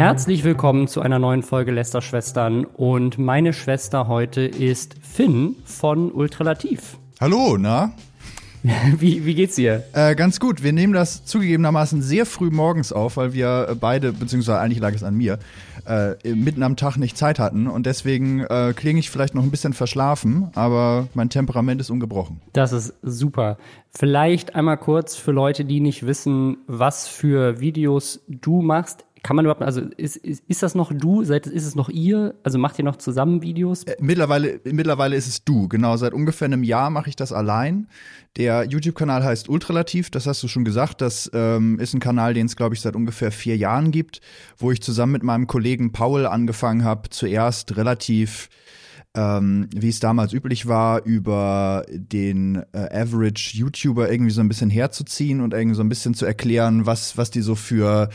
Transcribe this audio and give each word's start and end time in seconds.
Herzlich 0.00 0.44
willkommen 0.44 0.88
zu 0.88 1.02
einer 1.02 1.18
neuen 1.18 1.42
Folge 1.42 1.72
Lester 1.72 2.00
Schwestern 2.00 2.64
und 2.64 3.18
meine 3.18 3.52
Schwester 3.52 4.08
heute 4.08 4.40
ist 4.40 4.94
Finn 5.02 5.56
von 5.66 6.10
Ultralativ. 6.10 6.96
Hallo, 7.20 7.58
na? 7.58 7.92
Wie, 8.98 9.24
wie 9.26 9.34
geht's 9.34 9.56
dir? 9.56 9.84
Äh, 9.92 10.14
ganz 10.14 10.40
gut. 10.40 10.62
Wir 10.62 10.72
nehmen 10.72 10.92
das 10.94 11.24
zugegebenermaßen 11.24 12.00
sehr 12.00 12.24
früh 12.26 12.50
morgens 12.50 12.92
auf, 12.92 13.18
weil 13.18 13.32
wir 13.34 13.76
beide, 13.78 14.12
beziehungsweise 14.12 14.58
eigentlich 14.58 14.80
lag 14.80 14.94
es 14.94 15.02
an 15.02 15.16
mir, 15.16 15.38
äh, 15.86 16.34
mitten 16.34 16.62
am 16.62 16.76
Tag 16.76 16.96
nicht 16.96 17.16
Zeit 17.16 17.38
hatten. 17.38 17.66
Und 17.66 17.86
deswegen 17.86 18.40
äh, 18.40 18.74
klinge 18.76 19.00
ich 19.00 19.10
vielleicht 19.10 19.34
noch 19.34 19.42
ein 19.42 19.50
bisschen 19.50 19.72
verschlafen, 19.72 20.50
aber 20.54 21.08
mein 21.14 21.30
Temperament 21.30 21.80
ist 21.80 21.90
ungebrochen. 21.90 22.40
Das 22.52 22.72
ist 22.72 22.94
super. 23.02 23.56
Vielleicht 23.90 24.54
einmal 24.54 24.76
kurz 24.76 25.16
für 25.16 25.32
Leute, 25.32 25.64
die 25.64 25.80
nicht 25.80 26.06
wissen, 26.06 26.58
was 26.66 27.08
für 27.08 27.60
Videos 27.60 28.20
du 28.28 28.60
machst 28.60 29.06
kann 29.22 29.36
man 29.36 29.44
überhaupt, 29.44 29.62
also 29.62 29.82
ist, 29.96 30.16
ist, 30.16 30.42
ist 30.48 30.62
das 30.62 30.74
noch 30.74 30.92
du? 30.92 31.24
Seit, 31.24 31.46
ist 31.46 31.66
es 31.66 31.74
noch 31.74 31.88
ihr? 31.88 32.34
Also 32.42 32.58
macht 32.58 32.78
ihr 32.78 32.84
noch 32.84 32.96
zusammen 32.96 33.42
Videos? 33.42 33.84
Äh, 33.84 33.96
mittlerweile, 34.00 34.60
mittlerweile 34.64 35.16
ist 35.16 35.26
es 35.26 35.44
du, 35.44 35.68
genau. 35.68 35.96
Seit 35.96 36.14
ungefähr 36.14 36.46
einem 36.46 36.62
Jahr 36.62 36.90
mache 36.90 37.10
ich 37.10 37.16
das 37.16 37.32
allein. 37.32 37.88
Der 38.36 38.64
YouTube-Kanal 38.64 39.22
heißt 39.22 39.48
Ultralativ, 39.48 40.10
das 40.10 40.26
hast 40.26 40.42
du 40.42 40.48
schon 40.48 40.64
gesagt. 40.64 41.00
Das 41.00 41.30
ähm, 41.34 41.78
ist 41.78 41.92
ein 41.94 42.00
Kanal, 42.00 42.32
den 42.32 42.46
es, 42.46 42.56
glaube 42.56 42.74
ich, 42.74 42.80
seit 42.80 42.96
ungefähr 42.96 43.30
vier 43.32 43.56
Jahren 43.56 43.90
gibt, 43.90 44.20
wo 44.56 44.70
ich 44.70 44.80
zusammen 44.80 45.12
mit 45.12 45.22
meinem 45.22 45.46
Kollegen 45.46 45.92
Paul 45.92 46.26
angefangen 46.26 46.84
habe, 46.84 47.10
zuerst 47.10 47.76
relativ 47.76 48.48
ähm, 49.16 49.68
wie 49.74 49.88
es 49.88 49.98
damals 49.98 50.32
üblich 50.32 50.66
war, 50.66 51.04
über 51.04 51.84
den 51.90 52.62
äh, 52.72 53.02
Average 53.02 53.56
YouTuber 53.56 54.10
irgendwie 54.10 54.30
so 54.30 54.40
ein 54.40 54.48
bisschen 54.48 54.70
herzuziehen 54.70 55.40
und 55.40 55.52
irgendwie 55.52 55.74
so 55.74 55.82
ein 55.82 55.88
bisschen 55.88 56.14
zu 56.14 56.26
erklären, 56.26 56.86
was, 56.86 57.16
was 57.16 57.30
die 57.32 57.40
so 57.40 57.56
für 57.56 58.08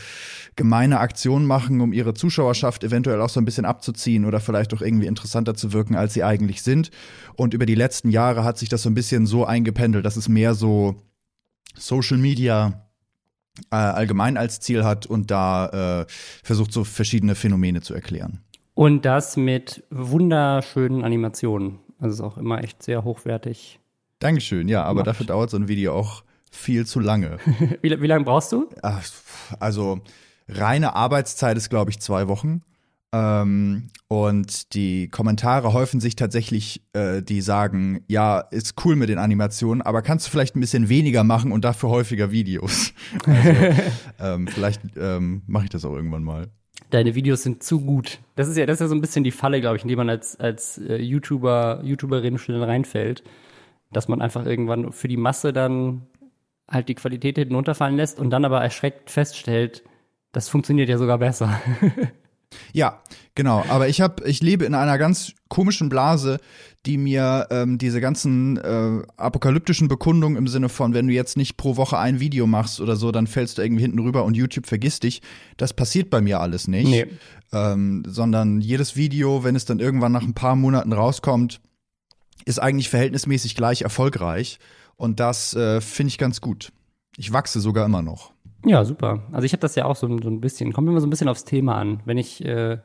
gemeine 0.56 1.00
Aktionen 1.00 1.46
machen, 1.46 1.82
um 1.82 1.92
ihre 1.92 2.14
Zuschauerschaft 2.14 2.82
eventuell 2.82 3.20
auch 3.20 3.28
so 3.28 3.40
ein 3.40 3.44
bisschen 3.44 3.66
abzuziehen 3.66 4.24
oder 4.24 4.40
vielleicht 4.40 4.72
auch 4.72 4.80
irgendwie 4.80 5.06
interessanter 5.06 5.54
zu 5.54 5.74
wirken, 5.74 5.96
als 5.96 6.14
sie 6.14 6.24
eigentlich 6.24 6.62
sind. 6.62 6.90
Und 7.34 7.52
über 7.52 7.66
die 7.66 7.74
letzten 7.74 8.10
Jahre 8.10 8.42
hat 8.44 8.56
sich 8.56 8.70
das 8.70 8.82
so 8.82 8.88
ein 8.88 8.94
bisschen 8.94 9.26
so 9.26 9.44
eingependelt, 9.44 10.06
dass 10.06 10.16
es 10.16 10.28
mehr 10.30 10.54
so 10.54 11.02
Social 11.74 12.16
Media 12.16 12.86
äh, 13.70 13.76
allgemein 13.76 14.38
als 14.38 14.60
Ziel 14.60 14.84
hat 14.84 15.04
und 15.04 15.30
da 15.30 16.00
äh, 16.00 16.06
versucht 16.42 16.72
so 16.72 16.84
verschiedene 16.84 17.34
Phänomene 17.34 17.82
zu 17.82 17.92
erklären. 17.92 18.40
Und 18.76 19.06
das 19.06 19.38
mit 19.38 19.84
wunderschönen 19.88 21.02
Animationen. 21.02 21.78
Also 21.98 22.12
ist 22.12 22.20
auch 22.20 22.36
immer 22.36 22.62
echt 22.62 22.82
sehr 22.82 23.04
hochwertig. 23.04 23.80
Dankeschön, 24.18 24.68
ja, 24.68 24.82
aber 24.82 25.02
gemacht. 25.02 25.06
dafür 25.06 25.26
dauert 25.26 25.48
so 25.48 25.56
ein 25.56 25.66
Video 25.66 25.94
auch 25.94 26.24
viel 26.50 26.84
zu 26.84 27.00
lange. 27.00 27.38
wie, 27.80 28.02
wie 28.02 28.06
lange 28.06 28.24
brauchst 28.24 28.52
du? 28.52 28.68
Ach, 28.82 29.02
also 29.60 30.00
reine 30.46 30.94
Arbeitszeit 30.94 31.56
ist, 31.56 31.70
glaube 31.70 31.90
ich, 31.90 32.00
zwei 32.00 32.28
Wochen. 32.28 32.60
Ähm, 33.12 33.88
und 34.08 34.74
die 34.74 35.08
Kommentare 35.08 35.72
häufen 35.72 35.98
sich 35.98 36.14
tatsächlich, 36.14 36.82
äh, 36.92 37.22
die 37.22 37.40
sagen, 37.40 38.04
ja, 38.08 38.40
ist 38.40 38.74
cool 38.84 38.94
mit 38.94 39.08
den 39.08 39.16
Animationen, 39.16 39.80
aber 39.80 40.02
kannst 40.02 40.26
du 40.26 40.30
vielleicht 40.30 40.54
ein 40.54 40.60
bisschen 40.60 40.90
weniger 40.90 41.24
machen 41.24 41.50
und 41.50 41.64
dafür 41.64 41.88
häufiger 41.88 42.30
Videos? 42.30 42.92
Also, 43.24 43.50
ähm, 44.20 44.48
vielleicht 44.48 44.82
ähm, 44.98 45.44
mache 45.46 45.64
ich 45.64 45.70
das 45.70 45.86
auch 45.86 45.94
irgendwann 45.94 46.24
mal 46.24 46.48
deine 46.90 47.14
Videos 47.14 47.42
sind 47.42 47.62
zu 47.62 47.80
gut. 47.80 48.18
Das 48.36 48.48
ist 48.48 48.56
ja, 48.56 48.66
das 48.66 48.74
ist 48.74 48.80
ja 48.80 48.88
so 48.88 48.94
ein 48.94 49.00
bisschen 49.00 49.24
die 49.24 49.30
Falle, 49.30 49.60
glaube 49.60 49.76
ich, 49.76 49.82
in 49.82 49.88
die 49.88 49.96
man 49.96 50.08
als, 50.08 50.38
als 50.38 50.78
äh, 50.78 50.96
YouTuber, 50.96 51.80
YouTuberin 51.82 52.38
schnell 52.38 52.62
reinfällt. 52.62 53.22
Dass 53.92 54.08
man 54.08 54.20
einfach 54.20 54.44
irgendwann 54.44 54.92
für 54.92 55.08
die 55.08 55.16
Masse 55.16 55.52
dann 55.52 56.02
halt 56.68 56.88
die 56.88 56.94
Qualität 56.94 57.38
hinten 57.38 57.54
runterfallen 57.54 57.96
lässt 57.96 58.18
und 58.18 58.30
dann 58.30 58.44
aber 58.44 58.60
erschreckt 58.60 59.10
feststellt, 59.10 59.84
das 60.32 60.48
funktioniert 60.48 60.88
ja 60.88 60.98
sogar 60.98 61.18
besser. 61.18 61.60
Ja, 62.72 63.00
genau. 63.34 63.64
Aber 63.68 63.88
ich 63.88 64.00
habe, 64.00 64.26
ich 64.28 64.42
lebe 64.42 64.64
in 64.64 64.74
einer 64.74 64.98
ganz 64.98 65.32
komischen 65.48 65.88
Blase, 65.88 66.38
die 66.86 66.98
mir 66.98 67.48
ähm, 67.50 67.78
diese 67.78 68.00
ganzen 68.00 68.56
äh, 68.58 69.02
apokalyptischen 69.16 69.88
Bekundungen 69.88 70.36
im 70.36 70.46
Sinne 70.46 70.68
von, 70.68 70.94
wenn 70.94 71.08
du 71.08 71.12
jetzt 71.12 71.36
nicht 71.36 71.56
pro 71.56 71.76
Woche 71.76 71.98
ein 71.98 72.20
Video 72.20 72.46
machst 72.46 72.80
oder 72.80 72.96
so, 72.96 73.10
dann 73.10 73.26
fällst 73.26 73.58
du 73.58 73.62
irgendwie 73.62 73.82
hinten 73.82 73.98
rüber 73.98 74.24
und 74.24 74.36
YouTube 74.36 74.66
vergisst 74.66 75.02
dich. 75.02 75.20
Das 75.56 75.72
passiert 75.72 76.10
bei 76.10 76.20
mir 76.20 76.40
alles 76.40 76.68
nicht. 76.68 76.88
Nee. 76.88 77.06
Ähm, 77.52 78.04
sondern 78.06 78.60
jedes 78.60 78.96
Video, 78.96 79.44
wenn 79.44 79.56
es 79.56 79.64
dann 79.64 79.80
irgendwann 79.80 80.12
nach 80.12 80.22
ein 80.22 80.34
paar 80.34 80.56
Monaten 80.56 80.92
rauskommt, 80.92 81.60
ist 82.44 82.60
eigentlich 82.60 82.88
verhältnismäßig 82.88 83.56
gleich 83.56 83.82
erfolgreich. 83.82 84.58
Und 84.96 85.20
das 85.20 85.54
äh, 85.54 85.80
finde 85.80 86.08
ich 86.08 86.18
ganz 86.18 86.40
gut. 86.40 86.72
Ich 87.16 87.32
wachse 87.32 87.60
sogar 87.60 87.86
immer 87.86 88.02
noch. 88.02 88.32
Ja, 88.66 88.84
super. 88.84 89.22
Also 89.30 89.46
ich 89.46 89.52
habe 89.52 89.60
das 89.60 89.76
ja 89.76 89.84
auch 89.84 89.94
so, 89.94 90.08
so, 90.20 90.28
ein 90.28 90.40
bisschen, 90.40 90.72
kommt 90.72 90.88
immer 90.88 91.00
so 91.00 91.06
ein 91.06 91.10
bisschen 91.10 91.28
aufs 91.28 91.44
Thema 91.44 91.76
an. 91.76 92.00
Wenn 92.04 92.18
ich 92.18 92.44
äh, 92.44 92.78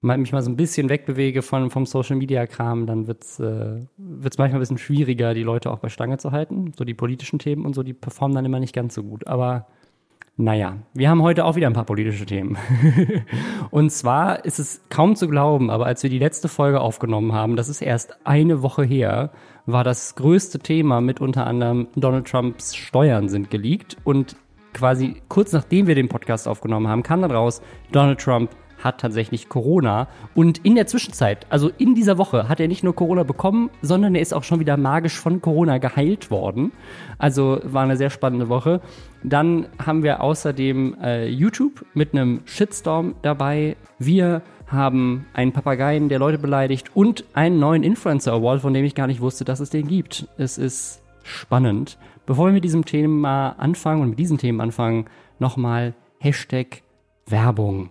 mich 0.00 0.32
mal 0.32 0.40
so 0.42 0.50
ein 0.50 0.56
bisschen 0.56 0.88
wegbewege 0.88 1.42
von, 1.42 1.70
vom 1.70 1.84
Social 1.84 2.16
Media 2.16 2.46
Kram, 2.46 2.86
dann 2.86 3.06
wird's 3.06 3.38
äh, 3.38 3.82
wird's 3.98 4.38
manchmal 4.38 4.58
ein 4.58 4.60
bisschen 4.60 4.78
schwieriger, 4.78 5.34
die 5.34 5.42
Leute 5.42 5.70
auch 5.70 5.80
bei 5.80 5.90
Stange 5.90 6.16
zu 6.16 6.32
halten. 6.32 6.72
So 6.74 6.84
die 6.84 6.94
politischen 6.94 7.38
Themen 7.38 7.66
und 7.66 7.74
so, 7.74 7.82
die 7.82 7.92
performen 7.92 8.34
dann 8.34 8.46
immer 8.46 8.58
nicht 8.58 8.74
ganz 8.74 8.94
so 8.94 9.02
gut. 9.02 9.26
Aber 9.26 9.66
naja, 10.38 10.78
wir 10.94 11.10
haben 11.10 11.22
heute 11.22 11.44
auch 11.44 11.56
wieder 11.56 11.66
ein 11.66 11.74
paar 11.74 11.84
politische 11.84 12.24
Themen. 12.24 12.56
und 13.70 13.92
zwar 13.92 14.46
ist 14.46 14.58
es 14.58 14.80
kaum 14.88 15.14
zu 15.14 15.28
glauben, 15.28 15.70
aber 15.70 15.84
als 15.84 16.02
wir 16.02 16.10
die 16.10 16.18
letzte 16.18 16.48
Folge 16.48 16.80
aufgenommen 16.80 17.34
haben, 17.34 17.56
das 17.56 17.68
ist 17.68 17.82
erst 17.82 18.26
eine 18.26 18.62
Woche 18.62 18.84
her, 18.84 19.30
war 19.66 19.84
das 19.84 20.14
größte 20.14 20.58
Thema 20.58 21.02
mit 21.02 21.20
unter 21.20 21.46
anderem 21.46 21.88
Donald 21.96 22.26
Trumps 22.26 22.74
Steuern 22.74 23.28
sind 23.28 23.50
geleakt 23.50 23.98
und 24.04 24.36
quasi 24.76 25.22
kurz 25.28 25.52
nachdem 25.52 25.86
wir 25.86 25.94
den 25.94 26.08
Podcast 26.08 26.46
aufgenommen 26.46 26.86
haben, 26.86 27.02
kam 27.02 27.22
dann 27.22 27.30
raus, 27.30 27.62
Donald 27.92 28.20
Trump 28.20 28.50
hat 28.78 29.00
tatsächlich 29.00 29.48
Corona. 29.48 30.06
Und 30.34 30.58
in 30.58 30.74
der 30.74 30.86
Zwischenzeit, 30.86 31.46
also 31.48 31.70
in 31.78 31.94
dieser 31.94 32.18
Woche, 32.18 32.48
hat 32.48 32.60
er 32.60 32.68
nicht 32.68 32.84
nur 32.84 32.94
Corona 32.94 33.22
bekommen, 33.22 33.70
sondern 33.80 34.14
er 34.14 34.20
ist 34.20 34.34
auch 34.34 34.44
schon 34.44 34.60
wieder 34.60 34.76
magisch 34.76 35.18
von 35.18 35.40
Corona 35.40 35.78
geheilt 35.78 36.30
worden. 36.30 36.72
Also 37.18 37.58
war 37.64 37.82
eine 37.84 37.96
sehr 37.96 38.10
spannende 38.10 38.48
Woche. 38.50 38.80
Dann 39.22 39.66
haben 39.84 40.02
wir 40.02 40.20
außerdem 40.20 40.96
äh, 41.02 41.26
YouTube 41.26 41.84
mit 41.94 42.12
einem 42.12 42.42
Shitstorm 42.44 43.14
dabei. 43.22 43.76
Wir 43.98 44.42
haben 44.66 45.26
einen 45.32 45.52
Papageien, 45.52 46.08
der 46.08 46.18
Leute 46.18 46.38
beleidigt 46.38 46.94
und 46.94 47.24
einen 47.34 47.58
neuen 47.58 47.82
Influencer 47.82 48.32
Award, 48.32 48.60
von 48.60 48.74
dem 48.74 48.84
ich 48.84 48.94
gar 48.94 49.06
nicht 49.06 49.20
wusste, 49.20 49.44
dass 49.44 49.60
es 49.60 49.70
den 49.70 49.88
gibt. 49.88 50.28
Es 50.36 50.58
ist 50.58 51.00
spannend. 51.22 51.98
Bevor 52.26 52.46
wir 52.46 52.52
mit 52.52 52.64
diesem 52.64 52.84
Thema 52.84 53.50
anfangen 53.50 54.02
und 54.02 54.10
mit 54.10 54.18
diesen 54.18 54.36
Themen 54.36 54.60
anfangen, 54.60 55.04
nochmal 55.38 55.94
Hashtag 56.18 56.82
Werbung. 57.26 57.90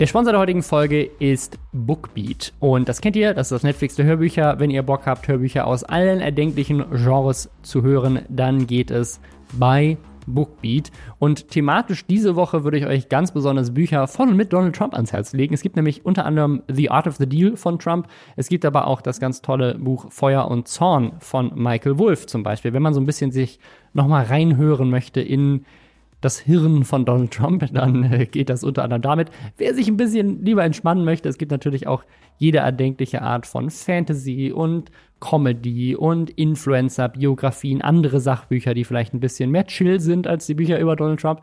Der 0.00 0.06
Sponsor 0.06 0.32
der 0.32 0.40
heutigen 0.40 0.62
Folge 0.62 1.02
ist 1.18 1.58
Bookbeat. 1.72 2.54
Und 2.58 2.88
das 2.88 3.02
kennt 3.02 3.16
ihr, 3.16 3.34
das 3.34 3.48
ist 3.48 3.52
das 3.52 3.62
Netflix 3.64 3.96
der 3.96 4.06
Hörbücher. 4.06 4.58
Wenn 4.58 4.70
ihr 4.70 4.82
Bock 4.82 5.02
habt, 5.04 5.28
Hörbücher 5.28 5.66
aus 5.66 5.84
allen 5.84 6.22
erdenklichen 6.22 6.86
Genres 6.90 7.50
zu 7.60 7.82
hören, 7.82 8.20
dann 8.30 8.66
geht 8.66 8.90
es 8.90 9.20
bei 9.52 9.98
Bookbeat. 10.34 10.90
Und 11.18 11.48
thematisch 11.48 12.06
diese 12.06 12.36
Woche 12.36 12.64
würde 12.64 12.78
ich 12.78 12.86
euch 12.86 13.08
ganz 13.08 13.32
besonders 13.32 13.74
Bücher 13.74 14.06
von 14.06 14.30
und 14.30 14.36
mit 14.36 14.52
Donald 14.52 14.74
Trump 14.74 14.94
ans 14.94 15.12
Herz 15.12 15.32
legen. 15.32 15.54
Es 15.54 15.62
gibt 15.62 15.76
nämlich 15.76 16.04
unter 16.04 16.24
anderem 16.24 16.62
The 16.68 16.90
Art 16.90 17.06
of 17.06 17.16
the 17.16 17.28
Deal 17.28 17.56
von 17.56 17.78
Trump. 17.78 18.08
Es 18.36 18.48
gibt 18.48 18.64
aber 18.64 18.86
auch 18.86 19.00
das 19.00 19.20
ganz 19.20 19.42
tolle 19.42 19.76
Buch 19.78 20.10
Feuer 20.10 20.48
und 20.48 20.68
Zorn 20.68 21.12
von 21.18 21.52
Michael 21.54 21.98
Wolff 21.98 22.26
zum 22.26 22.42
Beispiel. 22.42 22.72
Wenn 22.72 22.82
man 22.82 22.94
so 22.94 23.00
ein 23.00 23.06
bisschen 23.06 23.32
sich 23.32 23.58
nochmal 23.92 24.24
reinhören 24.24 24.90
möchte 24.90 25.20
in 25.20 25.64
das 26.20 26.38
Hirn 26.38 26.84
von 26.84 27.04
Donald 27.04 27.32
Trump, 27.32 27.66
dann 27.72 28.04
äh, 28.04 28.26
geht 28.26 28.50
das 28.50 28.64
unter 28.64 28.84
anderem 28.84 29.02
damit. 29.02 29.30
Wer 29.56 29.74
sich 29.74 29.88
ein 29.88 29.96
bisschen 29.96 30.44
lieber 30.44 30.64
entspannen 30.64 31.04
möchte, 31.04 31.28
es 31.28 31.38
gibt 31.38 31.52
natürlich 31.52 31.86
auch 31.86 32.04
jede 32.38 32.58
erdenkliche 32.58 33.22
Art 33.22 33.46
von 33.46 33.70
Fantasy 33.70 34.52
und 34.52 34.90
Comedy 35.20 35.94
und 35.94 36.30
Influencer-Biografien, 36.30 37.82
andere 37.82 38.20
Sachbücher, 38.20 38.74
die 38.74 38.84
vielleicht 38.84 39.12
ein 39.12 39.20
bisschen 39.20 39.50
mehr 39.50 39.66
chill 39.66 40.00
sind 40.00 40.26
als 40.26 40.46
die 40.46 40.54
Bücher 40.54 40.78
über 40.78 40.96
Donald 40.96 41.20
Trump. 41.20 41.42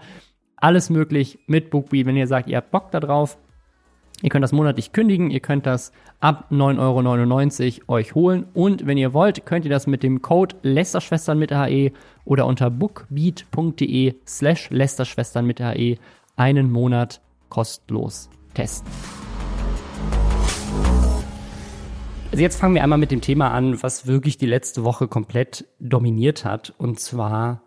Alles 0.56 0.90
möglich 0.90 1.38
mit 1.46 1.70
Bookbeat, 1.70 2.08
wenn 2.08 2.18
ihr 2.18 2.26
sagt, 2.26 2.50
ihr 2.50 2.58
habt 2.58 2.72
Bock 2.72 2.90
darauf. 2.92 3.38
Ihr 4.24 4.30
könnt 4.30 4.42
das 4.42 4.52
monatlich 4.52 4.94
kündigen, 4.94 5.30
ihr 5.30 5.42
könnt 5.42 5.68
das 5.68 5.92
ab 6.20 6.48
9,99 6.52 7.82
Euro 7.88 7.94
euch 8.00 8.16
holen 8.16 8.48
und 8.56 8.88
wenn 8.88 8.98
ihr 8.98 9.14
wollt, 9.14 9.46
könnt 9.46 9.64
ihr 9.64 9.70
das 9.70 9.86
mit 9.86 10.02
dem 10.02 10.24
Code 10.24 10.56
Lästerschwestern 10.64 11.38
mit 11.38 11.52
AE 11.52 11.92
oder 12.26 12.48
unter 12.48 12.72
bookbeat.de 12.72 14.16
slash 14.26 14.72
Lästerschwestern 14.72 15.46
mit 15.46 15.62
AE 15.62 15.98
einen 16.36 16.72
Monat 16.72 17.22
kostenlos 17.50 18.30
testen. 18.56 18.92
Also 22.32 22.42
jetzt 22.42 22.60
fangen 22.60 22.74
wir 22.74 22.84
einmal 22.84 22.98
mit 22.98 23.12
dem 23.12 23.22
Thema 23.22 23.52
an, 23.52 23.82
was 23.84 24.08
wirklich 24.08 24.38
die 24.38 24.48
letzte 24.48 24.84
Woche 24.84 25.08
komplett 25.08 25.66
dominiert 25.80 26.44
hat, 26.44 26.74
und 26.80 27.00
zwar 27.00 27.62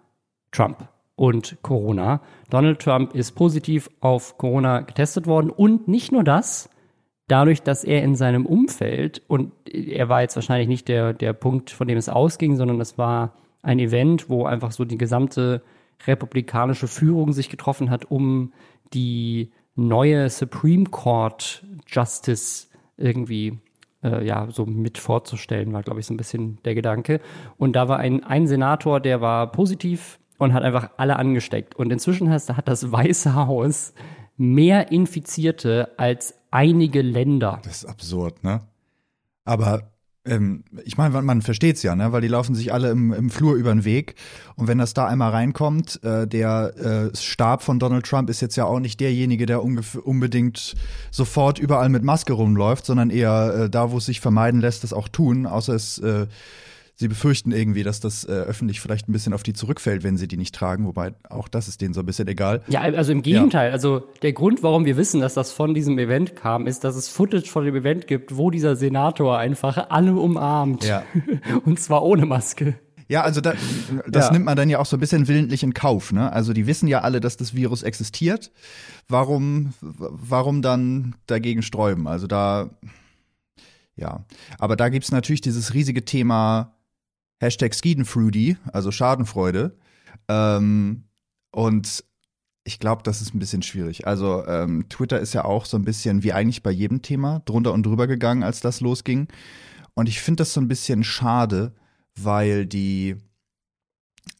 Trump 0.50 0.88
und 1.20 1.58
Corona. 1.60 2.22
Donald 2.48 2.80
Trump 2.80 3.14
ist 3.14 3.32
positiv 3.32 3.90
auf 4.00 4.38
Corona 4.38 4.80
getestet 4.80 5.26
worden 5.26 5.50
und 5.50 5.86
nicht 5.86 6.12
nur 6.12 6.24
das, 6.24 6.70
dadurch, 7.28 7.62
dass 7.62 7.84
er 7.84 8.02
in 8.02 8.16
seinem 8.16 8.46
Umfeld, 8.46 9.20
und 9.28 9.52
er 9.70 10.08
war 10.08 10.22
jetzt 10.22 10.36
wahrscheinlich 10.36 10.66
nicht 10.66 10.88
der, 10.88 11.12
der 11.12 11.34
Punkt, 11.34 11.68
von 11.72 11.86
dem 11.86 11.98
es 11.98 12.08
ausging, 12.08 12.56
sondern 12.56 12.80
es 12.80 12.96
war 12.96 13.34
ein 13.60 13.78
Event, 13.78 14.30
wo 14.30 14.46
einfach 14.46 14.72
so 14.72 14.86
die 14.86 14.96
gesamte 14.96 15.60
republikanische 16.06 16.88
Führung 16.88 17.34
sich 17.34 17.50
getroffen 17.50 17.90
hat, 17.90 18.10
um 18.10 18.54
die 18.94 19.52
neue 19.74 20.30
Supreme 20.30 20.86
Court 20.86 21.66
Justice 21.86 22.68
irgendwie 22.96 23.58
äh, 24.02 24.26
ja 24.26 24.48
so 24.50 24.64
mit 24.64 24.96
vorzustellen, 24.96 25.74
war 25.74 25.82
glaube 25.82 26.00
ich 26.00 26.06
so 26.06 26.14
ein 26.14 26.16
bisschen 26.16 26.56
der 26.64 26.74
Gedanke. 26.74 27.20
Und 27.58 27.76
da 27.76 27.88
war 27.88 27.98
ein, 27.98 28.24
ein 28.24 28.46
Senator, 28.46 29.00
der 29.00 29.20
war 29.20 29.52
positiv 29.52 30.18
und 30.40 30.54
hat 30.54 30.62
einfach 30.62 30.90
alle 30.96 31.16
angesteckt. 31.16 31.76
Und 31.76 31.92
inzwischen 31.92 32.30
hat, 32.30 32.68
das 32.68 32.90
Weiße 32.90 33.34
Haus 33.34 33.92
mehr 34.36 34.90
Infizierte 34.90 35.90
als 35.98 36.34
einige 36.50 37.02
Länder. 37.02 37.60
Das 37.62 37.82
ist 37.82 37.84
absurd, 37.84 38.42
ne? 38.42 38.62
Aber 39.44 39.90
ähm, 40.24 40.64
ich 40.84 40.96
meine, 40.96 41.20
man 41.22 41.42
versteht 41.42 41.76
es 41.76 41.82
ja, 41.82 41.94
ne? 41.94 42.12
weil 42.12 42.20
die 42.22 42.28
laufen 42.28 42.54
sich 42.54 42.72
alle 42.72 42.90
im, 42.90 43.12
im 43.12 43.30
Flur 43.30 43.54
über 43.54 43.70
den 43.70 43.84
Weg. 43.84 44.14
Und 44.56 44.66
wenn 44.66 44.78
das 44.78 44.94
da 44.94 45.06
einmal 45.06 45.30
reinkommt, 45.30 46.02
äh, 46.04 46.26
der 46.26 47.10
äh, 47.12 47.16
Stab 47.16 47.62
von 47.62 47.78
Donald 47.78 48.06
Trump 48.06 48.30
ist 48.30 48.40
jetzt 48.40 48.56
ja 48.56 48.64
auch 48.64 48.80
nicht 48.80 49.00
derjenige, 49.00 49.44
der 49.44 49.62
unbedingt 49.62 50.74
sofort 51.10 51.58
überall 51.58 51.88
mit 51.88 52.02
Maske 52.02 52.32
rumläuft, 52.32 52.86
sondern 52.86 53.10
eher 53.10 53.54
äh, 53.54 53.70
da, 53.70 53.92
wo 53.92 53.98
es 53.98 54.06
sich 54.06 54.20
vermeiden 54.20 54.60
lässt, 54.60 54.84
das 54.84 54.92
auch 54.92 55.08
tun, 55.08 55.46
außer 55.46 55.74
es 55.74 55.98
äh, 55.98 56.26
sie 57.00 57.08
befürchten 57.08 57.50
irgendwie, 57.50 57.82
dass 57.82 57.98
das 58.00 58.24
äh, 58.24 58.30
öffentlich 58.30 58.78
vielleicht 58.78 59.08
ein 59.08 59.12
bisschen 59.12 59.32
auf 59.32 59.42
die 59.42 59.54
zurückfällt, 59.54 60.04
wenn 60.04 60.18
sie 60.18 60.28
die 60.28 60.36
nicht 60.36 60.54
tragen, 60.54 60.86
wobei 60.86 61.14
auch 61.30 61.48
das 61.48 61.66
ist 61.66 61.80
denen 61.80 61.94
so 61.94 62.00
ein 62.00 62.06
bisschen 62.06 62.28
egal. 62.28 62.62
Ja, 62.68 62.82
also 62.82 63.10
im 63.10 63.22
Gegenteil. 63.22 63.68
Ja. 63.68 63.72
Also 63.72 64.06
der 64.20 64.34
Grund, 64.34 64.62
warum 64.62 64.84
wir 64.84 64.98
wissen, 64.98 65.22
dass 65.22 65.32
das 65.32 65.50
von 65.50 65.72
diesem 65.72 65.98
Event 65.98 66.36
kam, 66.36 66.66
ist, 66.66 66.84
dass 66.84 66.96
es 66.96 67.08
Footage 67.08 67.48
von 67.48 67.64
dem 67.64 67.74
Event 67.74 68.06
gibt, 68.06 68.36
wo 68.36 68.50
dieser 68.50 68.76
Senator 68.76 69.38
einfach 69.38 69.88
alle 69.88 70.14
umarmt. 70.14 70.84
Ja. 70.84 71.02
Und 71.64 71.80
zwar 71.80 72.02
ohne 72.02 72.26
Maske. 72.26 72.74
Ja, 73.08 73.22
also 73.22 73.40
da, 73.40 73.54
das 74.06 74.26
ja. 74.26 74.32
nimmt 74.32 74.44
man 74.44 74.56
dann 74.56 74.68
ja 74.68 74.78
auch 74.78 74.84
so 74.84 74.98
ein 74.98 75.00
bisschen 75.00 75.26
willentlich 75.26 75.62
in 75.62 75.72
Kauf. 75.72 76.12
Ne? 76.12 76.30
Also 76.30 76.52
die 76.52 76.66
wissen 76.66 76.86
ja 76.86 77.00
alle, 77.00 77.20
dass 77.20 77.38
das 77.38 77.54
Virus 77.54 77.82
existiert. 77.82 78.52
Warum, 79.08 79.72
warum 79.80 80.60
dann 80.60 81.14
dagegen 81.26 81.62
sträuben? 81.62 82.06
Also 82.06 82.26
da, 82.26 82.68
ja. 83.96 84.26
Aber 84.58 84.76
da 84.76 84.90
gibt's 84.90 85.10
natürlich 85.10 85.40
dieses 85.40 85.72
riesige 85.72 86.04
Thema 86.04 86.74
Hashtag 87.40 87.74
Skedenfruity, 87.74 88.56
also 88.72 88.90
Schadenfreude. 88.90 89.76
Ähm, 90.28 91.04
und 91.52 92.04
ich 92.64 92.78
glaube, 92.78 93.02
das 93.02 93.22
ist 93.22 93.34
ein 93.34 93.38
bisschen 93.38 93.62
schwierig. 93.62 94.06
Also 94.06 94.46
ähm, 94.46 94.88
Twitter 94.88 95.18
ist 95.18 95.32
ja 95.32 95.44
auch 95.44 95.64
so 95.64 95.76
ein 95.76 95.84
bisschen 95.84 96.22
wie 96.22 96.32
eigentlich 96.32 96.62
bei 96.62 96.70
jedem 96.70 97.02
Thema 97.02 97.40
drunter 97.46 97.72
und 97.72 97.84
drüber 97.84 98.06
gegangen, 98.06 98.42
als 98.42 98.60
das 98.60 98.80
losging. 98.80 99.28
Und 99.94 100.08
ich 100.08 100.20
finde 100.20 100.42
das 100.42 100.52
so 100.52 100.60
ein 100.60 100.68
bisschen 100.68 101.02
schade, 101.02 101.74
weil 102.16 102.66
die 102.66 103.16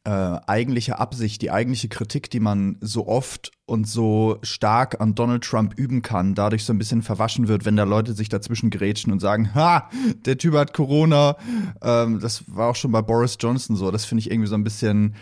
äh, 0.03 0.09
eigentliche 0.47 0.97
Absicht, 0.97 1.41
die 1.41 1.51
eigentliche 1.51 1.87
Kritik, 1.87 2.31
die 2.31 2.39
man 2.39 2.77
so 2.81 3.07
oft 3.07 3.51
und 3.65 3.87
so 3.87 4.39
stark 4.41 4.99
an 4.99 5.13
Donald 5.13 5.43
Trump 5.43 5.77
üben 5.77 6.01
kann, 6.01 6.33
dadurch 6.33 6.65
so 6.65 6.73
ein 6.73 6.79
bisschen 6.79 7.03
verwaschen 7.03 7.47
wird, 7.47 7.65
wenn 7.65 7.75
da 7.75 7.83
Leute 7.83 8.13
sich 8.13 8.27
dazwischen 8.27 8.71
grätschen 8.71 9.11
und 9.11 9.19
sagen, 9.19 9.53
ha, 9.53 9.89
der 10.25 10.37
Typ 10.37 10.55
hat 10.55 10.73
Corona. 10.73 11.37
Ähm, 11.83 12.19
das 12.19 12.43
war 12.47 12.69
auch 12.69 12.75
schon 12.75 12.91
bei 12.91 13.03
Boris 13.03 13.37
Johnson 13.39 13.75
so. 13.75 13.91
Das 13.91 14.05
finde 14.05 14.21
ich 14.21 14.31
irgendwie 14.31 14.49
so 14.49 14.55
ein 14.55 14.63
bisschen, 14.63 15.15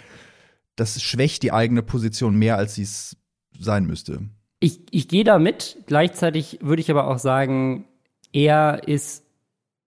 das 0.78 1.02
schwächt 1.02 1.44
die 1.44 1.52
eigene 1.52 1.84
Position 1.84 2.36
mehr, 2.36 2.58
als 2.58 2.76
sie 2.76 2.84
es 2.84 3.18
sein 3.60 3.86
müsste. 3.86 4.22
Ich, 4.62 4.82
ich 4.92 5.10
gehe 5.10 5.26
da 5.26 5.40
mit. 5.40 5.78
Gleichzeitig 5.88 6.60
würde 6.62 6.82
ich 6.82 6.90
aber 6.90 7.08
auch 7.08 7.20
sagen, 7.20 7.86
er 8.32 8.88
ist 8.88 9.26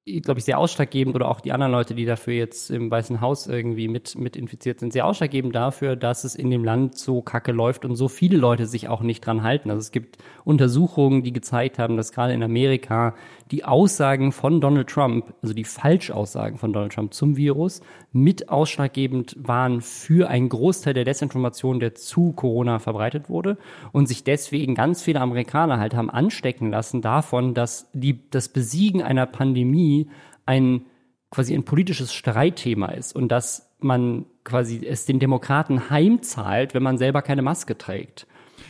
glaube 0.04 0.38
ich, 0.38 0.44
sehr 0.44 0.58
ausschlaggebend 0.58 1.14
oder 1.14 1.28
auch 1.28 1.40
die 1.40 1.52
anderen 1.52 1.70
Leute, 1.70 1.94
die 1.94 2.04
dafür 2.04 2.34
jetzt 2.34 2.70
im 2.70 2.90
Weißen 2.90 3.20
Haus 3.20 3.46
irgendwie 3.46 3.86
mit, 3.86 4.18
mit 4.18 4.36
infiziert 4.36 4.80
sind, 4.80 4.92
sehr 4.92 5.06
ausschlaggebend 5.06 5.54
dafür, 5.54 5.94
dass 5.94 6.24
es 6.24 6.34
in 6.34 6.50
dem 6.50 6.64
Land 6.64 6.98
so 6.98 7.22
kacke 7.22 7.52
läuft 7.52 7.84
und 7.84 7.94
so 7.94 8.08
viele 8.08 8.36
Leute 8.36 8.66
sich 8.66 8.88
auch 8.88 9.02
nicht 9.02 9.24
dran 9.24 9.44
halten. 9.44 9.70
Also 9.70 9.78
es 9.80 9.92
gibt 9.92 10.18
Untersuchungen, 10.44 11.22
die 11.22 11.32
gezeigt 11.32 11.78
haben, 11.78 11.96
dass 11.96 12.10
gerade 12.10 12.32
in 12.32 12.42
Amerika 12.42 13.14
die 13.50 13.64
Aussagen 13.64 14.32
von 14.32 14.60
Donald 14.60 14.88
Trump, 14.88 15.34
also 15.42 15.54
die 15.54 15.64
Falschaussagen 15.64 16.58
von 16.58 16.72
Donald 16.72 16.92
Trump 16.92 17.12
zum 17.14 17.36
Virus, 17.36 17.80
mit 18.12 18.48
ausschlaggebend 18.48 19.36
waren 19.38 19.80
für 19.80 20.28
einen 20.28 20.48
Großteil 20.48 20.94
der 20.94 21.04
Desinformation, 21.04 21.80
der 21.80 21.94
zu 21.94 22.32
Corona 22.32 22.78
verbreitet 22.78 23.28
wurde 23.28 23.58
und 23.92 24.06
sich 24.06 24.24
deswegen 24.24 24.74
ganz 24.74 25.02
viele 25.02 25.20
Amerikaner 25.20 25.78
halt 25.78 25.94
haben 25.94 26.10
anstecken 26.10 26.70
lassen 26.70 27.02
davon, 27.02 27.54
dass 27.54 27.90
die, 27.92 28.30
das 28.30 28.48
Besiegen 28.48 29.02
einer 29.02 29.26
Pandemie 29.26 30.08
ein 30.46 30.86
quasi 31.30 31.54
ein 31.54 31.64
politisches 31.64 32.12
Streitthema 32.12 32.88
ist 32.88 33.16
und 33.16 33.28
dass 33.28 33.70
man 33.80 34.26
quasi 34.44 34.86
es 34.86 35.06
den 35.06 35.18
Demokraten 35.18 35.90
heimzahlt, 35.90 36.74
wenn 36.74 36.82
man 36.82 36.98
selber 36.98 37.22
keine 37.22 37.42
Maske 37.42 37.76
trägt. 37.76 38.26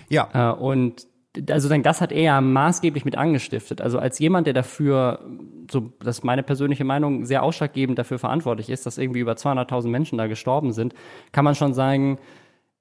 Ja. 0.08 0.52
Äh, 0.52 0.54
und 0.54 1.06
also 1.48 1.68
das 1.68 2.00
hat 2.00 2.12
er 2.12 2.40
maßgeblich 2.40 3.04
mit 3.04 3.16
angestiftet. 3.16 3.80
Also 3.80 3.98
als 3.98 4.18
jemand, 4.18 4.46
der 4.46 4.54
dafür, 4.54 5.20
so 5.70 5.92
das 6.00 6.18
ist 6.18 6.24
meine 6.24 6.42
persönliche 6.42 6.84
Meinung, 6.84 7.24
sehr 7.24 7.42
ausschlaggebend 7.42 7.98
dafür 7.98 8.18
verantwortlich 8.18 8.68
ist, 8.68 8.84
dass 8.84 8.98
irgendwie 8.98 9.20
über 9.20 9.32
200.000 9.32 9.88
Menschen 9.88 10.18
da 10.18 10.26
gestorben 10.26 10.72
sind, 10.72 10.94
kann 11.32 11.44
man 11.44 11.54
schon 11.54 11.72
sagen, 11.72 12.18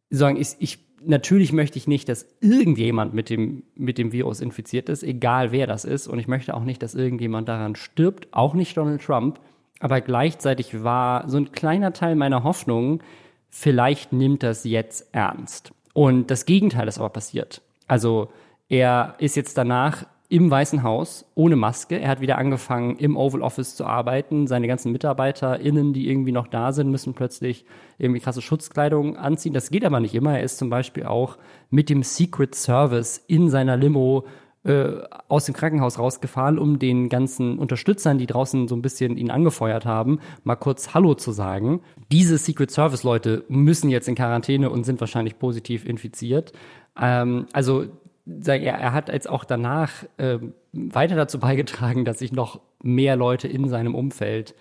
sagen 0.10 0.38
ich, 0.38 0.56
ich 0.60 0.80
natürlich 1.04 1.54
möchte 1.54 1.78
ich 1.78 1.88
nicht, 1.88 2.10
dass 2.10 2.28
irgendjemand 2.42 3.14
mit 3.14 3.30
dem 3.30 3.64
mit 3.76 3.98
dem 3.98 4.12
Virus 4.12 4.42
infiziert 4.42 4.90
ist, 4.90 5.04
egal 5.04 5.52
wer 5.52 5.66
das 5.66 5.86
ist, 5.86 6.08
und 6.08 6.20
ich 6.20 6.28
möchte 6.28 6.54
auch 6.54 6.64
nicht, 6.64 6.84
dass 6.84 6.94
irgendjemand 6.94 7.48
daran 7.48 7.76
stirbt, 7.76 8.28
auch 8.32 8.54
nicht 8.54 8.76
Donald 8.76 9.02
Trump. 9.02 9.40
Aber 9.80 10.02
gleichzeitig 10.02 10.84
war 10.84 11.28
so 11.28 11.38
ein 11.38 11.52
kleiner 11.54 11.94
Teil 11.94 12.16
meiner 12.16 12.44
Hoffnung, 12.44 13.02
vielleicht 13.50 14.14
nimmt 14.14 14.44
das 14.44 14.64
jetzt 14.64 15.08
ernst. 15.14 15.72
Und 15.94 16.30
das 16.30 16.46
Gegenteil 16.46 16.88
ist 16.88 17.00
aber 17.00 17.10
passiert. 17.10 17.62
Also 17.92 18.30
er 18.70 19.16
ist 19.18 19.36
jetzt 19.36 19.58
danach 19.58 20.06
im 20.30 20.50
Weißen 20.50 20.82
Haus 20.82 21.26
ohne 21.36 21.58
Maske. 21.58 22.00
Er 22.00 22.08
hat 22.08 22.22
wieder 22.22 22.38
angefangen, 22.38 22.96
im 22.96 23.18
Oval 23.18 23.42
Office 23.42 23.76
zu 23.76 23.86
arbeiten. 23.86 24.48
Seine 24.48 24.70
ganzen 24.70 24.94
MitarbeiterInnen, 24.94 25.92
die 25.92 26.10
irgendwie 26.10 26.32
noch 26.32 26.48
da 26.48 26.72
sind, 26.72 26.90
müssen 26.90 27.14
plötzlich 27.14 27.66
irgendwie 27.98 28.22
krasse 28.22 28.42
Schutzkleidung 28.42 29.18
anziehen. 29.18 29.54
Das 29.54 29.72
geht 29.72 29.84
aber 29.84 30.00
nicht 30.00 30.16
immer. 30.16 30.38
Er 30.38 30.44
ist 30.44 30.58
zum 30.58 30.70
Beispiel 30.70 31.04
auch 31.04 31.38
mit 31.70 31.90
dem 31.90 32.02
Secret 32.02 32.56
Service 32.56 33.22
in 33.28 33.50
seiner 33.50 33.76
Limo 33.76 34.26
äh, 34.64 35.02
aus 35.28 35.46
dem 35.46 35.56
Krankenhaus 35.56 35.98
rausgefahren, 35.98 36.60
um 36.60 36.78
den 36.78 37.10
ganzen 37.10 37.58
Unterstützern, 37.58 38.20
die 38.20 38.28
draußen 38.28 38.68
so 38.68 38.76
ein 38.76 38.84
bisschen 38.84 39.18
ihn 39.18 39.32
angefeuert 39.32 39.86
haben, 39.86 40.20
mal 40.44 40.56
kurz 40.56 40.94
Hallo 40.94 41.16
zu 41.16 41.32
sagen. 41.32 41.82
Diese 42.12 42.38
Secret 42.38 42.70
Service 42.70 43.02
Leute 43.02 43.44
müssen 43.50 43.90
jetzt 43.90 44.08
in 44.08 44.14
Quarantäne 44.14 44.70
und 44.70 44.84
sind 44.84 45.00
wahrscheinlich 45.00 45.40
positiv 45.40 45.86
infiziert. 45.86 46.54
Ähm, 47.00 47.48
also 47.54 47.86
er, 48.26 48.94
hat 48.94 49.10
jetzt 49.10 49.30
auch 49.30 49.44
danach 49.44 49.92
äh, 50.18 50.40
weiter 50.74 51.16
dazu 51.16 51.40
beigetragen, 51.40 52.06
dass 52.06 52.20
sich 52.20 52.32
noch 52.32 52.62
mehr 52.82 53.16
Leute 53.16 53.48
in 53.48 53.68
seinem 53.68 53.96
Umfeld 53.96 54.56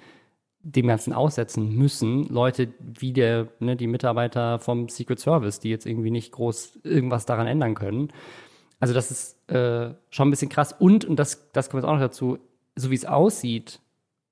dem 0.62 0.86
Ganzen 0.88 1.12
aussetzen 1.12 1.74
müssen. 1.74 2.28
Leute 2.28 2.68
wie 2.78 3.12
der, 3.12 3.48
ne, 3.60 3.76
die 3.76 3.86
Mitarbeiter 3.86 4.58
vom 4.58 4.88
Secret 4.88 5.18
Service, 5.18 5.60
die 5.60 5.70
jetzt 5.70 5.86
irgendwie 5.86 6.10
nicht 6.10 6.32
groß 6.32 6.80
irgendwas 6.84 7.24
daran 7.26 7.46
ändern 7.46 7.74
können. 7.74 8.12
Also 8.78 8.94
das 8.94 9.10
ist 9.10 9.50
äh, 9.50 9.94
schon 10.10 10.28
ein 10.28 10.30
bisschen 10.30 10.48
krass. 10.48 10.74
Und, 10.78 11.04
und 11.04 11.16
das, 11.16 11.50
das 11.52 11.70
kommt 11.70 11.82
jetzt 11.82 11.88
auch 11.88 11.94
noch 11.94 12.00
dazu, 12.00 12.38
so 12.76 12.90
wie 12.90 12.94
es 12.94 13.06
aussieht, 13.06 13.80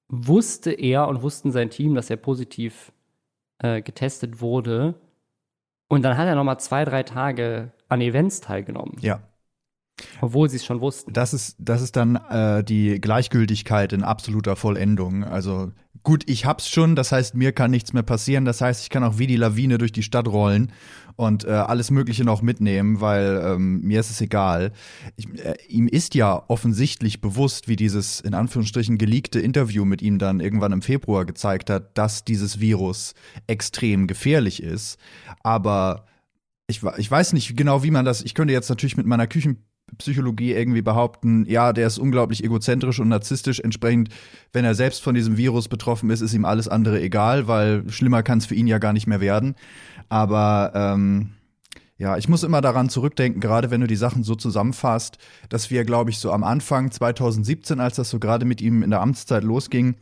wusste 0.09 0.73
er 0.73 1.09
und 1.09 1.23
wussten 1.23 1.50
sein 1.50 1.71
Team, 1.71 1.95
dass 1.95 2.11
er 2.11 2.17
positiv 2.17 2.93
äh, 3.59 3.83
getestet 3.83 4.40
wurde. 4.40 4.95
Und 5.88 6.02
dann 6.02 6.16
hat 6.16 6.26
er 6.26 6.35
noch 6.35 6.45
mal 6.45 6.59
zwei, 6.59 6.85
drei 6.85 7.02
Tage 7.02 7.73
an 7.88 8.00
Events 8.00 8.40
teilgenommen. 8.40 8.99
Ja. 9.00 9.21
Obwohl 10.21 10.49
sie 10.49 10.57
es 10.57 10.64
schon 10.64 10.80
wussten. 10.80 11.12
Das 11.12 11.35
ist, 11.35 11.57
das 11.59 11.83
ist 11.83 11.97
dann 11.97 12.16
äh, 12.16 12.62
die 12.62 13.00
Gleichgültigkeit 13.00 13.92
in 13.92 14.04
absoluter 14.04 14.54
Vollendung. 14.54 15.25
Also 15.25 15.73
gut, 16.08 16.24
ich 16.26 16.46
hab's 16.46 16.70
schon, 16.70 16.96
das 16.96 17.12
heißt, 17.12 17.34
mir 17.34 17.52
kann 17.52 17.70
nichts 17.70 17.92
mehr 17.92 18.02
passieren. 18.02 18.46
Das 18.46 18.62
heißt, 18.62 18.80
ich 18.82 18.88
kann 18.88 19.04
auch 19.04 19.18
wie 19.18 19.26
die 19.26 19.36
Lawine 19.36 19.76
durch 19.76 19.92
die 19.92 20.02
Stadt 20.02 20.26
rollen 20.26 20.72
und 21.16 21.44
äh, 21.44 21.48
alles 21.48 21.90
Mögliche 21.90 22.24
noch 22.24 22.40
mitnehmen, 22.40 23.02
weil 23.02 23.42
ähm, 23.44 23.82
mir 23.82 24.00
ist 24.00 24.08
es 24.08 24.22
egal. 24.22 24.72
Ich, 25.16 25.28
äh, 25.38 25.56
ihm 25.68 25.86
ist 25.86 26.14
ja 26.14 26.42
offensichtlich 26.48 27.20
bewusst, 27.20 27.68
wie 27.68 27.76
dieses 27.76 28.22
in 28.22 28.32
Anführungsstrichen 28.32 28.96
geleakte 28.96 29.38
Interview 29.38 29.84
mit 29.84 30.00
ihm 30.00 30.18
dann 30.18 30.40
irgendwann 30.40 30.72
im 30.72 30.80
Februar 30.80 31.26
gezeigt 31.26 31.68
hat, 31.68 31.98
dass 31.98 32.24
dieses 32.24 32.58
Virus 32.58 33.12
extrem 33.46 34.06
gefährlich 34.06 34.62
ist. 34.62 34.96
Aber 35.42 36.06
ich, 36.68 36.82
ich 36.96 37.10
weiß 37.10 37.34
nicht 37.34 37.54
genau, 37.54 37.82
wie 37.82 37.90
man 37.90 38.06
das. 38.06 38.22
Ich 38.22 38.32
könnte 38.32 38.54
jetzt 38.54 38.70
natürlich 38.70 38.96
mit 38.96 39.04
meiner 39.04 39.26
Küchenpsychologie 39.88 40.52
irgendwie 40.52 40.83
behaupten, 40.83 41.45
ja, 41.47 41.73
der 41.73 41.87
ist 41.87 41.99
unglaublich 41.99 42.45
egozentrisch 42.45 43.00
und 43.00 43.09
narzisstisch. 43.09 43.61
Entsprechend, 43.61 44.11
wenn 44.52 44.64
er 44.64 44.75
selbst 44.75 45.02
von 45.02 45.14
diesem 45.14 45.37
Virus 45.37 45.68
betroffen 45.68 46.11
ist, 46.11 46.21
ist 46.21 46.35
ihm 46.35 46.45
alles 46.45 46.68
andere 46.68 47.00
egal, 47.00 47.49
weil 47.49 47.88
schlimmer 47.88 48.23
kann 48.23 48.38
es 48.38 48.47
für 48.47 48.54
ihn 48.54 48.66
ja 48.66 48.78
gar 48.78 48.92
nicht 48.92 49.07
mehr 49.07 49.21
werden. 49.21 49.54
Aber 50.09 50.73
ähm, 50.75 51.30
ja, 51.97 52.16
ich 52.16 52.28
muss 52.28 52.45
immer 52.45 52.61
daran 52.61 52.88
zurückdenken, 52.88 53.40
gerade 53.40 53.71
wenn 53.71 53.80
du 53.80 53.87
die 53.87 53.97
Sachen 53.97 54.23
so 54.23 54.35
zusammenfasst, 54.35 55.18
dass 55.49 55.71
wir, 55.71 55.85
glaube 55.85 56.11
ich, 56.11 56.18
so 56.18 56.33
am 56.33 56.45
Anfang 56.45 56.90
2017, 56.90 57.80
als 57.80 57.97
das 57.97 58.11
so 58.11 58.18
gerade 58.18 58.45
mit 58.45 58.61
ihm 58.61 58.83
in 58.83 58.90
der 58.90 59.00
Amtszeit 59.00 59.42
losging, 59.42 59.97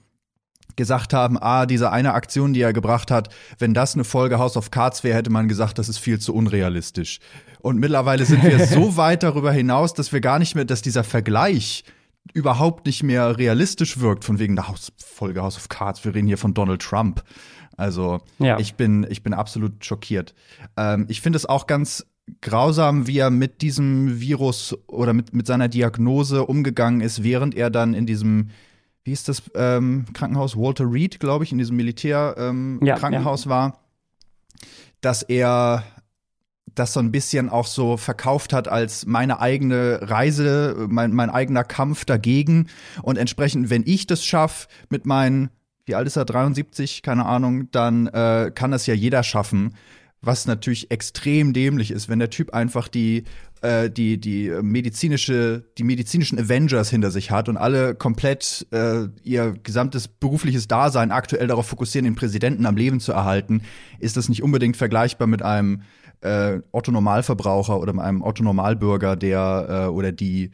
gesagt 0.76 1.12
haben, 1.12 1.38
ah, 1.40 1.66
diese 1.66 1.90
eine 1.90 2.14
Aktion, 2.14 2.52
die 2.52 2.61
er 2.61 2.73
gebracht 2.73 3.11
hat, 3.11 3.28
wenn 3.59 3.75
das 3.75 3.95
eine 3.95 4.04
Folge 4.04 4.38
House 4.38 4.56
of 4.56 4.71
Cards 4.71 5.02
wäre, 5.04 5.16
hätte 5.16 5.30
man 5.30 5.49
gesagt, 5.49 5.78
das 5.78 5.88
ist 5.88 5.99
viel 5.99 6.18
zu 6.18 6.35
unrealistisch. 6.35 7.18
Und 7.61 7.78
mittlerweile 7.78 8.25
sind 8.25 8.42
wir 8.42 8.66
so 8.66 8.97
weit 8.97 9.23
darüber 9.23 9.52
hinaus, 9.52 9.95
dass 9.95 10.12
wir 10.12 10.21
gar 10.21 10.38
nicht 10.38 10.54
mehr, 10.54 10.64
dass 10.64 10.83
dieser 10.83 11.04
Vergleich 11.04 11.85
überhaupt 12.33 12.87
nicht 12.87 13.02
mehr 13.02 13.38
realistisch 13.38 14.00
wirkt, 14.00 14.25
von 14.25 14.38
wegen 14.38 14.56
der 14.56 14.68
Haus 14.68 14.92
Folge 14.99 15.42
House 15.42 15.56
of 15.56 15.68
Cards. 15.68 16.04
Wir 16.04 16.14
reden 16.14 16.26
hier 16.26 16.38
von 16.38 16.54
Donald 16.54 16.83
Trump. 16.83 17.23
Also 17.76 18.21
ja. 18.38 18.59
ich 18.59 18.75
bin, 18.75 19.06
ich 19.09 19.23
bin 19.23 19.35
absolut 19.35 19.85
schockiert. 19.85 20.35
Ähm, 20.76 21.06
ich 21.09 21.21
finde 21.21 21.37
es 21.37 21.47
auch 21.47 21.66
ganz 21.66 22.06
grausam, 22.40 23.06
wie 23.06 23.18
er 23.18 23.30
mit 23.30 23.62
diesem 23.62 24.21
Virus 24.21 24.76
oder 24.88 25.12
mit, 25.12 25.33
mit 25.35 25.47
seiner 25.47 25.68
Diagnose 25.68 26.45
umgegangen 26.45 27.00
ist, 27.00 27.23
während 27.23 27.54
er 27.54 27.71
dann 27.71 27.95
in 27.95 28.06
diesem 28.06 28.50
wie 29.06 29.12
ist 29.12 29.28
das 29.28 29.42
ähm, 29.54 30.04
Krankenhaus 30.12 30.56
Walter 30.56 30.90
Reed, 30.90 31.20
glaube 31.20 31.44
ich, 31.44 31.52
in 31.52 31.58
diesem 31.58 31.76
Militärkrankenhaus 31.76 33.46
ähm, 33.46 33.50
ja, 33.50 33.56
ja. 33.56 33.62
war, 33.62 33.80
dass 35.00 35.22
er 35.22 35.84
das 36.75 36.92
so 36.92 36.98
ein 36.98 37.12
bisschen 37.12 37.48
auch 37.48 37.68
so 37.68 37.96
verkauft 37.96 38.52
hat 38.52 38.66
als 38.66 39.06
meine 39.06 39.40
eigene 39.40 40.00
Reise, 40.02 40.86
mein, 40.88 41.12
mein 41.12 41.30
eigener 41.30 41.62
Kampf 41.62 42.04
dagegen. 42.04 42.66
Und 43.02 43.16
entsprechend, 43.16 43.70
wenn 43.70 43.84
ich 43.86 44.08
das 44.08 44.25
schaffe 44.25 44.66
mit 44.90 45.06
meinen, 45.06 45.50
wie 45.84 45.94
alt 45.94 46.08
ist 46.08 46.16
er, 46.16 46.25
73, 46.25 47.02
keine 47.02 47.26
Ahnung, 47.26 47.70
dann 47.70 48.08
äh, 48.08 48.50
kann 48.52 48.72
das 48.72 48.88
ja 48.88 48.94
jeder 48.94 49.22
schaffen. 49.22 49.76
Was 50.20 50.46
natürlich 50.46 50.90
extrem 50.90 51.52
dämlich 51.52 51.92
ist, 51.92 52.08
wenn 52.08 52.18
der 52.18 52.30
Typ 52.30 52.52
einfach 52.52 52.88
die 52.88 53.22
äh, 53.66 53.90
die, 53.90 54.18
die 54.18 54.50
medizinische, 54.62 55.64
die 55.76 55.82
medizinischen 55.82 56.38
Avengers 56.38 56.88
hinter 56.88 57.11
sich 57.11 57.30
hat 57.30 57.49
und 57.49 57.56
alle 57.56 57.94
komplett 57.94 58.66
äh, 58.70 59.08
ihr 59.25 59.54
gesamtes 59.62 60.06
berufliches 60.08 60.68
Dasein 60.68 61.11
aktuell 61.11 61.49
darauf 61.49 61.66
fokussieren, 61.66 62.04
den 62.04 62.14
Präsidenten 62.14 62.64
am 62.64 62.76
Leben 62.76 63.00
zu 63.00 63.12
erhalten, 63.12 63.62
ist 63.99 64.16
das 64.16 64.28
nicht 64.28 64.42
unbedingt 64.42 64.76
vergleichbar 64.76 65.26
mit 65.26 65.42
einem 65.42 65.82
äh, 66.20 66.61
Otto-Normalverbraucher 66.70 67.80
oder 67.80 67.92
mit 67.92 68.04
einem 68.04 68.23
Otto-Normalbürger, 68.23 69.16
der 69.16 69.87
äh, 69.87 69.90
oder 69.90 70.12
die 70.12 70.52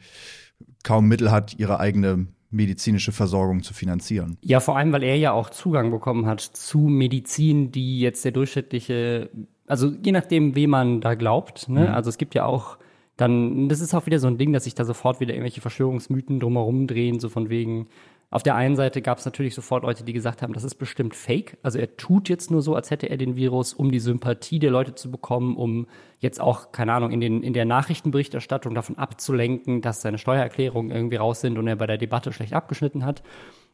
kaum 0.83 1.07
Mittel 1.07 1.29
hat, 1.31 1.57
ihre 1.59 1.79
eigene 1.79 2.27
medizinische 2.49 3.11
Versorgung 3.11 3.63
zu 3.63 3.73
finanzieren. 3.73 4.37
Ja, 4.41 4.59
vor 4.59 4.77
allem, 4.77 4.91
weil 4.91 5.03
er 5.03 5.17
ja 5.17 5.31
auch 5.31 5.49
Zugang 5.49 5.91
bekommen 5.91 6.25
hat 6.25 6.41
zu 6.41 6.79
Medizin, 6.79 7.71
die 7.71 7.99
jetzt 7.99 8.25
der 8.25 8.31
durchschnittliche, 8.31 9.29
also 9.67 9.91
je 10.03 10.11
nachdem, 10.11 10.55
wem 10.55 10.71
man 10.71 11.01
da 11.01 11.15
glaubt. 11.15 11.69
Ne? 11.69 11.81
Mhm. 11.81 11.93
Also 11.93 12.09
es 12.09 12.17
gibt 12.17 12.35
ja 12.35 12.45
auch 12.45 12.77
dann, 13.17 13.69
das 13.69 13.79
ist 13.79 13.93
auch 13.93 14.05
wieder 14.05 14.19
so 14.19 14.27
ein 14.27 14.37
Ding, 14.37 14.53
dass 14.53 14.63
sich 14.63 14.75
da 14.75 14.85
sofort 14.85 15.19
wieder 15.19 15.33
irgendwelche 15.33 15.61
Verschwörungsmythen 15.61 16.39
drumherum 16.39 16.87
drehen, 16.87 17.19
so 17.19 17.29
von 17.29 17.49
wegen, 17.49 17.87
auf 18.33 18.41
der 18.41 18.55
einen 18.55 18.75
Seite 18.75 19.03
gab 19.03 19.19
es 19.19 19.25
natürlich 19.25 19.53
sofort 19.53 19.83
Leute, 19.83 20.03
die 20.03 20.11
gesagt 20.11 20.41
haben, 20.41 20.53
das 20.53 20.63
ist 20.63 20.73
bestimmt 20.75 21.13
fake. 21.13 21.55
Also 21.61 21.77
er 21.77 21.97
tut 21.97 22.29
jetzt 22.29 22.49
nur 22.49 22.63
so, 22.63 22.73
als 22.73 22.89
hätte 22.89 23.07
er 23.07 23.17
den 23.17 23.35
Virus, 23.35 23.75
um 23.75 23.91
die 23.91 23.99
Sympathie 23.99 24.57
der 24.57 24.71
Leute 24.71 24.95
zu 24.95 25.11
bekommen, 25.11 25.55
um 25.55 25.85
jetzt 26.17 26.41
auch, 26.41 26.71
keine 26.71 26.93
Ahnung, 26.93 27.11
in, 27.11 27.21
den, 27.21 27.43
in 27.43 27.53
der 27.53 27.65
Nachrichtenberichterstattung 27.65 28.73
davon 28.73 28.97
abzulenken, 28.97 29.81
dass 29.81 30.01
seine 30.01 30.17
Steuererklärungen 30.17 30.89
irgendwie 30.89 31.17
raus 31.17 31.41
sind 31.41 31.59
und 31.59 31.67
er 31.67 31.75
bei 31.75 31.85
der 31.85 31.99
Debatte 31.99 32.33
schlecht 32.33 32.53
abgeschnitten 32.53 33.05
hat. 33.05 33.21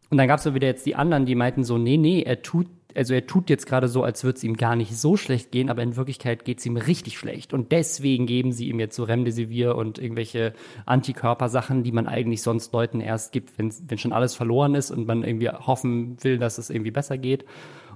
Und 0.09 0.17
dann 0.17 0.27
gab 0.27 0.39
es 0.39 0.53
wieder 0.53 0.67
jetzt 0.67 0.85
die 0.85 0.95
anderen, 0.95 1.25
die 1.25 1.35
meinten 1.35 1.63
so, 1.63 1.77
nee, 1.77 1.97
nee, 1.97 2.23
er 2.23 2.41
tut, 2.41 2.67
also 2.95 3.13
er 3.13 3.27
tut 3.27 3.49
jetzt 3.49 3.67
gerade 3.67 3.87
so, 3.87 4.03
als 4.03 4.23
würde 4.23 4.37
es 4.37 4.43
ihm 4.43 4.57
gar 4.57 4.75
nicht 4.75 4.97
so 4.97 5.17
schlecht 5.17 5.51
gehen, 5.51 5.69
aber 5.69 5.83
in 5.83 5.95
Wirklichkeit 5.95 6.45
geht 6.45 6.59
es 6.59 6.65
ihm 6.65 6.77
richtig 6.77 7.17
schlecht. 7.17 7.53
Und 7.53 7.71
deswegen 7.71 8.25
geben 8.25 8.51
sie 8.51 8.69
ihm 8.69 8.79
jetzt 8.79 8.95
so 8.95 9.03
Remdesivir 9.03 9.75
und 9.75 9.99
irgendwelche 9.99 10.53
Antikörpersachen, 10.87 11.83
die 11.83 11.91
man 11.91 12.07
eigentlich 12.07 12.41
sonst 12.41 12.73
Leuten 12.73 13.01
erst 13.01 13.31
gibt, 13.31 13.59
wenn, 13.59 13.71
wenn 13.87 13.99
schon 13.99 14.13
alles 14.13 14.33
verloren 14.33 14.73
ist 14.73 14.89
und 14.89 15.05
man 15.05 15.23
irgendwie 15.23 15.49
hoffen 15.49 16.17
will, 16.23 16.39
dass 16.39 16.57
es 16.57 16.71
irgendwie 16.71 16.91
besser 16.91 17.19
geht. 17.19 17.45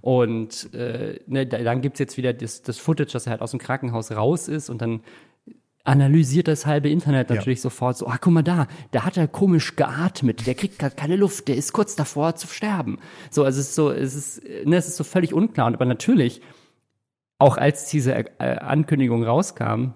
Und 0.01 0.71
äh, 0.73 1.19
ne, 1.27 1.47
dann 1.47 1.81
gibt's 1.81 1.97
jetzt 1.97 2.17
wieder 2.17 2.33
das, 2.33 2.61
das 2.61 2.77
Footage, 2.77 3.13
dass 3.13 3.25
er 3.25 3.31
halt 3.31 3.41
aus 3.41 3.51
dem 3.51 3.59
Krankenhaus 3.59 4.11
raus 4.11 4.49
ist 4.49 4.69
und 4.69 4.81
dann 4.81 4.99
analysiert 5.83 6.47
das 6.47 6.65
halbe 6.65 6.89
Internet 6.89 7.29
natürlich 7.29 7.59
ja. 7.59 7.63
sofort 7.63 7.97
so, 7.97 8.07
ah, 8.07 8.17
guck 8.19 8.33
mal 8.33 8.41
da, 8.41 8.67
da 8.91 9.03
hat 9.03 9.17
er 9.17 9.27
komisch 9.27 9.75
geatmet, 9.75 10.47
der 10.47 10.55
kriegt 10.55 10.79
gerade 10.79 10.95
keine 10.95 11.17
Luft, 11.17 11.47
der 11.47 11.57
ist 11.57 11.73
kurz 11.73 11.95
davor 11.95 12.35
zu 12.35 12.47
sterben. 12.47 12.99
So, 13.29 13.43
also 13.43 13.59
es 13.59 13.69
ist 13.69 13.75
so, 13.75 13.91
es 13.91 14.15
ist, 14.15 14.43
ne, 14.65 14.77
es 14.77 14.87
ist 14.87 14.95
so 14.95 15.03
völlig 15.03 15.33
unklar. 15.33 15.67
Und 15.67 15.75
aber 15.75 15.85
natürlich, 15.85 16.41
auch 17.37 17.57
als 17.57 17.89
diese 17.89 18.13
äh, 18.15 18.57
Ankündigung 18.59 19.23
rauskam, 19.23 19.93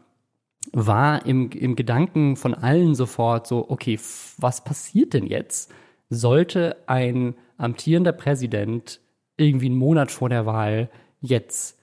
war 0.74 1.26
im, 1.26 1.50
im 1.52 1.78
Gedanken 1.78 2.36
von 2.36 2.54
allen 2.54 2.94
sofort 2.94 3.48
so, 3.48 3.70
okay, 3.70 3.98
was 4.38 4.64
passiert 4.64 5.14
denn 5.14 5.26
jetzt? 5.26 5.72
Sollte 6.10 6.76
ein 6.88 7.36
amtierender 7.58 8.12
Präsident 8.12 9.00
irgendwie 9.38 9.68
einen 9.68 9.78
Monat 9.78 10.12
vor 10.12 10.28
der 10.28 10.46
Wahl 10.46 10.90
jetzt 11.22 11.77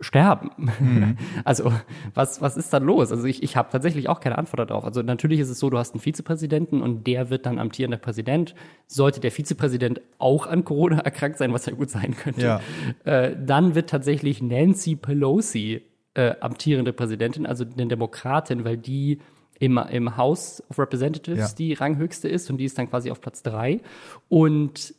sterben. 0.00 0.50
Mhm. 0.56 1.16
Also 1.44 1.72
was, 2.14 2.40
was 2.40 2.56
ist 2.56 2.72
dann 2.72 2.84
los? 2.84 3.12
Also 3.12 3.24
ich, 3.24 3.42
ich 3.42 3.56
habe 3.56 3.70
tatsächlich 3.70 4.08
auch 4.08 4.20
keine 4.20 4.38
Antwort 4.38 4.70
darauf. 4.70 4.84
Also 4.84 5.02
natürlich 5.02 5.40
ist 5.40 5.48
es 5.48 5.58
so, 5.58 5.70
du 5.70 5.78
hast 5.78 5.94
einen 5.94 6.00
Vizepräsidenten 6.00 6.82
und 6.82 7.06
der 7.06 7.30
wird 7.30 7.46
dann 7.46 7.58
amtierender 7.58 7.98
Präsident. 7.98 8.54
Sollte 8.86 9.20
der 9.20 9.30
Vizepräsident 9.30 10.00
auch 10.18 10.46
an 10.46 10.64
Corona 10.64 10.98
erkrankt 10.98 11.38
sein, 11.38 11.52
was 11.52 11.66
ja 11.66 11.72
gut 11.72 11.90
sein 11.90 12.16
könnte, 12.16 12.42
ja. 12.42 12.60
äh, 13.04 13.36
dann 13.38 13.74
wird 13.74 13.90
tatsächlich 13.90 14.42
Nancy 14.42 14.96
Pelosi 14.96 15.82
äh, 16.14 16.34
amtierende 16.40 16.92
Präsidentin, 16.92 17.46
also 17.46 17.64
eine 17.64 17.86
Demokratin, 17.86 18.64
weil 18.64 18.76
die 18.76 19.20
im, 19.58 19.78
im 19.78 20.16
House 20.16 20.62
of 20.70 20.78
Representatives 20.78 21.38
ja. 21.38 21.56
die 21.56 21.74
ranghöchste 21.74 22.28
ist 22.28 22.50
und 22.50 22.58
die 22.58 22.64
ist 22.64 22.78
dann 22.78 22.88
quasi 22.88 23.10
auf 23.10 23.20
Platz 23.20 23.42
drei. 23.42 23.80
Und 24.28 24.94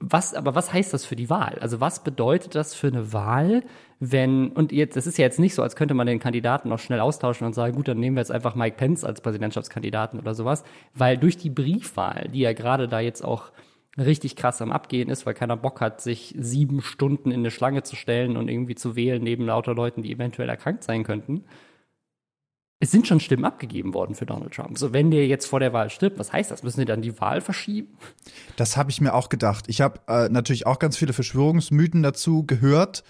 was, 0.00 0.34
aber 0.34 0.54
was 0.54 0.72
heißt 0.72 0.92
das 0.92 1.04
für 1.04 1.16
die 1.16 1.30
Wahl? 1.30 1.58
Also 1.60 1.80
was 1.80 2.02
bedeutet 2.02 2.54
das 2.54 2.74
für 2.74 2.88
eine 2.88 3.12
Wahl, 3.12 3.62
wenn, 4.10 4.48
und 4.52 4.72
jetzt, 4.72 4.96
das 4.96 5.06
ist 5.06 5.18
ja 5.18 5.24
jetzt 5.24 5.38
nicht 5.38 5.54
so, 5.54 5.62
als 5.62 5.76
könnte 5.76 5.94
man 5.94 6.06
den 6.06 6.18
Kandidaten 6.18 6.68
noch 6.68 6.78
schnell 6.78 7.00
austauschen 7.00 7.46
und 7.46 7.54
sagen, 7.54 7.74
gut, 7.74 7.88
dann 7.88 7.98
nehmen 7.98 8.16
wir 8.16 8.20
jetzt 8.20 8.32
einfach 8.32 8.54
Mike 8.54 8.76
Pence 8.76 9.04
als 9.04 9.20
Präsidentschaftskandidaten 9.20 10.18
oder 10.18 10.34
sowas, 10.34 10.64
weil 10.94 11.16
durch 11.16 11.36
die 11.36 11.50
Briefwahl, 11.50 12.28
die 12.32 12.40
ja 12.40 12.52
gerade 12.52 12.88
da 12.88 13.00
jetzt 13.00 13.22
auch 13.22 13.52
richtig 13.96 14.36
krass 14.36 14.60
am 14.60 14.72
Abgehen 14.72 15.08
ist, 15.08 15.24
weil 15.24 15.34
keiner 15.34 15.56
Bock 15.56 15.80
hat, 15.80 16.00
sich 16.00 16.34
sieben 16.38 16.82
Stunden 16.82 17.30
in 17.30 17.40
eine 17.40 17.50
Schlange 17.50 17.82
zu 17.82 17.96
stellen 17.96 18.36
und 18.36 18.48
irgendwie 18.48 18.74
zu 18.74 18.96
wählen 18.96 19.22
neben 19.22 19.46
lauter 19.46 19.74
Leuten, 19.74 20.02
die 20.02 20.12
eventuell 20.12 20.48
erkrankt 20.48 20.84
sein 20.84 21.04
könnten, 21.04 21.44
es 22.80 22.90
sind 22.90 23.06
schon 23.06 23.20
Stimmen 23.20 23.44
abgegeben 23.44 23.94
worden 23.94 24.14
für 24.14 24.26
Donald 24.26 24.52
Trump. 24.52 24.76
So, 24.78 24.92
wenn 24.92 25.10
der 25.10 25.26
jetzt 25.26 25.46
vor 25.46 25.60
der 25.60 25.72
Wahl 25.72 25.88
stirbt, 25.88 26.18
was 26.18 26.32
heißt 26.32 26.50
das? 26.50 26.62
Müssen 26.62 26.80
die 26.80 26.86
dann 26.86 27.00
die 27.00 27.18
Wahl 27.20 27.40
verschieben? 27.40 27.96
Das 28.56 28.76
habe 28.76 28.90
ich 28.90 29.00
mir 29.00 29.14
auch 29.14 29.30
gedacht. 29.30 29.64
Ich 29.68 29.80
habe 29.80 30.00
äh, 30.06 30.28
natürlich 30.28 30.66
auch 30.66 30.78
ganz 30.78 30.96
viele 30.96 31.14
Verschwörungsmythen 31.14 32.02
dazu 32.02 32.44
gehört, 32.44 33.04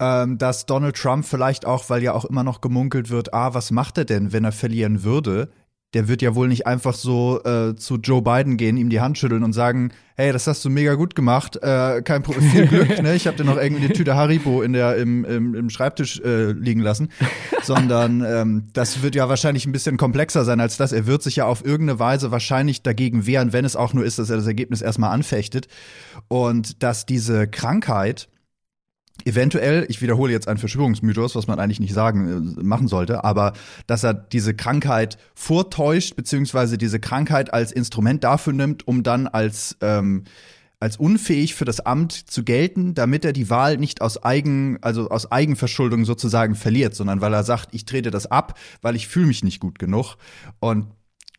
ähm, 0.00 0.38
dass 0.38 0.66
Donald 0.66 0.96
Trump 0.96 1.24
vielleicht 1.24 1.66
auch, 1.66 1.88
weil 1.90 2.02
ja 2.02 2.12
auch 2.12 2.24
immer 2.24 2.44
noch 2.44 2.60
gemunkelt 2.60 3.10
wird, 3.10 3.34
ah, 3.34 3.54
was 3.54 3.70
macht 3.70 3.98
er 3.98 4.04
denn, 4.04 4.32
wenn 4.32 4.44
er 4.44 4.52
verlieren 4.52 5.04
würde? 5.04 5.50
der 5.96 6.08
wird 6.08 6.20
ja 6.20 6.34
wohl 6.34 6.48
nicht 6.48 6.66
einfach 6.66 6.92
so 6.92 7.42
äh, 7.44 7.74
zu 7.74 7.96
Joe 7.96 8.20
Biden 8.20 8.56
gehen, 8.56 8.76
ihm 8.76 8.90
die 8.90 9.00
Hand 9.00 9.16
schütteln 9.16 9.42
und 9.42 9.52
sagen, 9.52 9.92
hey, 10.16 10.32
das 10.32 10.46
hast 10.46 10.64
du 10.64 10.68
mega 10.68 10.94
gut 10.94 11.14
gemacht, 11.14 11.56
äh, 11.62 12.02
kein 12.02 12.22
Problem, 12.22 12.50
viel 12.50 12.66
Glück, 12.66 13.02
ne? 13.02 13.14
Ich 13.14 13.26
habe 13.26 13.36
dir 13.36 13.44
noch 13.44 13.56
irgendwie 13.56 13.84
eine 13.84 13.94
Tüte 13.94 14.14
Haribo 14.14 14.60
in 14.62 14.74
der 14.74 14.96
im, 14.96 15.24
im, 15.24 15.54
im 15.54 15.70
Schreibtisch 15.70 16.20
äh, 16.20 16.52
liegen 16.52 16.80
lassen, 16.80 17.10
sondern 17.62 18.22
ähm, 18.26 18.68
das 18.74 19.02
wird 19.02 19.14
ja 19.14 19.30
wahrscheinlich 19.30 19.64
ein 19.64 19.72
bisschen 19.72 19.96
komplexer 19.96 20.44
sein 20.44 20.60
als 20.60 20.76
das. 20.76 20.92
Er 20.92 21.06
wird 21.06 21.22
sich 21.22 21.36
ja 21.36 21.46
auf 21.46 21.64
irgendeine 21.64 21.98
Weise 21.98 22.30
wahrscheinlich 22.30 22.82
dagegen 22.82 23.26
wehren, 23.26 23.54
wenn 23.54 23.64
es 23.64 23.76
auch 23.76 23.94
nur 23.94 24.04
ist, 24.04 24.18
dass 24.18 24.28
er 24.28 24.36
das 24.36 24.46
Ergebnis 24.46 24.82
erstmal 24.82 25.12
anfechtet 25.12 25.68
und 26.28 26.82
dass 26.82 27.06
diese 27.06 27.46
Krankheit 27.46 28.28
eventuell, 29.24 29.86
ich 29.88 30.02
wiederhole 30.02 30.32
jetzt 30.32 30.48
einen 30.48 30.58
Verschwörungsmythos, 30.58 31.34
was 31.34 31.46
man 31.46 31.58
eigentlich 31.58 31.80
nicht 31.80 31.94
sagen, 31.94 32.56
äh, 32.58 32.62
machen 32.62 32.88
sollte, 32.88 33.24
aber 33.24 33.54
dass 33.86 34.04
er 34.04 34.14
diese 34.14 34.54
Krankheit 34.54 35.18
vortäuscht, 35.34 36.16
beziehungsweise 36.16 36.78
diese 36.78 37.00
Krankheit 37.00 37.52
als 37.52 37.72
Instrument 37.72 38.24
dafür 38.24 38.52
nimmt, 38.52 38.86
um 38.86 39.02
dann 39.02 39.26
als, 39.26 39.76
ähm, 39.80 40.24
als 40.78 40.98
unfähig 40.98 41.54
für 41.54 41.64
das 41.64 41.80
Amt 41.80 42.12
zu 42.12 42.44
gelten, 42.44 42.94
damit 42.94 43.24
er 43.24 43.32
die 43.32 43.48
Wahl 43.48 43.78
nicht 43.78 44.02
aus 44.02 44.22
Eigen, 44.22 44.78
also 44.82 45.08
aus 45.08 45.32
Eigenverschuldung 45.32 46.04
sozusagen 46.04 46.54
verliert, 46.54 46.94
sondern 46.94 47.20
weil 47.20 47.32
er 47.32 47.44
sagt, 47.44 47.70
ich 47.72 47.86
trete 47.86 48.10
das 48.10 48.30
ab, 48.30 48.58
weil 48.82 48.94
ich 48.94 49.08
fühle 49.08 49.26
mich 49.26 49.42
nicht 49.42 49.60
gut 49.60 49.78
genug. 49.78 50.16
Und 50.60 50.88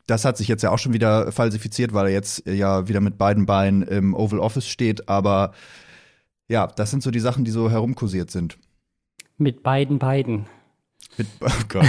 das 0.07 0.25
hat 0.25 0.37
sich 0.37 0.47
jetzt 0.47 0.63
ja 0.63 0.71
auch 0.71 0.79
schon 0.79 0.93
wieder 0.93 1.31
falsifiziert, 1.31 1.93
weil 1.93 2.07
er 2.07 2.13
jetzt 2.13 2.47
ja 2.47 2.87
wieder 2.87 3.01
mit 3.01 3.17
beiden 3.17 3.45
Beinen 3.45 3.83
im 3.83 4.13
Oval 4.15 4.39
Office 4.39 4.67
steht, 4.67 5.07
aber 5.09 5.51
ja, 6.47 6.67
das 6.67 6.91
sind 6.91 7.03
so 7.03 7.11
die 7.11 7.19
Sachen, 7.19 7.45
die 7.45 7.51
so 7.51 7.69
herumkursiert 7.69 8.31
sind. 8.31 8.57
Mit 9.37 9.63
beiden 9.63 9.99
beiden. 9.99 10.45
Mit, 11.17 11.27
oh 11.41 11.49
Gott. 11.69 11.85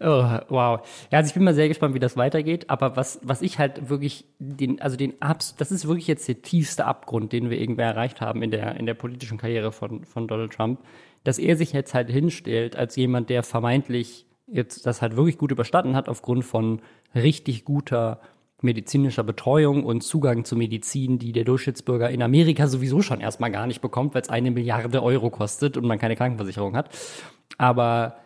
ja. 0.00 0.40
oh, 0.44 0.44
wow. 0.48 1.06
Ja, 1.10 1.18
also 1.18 1.28
ich 1.28 1.34
bin 1.34 1.44
mal 1.44 1.54
sehr 1.54 1.68
gespannt, 1.68 1.94
wie 1.94 1.98
das 1.98 2.16
weitergeht. 2.16 2.70
Aber 2.70 2.96
was, 2.96 3.20
was 3.22 3.42
ich 3.42 3.58
halt 3.58 3.88
wirklich, 3.88 4.26
den, 4.38 4.80
also 4.80 4.96
den 4.96 5.20
Abs, 5.20 5.56
das 5.56 5.72
ist 5.72 5.86
wirklich 5.86 6.06
jetzt 6.06 6.28
der 6.28 6.42
tiefste 6.42 6.84
Abgrund, 6.84 7.32
den 7.32 7.50
wir 7.50 7.60
irgendwer 7.60 7.86
erreicht 7.86 8.20
haben 8.20 8.42
in 8.42 8.50
der, 8.50 8.76
in 8.76 8.86
der 8.86 8.94
politischen 8.94 9.38
Karriere 9.38 9.72
von, 9.72 10.04
von 10.04 10.28
Donald 10.28 10.52
Trump, 10.52 10.80
dass 11.24 11.38
er 11.38 11.56
sich 11.56 11.72
jetzt 11.72 11.94
halt 11.94 12.10
hinstellt 12.10 12.76
als 12.76 12.96
jemand, 12.96 13.30
der 13.30 13.42
vermeintlich 13.42 14.26
jetzt 14.46 14.86
das 14.86 15.02
halt 15.02 15.16
wirklich 15.16 15.38
gut 15.38 15.50
überstanden 15.50 15.94
hat 15.94 16.08
aufgrund 16.08 16.44
von 16.44 16.80
richtig 17.14 17.64
guter 17.64 18.20
medizinischer 18.60 19.22
Betreuung 19.22 19.84
und 19.84 20.02
Zugang 20.02 20.44
zu 20.44 20.56
Medizin, 20.56 21.18
die 21.18 21.32
der 21.32 21.44
Durchschnittsbürger 21.44 22.10
in 22.10 22.22
Amerika 22.22 22.66
sowieso 22.66 23.02
schon 23.02 23.20
erstmal 23.20 23.50
gar 23.50 23.66
nicht 23.66 23.80
bekommt, 23.80 24.14
weil 24.14 24.22
es 24.22 24.28
eine 24.28 24.50
Milliarde 24.50 25.02
Euro 25.02 25.30
kostet 25.30 25.76
und 25.76 25.86
man 25.86 25.98
keine 25.98 26.16
Krankenversicherung 26.16 26.76
hat. 26.76 26.90
Aber 27.56 28.16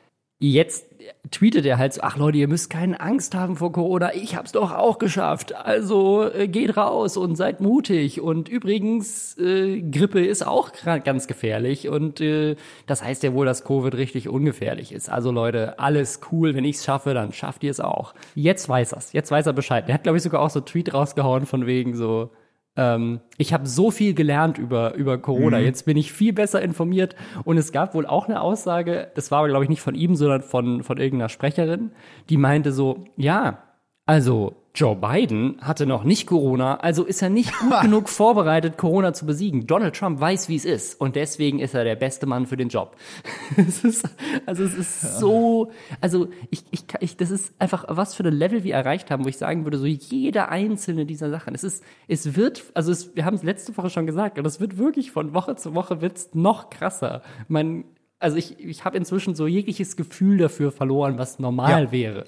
jetzt 0.51 0.87
tweetet 1.31 1.65
er 1.65 1.79
halt 1.79 1.95
so, 1.95 2.03
ach 2.03 2.17
Leute, 2.17 2.39
ihr 2.39 2.49
müsst 2.49 2.69
keine 2.69 3.01
Angst 3.01 3.35
haben 3.35 3.57
vor 3.57 3.73
Corona, 3.73 4.15
ich 4.15 4.37
hab's 4.37 4.53
doch 4.53 4.73
auch 4.73 4.99
geschafft. 4.99 5.55
Also 5.55 6.29
äh, 6.31 6.49
geht 6.49 6.77
raus 6.77 7.17
und 7.17 7.37
seid 7.37 7.61
mutig. 7.61 8.21
Und 8.21 8.49
übrigens, 8.49 9.39
äh, 9.39 9.81
Grippe 9.81 10.25
ist 10.25 10.47
auch 10.47 10.71
ganz 11.05 11.27
gefährlich 11.29 11.89
und 11.89 12.21
äh, 12.21 12.57
das 12.87 13.05
heißt 13.05 13.23
ja 13.23 13.33
wohl, 13.33 13.47
dass 13.47 13.65
Covid 13.65 13.95
richtig 13.95 14.29
ungefährlich 14.29 14.93
ist. 14.93 15.09
Also 15.09 15.31
Leute, 15.31 15.79
alles 15.79 16.21
cool, 16.33 16.55
wenn 16.55 16.65
ich's 16.65 16.85
schaffe, 16.85 17.15
dann 17.15 17.33
schafft 17.33 17.63
ihr 17.63 17.71
es 17.71 17.81
auch. 17.81 18.15
Jetzt 18.35 18.69
weiß 18.69 18.93
er's, 18.93 19.13
jetzt 19.13 19.31
weiß 19.31 19.47
er 19.47 19.53
Bescheid. 19.53 19.87
Der 19.87 19.95
hat, 19.95 20.03
glaube 20.03 20.19
ich, 20.19 20.25
sogar 20.25 20.43
auch 20.43 20.51
so 20.51 20.61
Tweet 20.61 20.93
rausgehauen 20.93 21.47
von 21.47 21.67
wegen 21.67 21.95
so, 21.95 22.31
ähm, 22.77 23.21
ich 23.37 23.53
habe 23.53 23.67
so 23.67 23.91
viel 23.91 24.15
gelernt 24.15 24.59
über, 24.59 24.95
über 24.95 25.19
Corona. 25.19 25.59
Mhm. 25.59 25.65
Jetzt 25.65 25.85
bin 25.85 25.97
ich 25.97 26.13
viel 26.13 26.33
besser 26.33 26.63
informiert. 26.63 27.15
Und 27.45 27.59
es 27.59 27.73
gab 27.73 27.95
wohl 27.95 28.07
auch 28.07 28.29
eine 28.29 28.41
Aussage, 28.41 29.11
das 29.15 29.31
war 29.31 29.41
aber, 29.41 29.49
glaube 29.49 29.65
ich, 29.65 29.71
nicht 29.71 29.83
von 29.83 29.95
ihm, 29.95 30.17
sondern 30.17 30.43
von, 30.43 30.83
von 30.83 30.99
irgendeiner 30.99 31.29
Sprecherin, 31.29 31.93
die 32.29 32.37
meinte 32.37 32.73
so, 32.73 33.05
ja, 33.17 33.59
also 34.07 34.62
Joe 34.75 34.97
Biden 34.97 35.59
hatte 35.61 35.85
noch 35.85 36.03
nicht 36.03 36.27
Corona, 36.27 36.77
also 36.77 37.05
ist 37.05 37.21
er 37.21 37.29
nicht 37.29 37.53
gut 37.61 37.81
genug 37.83 38.09
vorbereitet, 38.09 38.79
Corona 38.79 39.13
zu 39.13 39.27
besiegen. 39.27 39.67
Donald 39.67 39.95
Trump 39.95 40.19
weiß, 40.19 40.49
wie 40.49 40.57
es 40.57 40.65
ist 40.65 40.99
und 40.99 41.15
deswegen 41.15 41.59
ist 41.59 41.75
er 41.75 41.85
der 41.85 41.97
beste 41.97 42.25
Mann 42.27 42.47
für 42.47 42.57
den 42.57 42.69
Job. 42.69 42.97
es 43.57 43.85
ist, 43.85 44.09
also 44.47 44.65
es 44.65 44.75
ist 44.75 45.19
so, 45.19 45.71
also 46.01 46.29
ich, 46.51 46.65
ich, 46.71 46.85
ich, 47.01 47.17
das 47.19 47.31
ist 47.31 47.53
einfach 47.59 47.85
was 47.89 48.15
für 48.15 48.25
ein 48.25 48.33
Level 48.33 48.65
wir 48.65 48.75
erreicht 48.75 49.11
haben, 49.11 49.25
wo 49.25 49.29
ich 49.29 49.37
sagen 49.37 49.65
würde, 49.65 49.77
so 49.77 49.85
jede 49.85 50.49
einzelne 50.49 51.05
dieser 51.05 51.29
Sachen. 51.29 51.55
Es 51.55 51.65
ist, 51.65 51.85
es 52.09 52.35
wird, 52.35 52.65
also 52.73 52.91
es, 52.91 53.15
wir 53.15 53.27
haben 53.27 53.35
es 53.35 53.43
letzte 53.43 53.77
Woche 53.77 53.91
schon 53.91 54.07
gesagt, 54.07 54.39
und 54.39 54.47
es 54.47 54.59
wird 54.59 54.79
wirklich 54.79 55.11
von 55.11 55.35
Woche 55.35 55.55
zu 55.57 55.75
Woche 55.75 56.01
wird's 56.01 56.31
noch 56.33 56.71
krasser. 56.71 57.23
Man, 57.47 57.85
also 58.19 58.39
ich, 58.39 58.59
ich 58.59 58.87
habe 58.87 58.97
inzwischen 58.97 59.35
so 59.35 59.47
jegliches 59.47 59.97
Gefühl 59.97 60.39
dafür 60.39 60.73
verloren, 60.73 61.19
was 61.19 61.39
normal 61.39 61.85
ja. 61.85 61.93
wäre. 61.93 62.25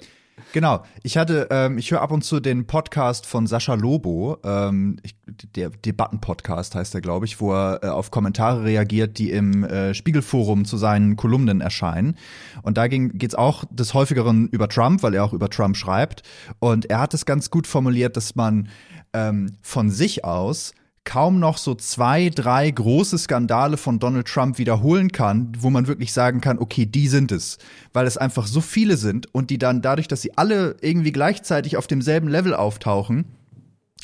Genau. 0.51 0.83
Ich 1.03 1.17
hatte, 1.17 1.47
ähm, 1.49 1.77
ich 1.77 1.91
höre 1.91 2.01
ab 2.01 2.11
und 2.11 2.23
zu 2.23 2.39
den 2.39 2.67
Podcast 2.67 3.25
von 3.25 3.47
Sascha 3.47 3.73
Lobo, 3.73 4.37
ähm, 4.43 4.97
ich, 5.03 5.15
der 5.55 5.69
Debatten-Podcast 5.69 6.75
heißt 6.75 6.93
er, 6.95 7.01
glaube 7.01 7.25
ich, 7.25 7.39
wo 7.39 7.53
er 7.53 7.83
äh, 7.83 7.87
auf 7.87 8.11
Kommentare 8.11 8.63
reagiert, 8.63 9.17
die 9.17 9.31
im 9.31 9.63
äh, 9.63 9.93
Spiegelforum 9.93 10.65
zu 10.65 10.77
seinen 10.77 11.15
Kolumnen 11.15 11.61
erscheinen. 11.61 12.17
Und 12.63 12.77
da 12.77 12.87
ging, 12.87 13.17
geht's 13.17 13.35
auch 13.35 13.63
des 13.69 13.93
häufigeren 13.93 14.47
über 14.49 14.67
Trump, 14.67 15.03
weil 15.03 15.13
er 15.13 15.23
auch 15.23 15.33
über 15.33 15.49
Trump 15.49 15.77
schreibt. 15.77 16.23
Und 16.59 16.89
er 16.89 16.99
hat 16.99 17.13
es 17.13 17.25
ganz 17.25 17.49
gut 17.49 17.65
formuliert, 17.65 18.17
dass 18.17 18.35
man 18.35 18.69
ähm, 19.13 19.53
von 19.61 19.89
sich 19.89 20.25
aus 20.25 20.73
kaum 21.05 21.39
noch 21.39 21.57
so 21.57 21.75
zwei, 21.75 22.29
drei 22.29 22.69
große 22.69 23.17
Skandale 23.17 23.77
von 23.77 23.99
Donald 23.99 24.27
Trump 24.27 24.57
wiederholen 24.57 25.11
kann, 25.11 25.53
wo 25.57 25.69
man 25.69 25.87
wirklich 25.87 26.11
sagen 26.11 26.41
kann, 26.41 26.59
okay, 26.59 26.85
die 26.85 27.07
sind 27.07 27.31
es. 27.31 27.57
Weil 27.93 28.07
es 28.07 28.17
einfach 28.17 28.47
so 28.47 28.59
viele 28.59 28.97
sind 28.97 29.33
und 29.33 29.49
die 29.49 29.57
dann 29.57 29.81
dadurch, 29.81 30.07
dass 30.07 30.21
sie 30.21 30.37
alle 30.37 30.75
irgendwie 30.81 31.11
gleichzeitig 31.11 31.77
auf 31.77 31.87
demselben 31.87 32.27
Level 32.27 32.53
auftauchen, 32.53 33.25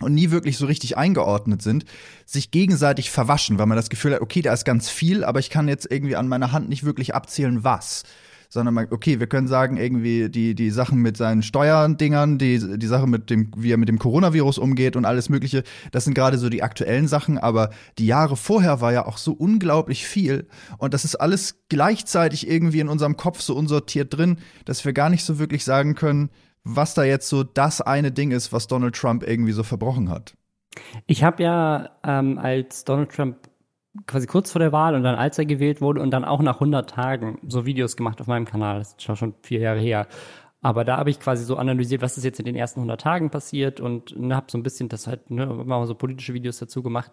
und 0.01 0.15
nie 0.15 0.31
wirklich 0.31 0.58
so 0.58 0.65
richtig 0.65 0.98
eingeordnet 0.98 1.62
sind, 1.62 1.86
sich 2.25 2.50
gegenseitig 2.50 3.12
verwaschen, 3.12 3.60
weil 3.60 3.67
man 3.67 3.75
das 3.75 3.89
Gefühl 3.89 4.15
hat, 4.15 4.22
okay, 4.22 4.41
da 4.41 4.53
ist 4.53 4.65
ganz 4.65 4.89
viel, 4.89 5.24
aber 5.24 5.39
ich 5.39 5.50
kann 5.50 5.67
jetzt 5.67 5.91
irgendwie 5.91 6.15
an 6.15 6.27
meiner 6.27 6.51
Hand 6.51 6.70
nicht 6.70 6.84
wirklich 6.84 7.13
abzählen, 7.13 7.63
was 7.63 8.03
sondern 8.51 8.74
man, 8.74 8.88
okay, 8.91 9.22
wir 9.22 9.27
können 9.27 9.48
sagen, 9.48 9.77
irgendwie 9.77 10.29
die, 10.29 10.55
die 10.55 10.72
Sachen 10.72 11.00
mit 11.00 11.15
seinen 11.15 11.41
Steuerdingern, 11.41 12.38
die, 12.38 12.77
die 12.77 12.88
Sache 12.88 13.08
mit 13.08 13.29
dem, 13.29 13.50
wie 13.55 13.72
er 13.72 13.77
mit 13.77 13.88
dem 13.88 13.98
Coronavirus 13.98 14.58
umgeht 14.58 14.98
und 14.98 15.05
alles 15.05 15.29
Mögliche, 15.29 15.63
das 15.93 16.03
sind 16.03 16.15
gerade 16.15 16.38
so 16.38 16.50
die 16.50 16.62
aktuellen 16.62 17.08
Sachen, 17.08 17.38
aber 17.38 17.70
die 17.98 18.08
Jahre 18.08 18.36
vorher 18.36 18.81
war 18.81 18.91
ja 18.91 19.05
auch 19.05 19.17
so 19.17 19.31
unglaublich 19.31 20.05
viel 20.05 20.48
und 20.77 20.93
das 20.93 21.05
ist 21.05 21.15
alles 21.15 21.63
gleichzeitig 21.70 22.46
irgendwie 22.46 22.81
in 22.81 22.89
unserem 22.89 23.15
Kopf 23.15 23.39
so 23.39 23.55
unsortiert 23.55 24.15
drin, 24.15 24.38
dass 24.65 24.84
wir 24.84 24.91
gar 24.91 25.10
nicht 25.10 25.23
so 25.23 25.39
wirklich 25.39 25.63
sagen 25.63 25.95
können, 25.95 26.30
was 26.65 26.93
da 26.93 27.06
jetzt 27.06 27.30
so 27.30 27.43
das 27.43 27.80
eine 27.80 28.12
Ding 28.12 28.32
ist, 28.32 28.52
was 28.52 28.67
Donald 28.67 28.95
Trump 28.95 29.23
irgendwie 29.26 29.54
so 29.54 29.63
verbrochen 29.63 30.10
hat. 30.10 30.34
Ich 31.08 31.23
habe 31.23 31.41
ja, 31.41 31.89
ähm, 32.04 32.38
als 32.38 32.84
Donald 32.84 33.12
Trump 33.12 33.38
quasi 34.08 34.27
kurz 34.27 34.51
vor 34.51 34.60
der 34.60 34.71
Wahl 34.71 34.95
und 34.95 35.04
dann 35.04 35.15
als 35.15 35.38
er 35.38 35.45
gewählt 35.45 35.82
wurde 35.82 36.01
und 36.01 36.12
dann 36.12 36.23
auch 36.23 36.41
nach 36.41 36.56
100 36.56 36.89
Tagen 36.89 37.39
so 37.47 37.65
Videos 37.65 37.97
gemacht 37.97 38.21
auf 38.21 38.27
meinem 38.27 38.45
Kanal. 38.45 38.80
Das 38.80 38.93
ist 38.93 39.17
schon 39.17 39.34
vier 39.41 39.60
Jahre 39.60 39.80
her. 39.80 40.08
Aber 40.62 40.86
da 40.86 40.97
habe 40.97 41.10
ich 41.10 41.19
quasi 41.19 41.43
so 41.43 41.56
analysiert, 41.58 42.01
was 42.01 42.17
ist 42.17 42.23
jetzt 42.23 42.39
in 42.39 42.45
den 42.45 42.56
ersten 42.56 42.82
100 42.82 43.01
Tagen 43.01 43.30
passiert 43.32 43.80
und 43.80 44.17
ne, 44.17 44.36
habe 44.36 44.45
so 44.49 44.58
ein 44.58 44.63
bisschen 44.63 44.89
das 44.89 45.08
halt, 45.08 45.32
ne, 45.32 45.47
mal 45.47 45.86
so 45.88 45.95
politische 45.95 46.34
Videos 46.34 46.60
dazu 46.60 46.84
gemacht. 46.84 47.12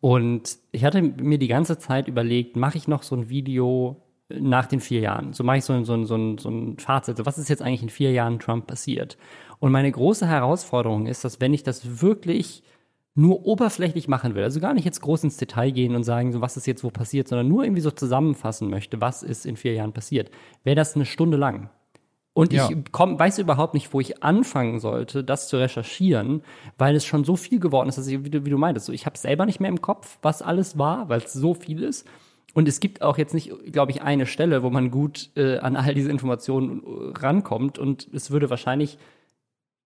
Und 0.00 0.58
ich 0.72 0.84
hatte 0.84 1.02
mir 1.02 1.38
die 1.38 1.48
ganze 1.48 1.78
Zeit 1.78 2.06
überlegt, 2.06 2.56
mache 2.56 2.78
ich 2.78 2.86
noch 2.86 3.02
so 3.02 3.16
ein 3.16 3.28
Video 3.28 4.02
nach 4.28 4.66
den 4.66 4.80
vier 4.80 5.00
Jahren? 5.00 5.32
So 5.32 5.42
mache 5.42 5.58
ich 5.58 5.64
so 5.64 5.72
ein, 5.72 5.84
so, 5.84 5.94
ein, 5.94 6.06
so, 6.06 6.16
ein, 6.16 6.38
so 6.38 6.48
ein 6.48 6.78
Fazit. 6.78 7.16
So, 7.16 7.26
was 7.26 7.38
ist 7.38 7.48
jetzt 7.48 7.62
eigentlich 7.62 7.82
in 7.82 7.88
vier 7.88 8.12
Jahren 8.12 8.38
Trump 8.38 8.66
passiert? 8.66 9.16
Und 9.58 9.72
meine 9.72 9.90
große 9.90 10.26
Herausforderung 10.26 11.06
ist, 11.06 11.24
dass 11.24 11.40
wenn 11.40 11.54
ich 11.54 11.62
das 11.64 12.00
wirklich 12.00 12.62
nur 13.16 13.46
oberflächlich 13.46 14.08
machen 14.08 14.34
will, 14.34 14.44
also 14.44 14.60
gar 14.60 14.74
nicht 14.74 14.84
jetzt 14.84 15.00
groß 15.00 15.24
ins 15.24 15.38
Detail 15.38 15.70
gehen 15.70 15.96
und 15.96 16.04
sagen, 16.04 16.32
so 16.32 16.42
was 16.42 16.56
ist 16.56 16.66
jetzt 16.66 16.84
wo 16.84 16.90
passiert, 16.90 17.26
sondern 17.26 17.48
nur 17.48 17.64
irgendwie 17.64 17.80
so 17.80 17.90
zusammenfassen 17.90 18.68
möchte, 18.68 19.00
was 19.00 19.22
ist 19.22 19.46
in 19.46 19.56
vier 19.56 19.72
Jahren 19.72 19.94
passiert, 19.94 20.30
wäre 20.64 20.76
das 20.76 20.94
eine 20.94 21.06
Stunde 21.06 21.38
lang. 21.38 21.70
Und 22.34 22.52
ja. 22.52 22.68
ich 22.68 22.76
komm, 22.92 23.18
weiß 23.18 23.38
überhaupt 23.38 23.72
nicht, 23.72 23.94
wo 23.94 24.00
ich 24.00 24.22
anfangen 24.22 24.78
sollte, 24.78 25.24
das 25.24 25.48
zu 25.48 25.56
recherchieren, 25.56 26.42
weil 26.76 26.94
es 26.94 27.06
schon 27.06 27.24
so 27.24 27.34
viel 27.34 27.58
geworden 27.58 27.88
ist, 27.88 27.96
dass 27.96 28.06
ich, 28.06 28.22
wie, 28.22 28.28
du, 28.28 28.44
wie 28.44 28.50
du 28.50 28.58
meintest, 28.58 28.86
so, 28.86 28.92
ich 28.92 29.06
habe 29.06 29.16
selber 29.16 29.46
nicht 29.46 29.58
mehr 29.58 29.70
im 29.70 29.80
Kopf, 29.80 30.18
was 30.20 30.42
alles 30.42 30.76
war, 30.76 31.08
weil 31.08 31.20
es 31.20 31.32
so 31.32 31.54
viel 31.54 31.82
ist. 31.82 32.06
Und 32.52 32.68
es 32.68 32.80
gibt 32.80 33.00
auch 33.00 33.16
jetzt 33.16 33.32
nicht, 33.32 33.50
glaube 33.72 33.92
ich, 33.92 34.02
eine 34.02 34.26
Stelle, 34.26 34.62
wo 34.62 34.68
man 34.68 34.90
gut 34.90 35.30
äh, 35.36 35.56
an 35.58 35.76
all 35.76 35.94
diese 35.94 36.10
Informationen 36.10 36.82
äh, 36.84 37.18
rankommt. 37.18 37.78
Und 37.78 38.06
es 38.12 38.30
würde 38.30 38.50
wahrscheinlich 38.50 38.98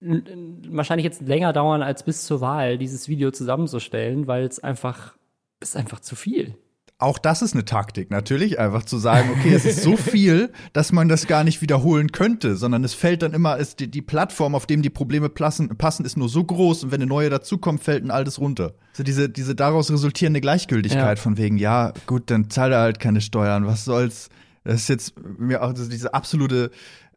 wahrscheinlich 0.01 1.05
jetzt 1.05 1.23
länger 1.23 1.53
dauern 1.53 1.83
als 1.83 2.05
bis 2.05 2.25
zur 2.25 2.41
Wahl, 2.41 2.79
dieses 2.79 3.09
Video 3.09 3.31
zusammenzustellen, 3.31 4.27
weil 4.27 4.45
es 4.45 4.59
einfach 4.59 5.15
ist 5.61 5.77
einfach 5.77 6.01
zu 6.01 6.17
viel. 6.17 6.55
Auch 6.97 7.19
das 7.19 7.41
ist 7.41 7.55
eine 7.55 7.65
Taktik, 7.65 8.11
natürlich, 8.11 8.59
einfach 8.59 8.85
zu 8.85 8.99
sagen, 8.99 9.31
okay, 9.31 9.55
es 9.55 9.65
ist 9.65 9.83
so 9.83 9.97
viel, 9.97 10.53
dass 10.75 10.93
man 10.93 11.09
das 11.09 11.27
gar 11.27 11.45
nicht 11.45 11.63
wiederholen 11.63 12.13
könnte, 12.13 12.57
sondern 12.57 12.85
es 12.85 12.93
fällt 12.93 13.23
dann 13.23 13.33
immer, 13.33 13.57
ist 13.57 13.81
die, 13.81 13.91
die 13.91 14.03
Plattform, 14.03 14.55
auf 14.55 14.67
dem 14.67 14.83
die 14.83 14.91
Probleme 14.91 15.31
passen, 15.31 15.77
passen, 15.79 16.05
ist 16.05 16.19
nur 16.19 16.29
so 16.29 16.45
groß 16.45 16.85
und 16.85 16.93
wenn 16.93 17.01
eine 17.01 17.09
neue 17.09 17.31
dazukommt, 17.31 17.83
fällt 17.83 18.05
ein 18.05 18.11
altes 18.11 18.39
runter. 18.39 18.75
Also 18.93 19.03
diese, 19.03 19.31
diese 19.31 19.55
daraus 19.55 19.91
resultierende 19.91 20.43
Gleichgültigkeit 20.43 21.17
ja. 21.17 21.23
von 21.23 21.39
wegen, 21.39 21.57
ja, 21.57 21.95
gut, 22.07 22.31
dann 22.31 22.51
zahlt 22.51 22.73
er 22.75 22.81
halt 22.81 23.01
keine 23.01 23.23
Steuern, 23.23 23.67
was 23.67 23.87
soll's. 23.87 24.29
Das 24.65 24.75
ist 24.75 24.89
jetzt 24.89 25.15
mir 25.39 25.63
auch 25.63 25.73
diese 25.73 26.13
absolute 26.13 26.71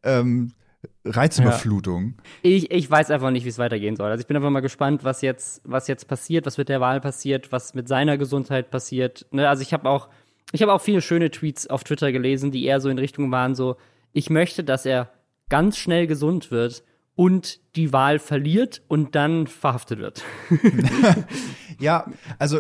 ähm, 0.04 0.54
Reizüberflutung. 1.06 2.16
Ja. 2.44 2.52
Ich, 2.52 2.72
ich 2.72 2.90
weiß 2.90 3.12
einfach 3.12 3.32
nicht, 3.32 3.46
wie 3.46 3.50
es 3.50 3.58
weitergehen 3.58 3.96
soll. 3.96 4.10
Also 4.10 4.22
ich 4.22 4.28
bin 4.28 4.38
einfach 4.38 4.50
mal 4.50 4.62
gespannt, 4.62 5.04
was 5.04 5.22
jetzt, 5.22 5.62
was 5.66 5.88
jetzt 5.88 6.08
passiert, 6.08 6.46
was 6.46 6.58
mit 6.58 6.70
der 6.70 6.82
Wahl 6.82 7.02
passiert, 7.02 7.52
was 7.52 7.74
mit 7.74 7.88
seiner 7.88 8.18
Gesundheit 8.18 8.72
passiert. 8.72 9.26
Ne, 9.32 9.48
also 9.48 9.62
ich 9.62 9.74
habe 9.74 9.90
auch, 9.90 10.10
ich 10.52 10.62
habe 10.62 10.72
auch 10.74 10.82
viele 10.82 11.02
schöne 11.02 11.32
Tweets 11.32 11.68
auf 11.68 11.84
Twitter 11.84 12.12
gelesen, 12.12 12.52
die 12.52 12.66
eher 12.66 12.80
so 12.80 12.90
in 12.90 13.00
Richtung 13.00 13.32
waren 13.32 13.56
so, 13.56 13.78
ich 14.14 14.30
möchte, 14.30 14.64
dass 14.64 14.86
er 14.86 15.12
ganz 15.50 15.78
schnell 15.78 16.08
gesund 16.08 16.52
wird 16.52 16.84
und 17.16 17.60
die 17.76 17.92
Wahl 17.92 18.20
verliert 18.20 18.82
und 18.88 19.16
dann 19.16 19.48
verhaftet 19.48 20.00
wird. 20.00 20.24
ja, 21.80 22.06
also 22.40 22.60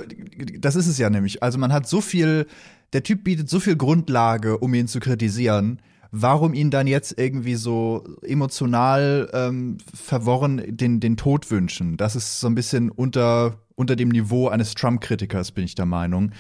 das 0.59 0.75
ist 0.75 0.87
es 0.87 0.97
ja 0.97 1.09
nämlich. 1.09 1.41
Also 1.41 1.57
man 1.57 1.71
hat 1.71 1.87
so 1.87 2.01
viel, 2.01 2.47
der 2.91 3.03
Typ 3.03 3.23
bietet 3.23 3.49
so 3.49 3.59
viel 3.59 3.75
Grundlage, 3.75 4.57
um 4.57 4.73
ihn 4.73 4.87
zu 4.87 4.99
kritisieren 4.99 5.79
warum 6.15 6.53
ihn 6.53 6.69
dann 6.69 6.85
jetzt 6.85 7.17
irgendwie 7.17 7.55
so 7.55 8.03
emotional 8.21 9.29
ähm, 9.33 9.79
verworren 9.95 10.61
den, 10.67 10.99
den 10.99 11.17
Tod 11.17 11.49
wünschen. 11.49 11.97
Das 11.97 12.15
ist 12.15 12.39
so 12.39 12.45
ein 12.45 12.53
bisschen 12.53 12.91
unter, 12.91 13.65
unter 13.73 13.95
dem 13.95 14.09
Niveau 14.09 14.47
eines 14.47 14.75
Trump-Kritikers, 14.75 15.51
bin 15.51 15.65
ich 15.65 15.73
der 15.73 15.87
Meinung. 15.87 16.31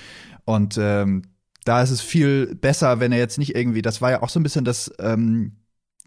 Und 0.45 0.77
ähm, 0.79 1.23
da 1.65 1.81
ist 1.81 1.89
es 1.89 2.01
viel 2.01 2.53
besser, 2.53 2.99
wenn 2.99 3.11
er 3.11 3.17
jetzt 3.17 3.39
nicht 3.39 3.55
irgendwie, 3.55 3.81
das 3.81 3.99
war 3.99 4.11
ja 4.11 4.21
auch 4.21 4.29
so 4.29 4.39
ein 4.39 4.43
bisschen 4.43 4.63
das, 4.63 4.93
ähm, 4.99 5.62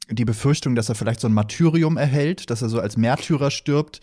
die 0.08 0.24
Befürchtung, 0.24 0.74
dass 0.74 0.88
er 0.88 0.94
vielleicht 0.94 1.20
so 1.20 1.28
ein 1.28 1.34
Martyrium 1.34 1.96
erhält, 1.96 2.50
dass 2.50 2.62
er 2.62 2.68
so 2.68 2.80
als 2.80 2.96
Märtyrer 2.96 3.50
stirbt. 3.50 4.00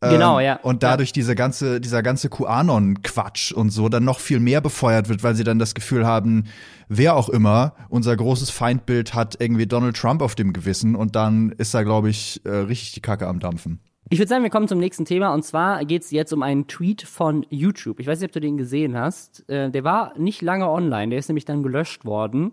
Genau, 0.00 0.38
ähm, 0.38 0.46
ja. 0.46 0.56
Und 0.62 0.82
dadurch 0.82 1.10
ja. 1.10 1.14
diese 1.14 1.34
ganze, 1.34 1.80
dieser 1.80 2.02
ganze 2.02 2.28
QAnon-Quatsch 2.28 3.52
und 3.52 3.70
so 3.70 3.88
dann 3.88 4.04
noch 4.04 4.18
viel 4.18 4.40
mehr 4.40 4.60
befeuert 4.60 5.08
wird, 5.08 5.22
weil 5.22 5.34
sie 5.34 5.44
dann 5.44 5.58
das 5.58 5.74
Gefühl 5.74 6.06
haben, 6.06 6.44
wer 6.88 7.16
auch 7.16 7.28
immer, 7.28 7.74
unser 7.88 8.16
großes 8.16 8.50
Feindbild 8.50 9.14
hat 9.14 9.36
irgendwie 9.40 9.66
Donald 9.66 9.96
Trump 9.96 10.22
auf 10.22 10.34
dem 10.34 10.52
Gewissen 10.52 10.96
und 10.96 11.14
dann 11.14 11.50
ist 11.50 11.74
da, 11.74 11.82
glaube 11.82 12.10
ich, 12.10 12.40
äh, 12.44 12.50
richtig 12.50 12.92
die 12.92 13.00
Kacke 13.00 13.28
am 13.28 13.38
Dampfen. 13.38 13.80
Ich 14.10 14.18
würde 14.18 14.28
sagen, 14.28 14.42
wir 14.42 14.50
kommen 14.50 14.68
zum 14.68 14.78
nächsten 14.78 15.04
Thema 15.04 15.32
und 15.32 15.44
zwar 15.44 15.84
geht 15.84 16.02
es 16.02 16.10
jetzt 16.10 16.32
um 16.32 16.42
einen 16.42 16.66
Tweet 16.66 17.02
von 17.02 17.46
YouTube. 17.48 18.00
Ich 18.00 18.06
weiß 18.06 18.20
nicht, 18.20 18.28
ob 18.28 18.32
du 18.32 18.40
den 18.40 18.56
gesehen 18.56 18.96
hast. 18.96 19.48
Äh, 19.48 19.70
der 19.70 19.84
war 19.84 20.18
nicht 20.18 20.42
lange 20.42 20.68
online, 20.68 21.10
der 21.10 21.18
ist 21.18 21.28
nämlich 21.28 21.44
dann 21.44 21.62
gelöscht 21.62 22.04
worden. 22.04 22.52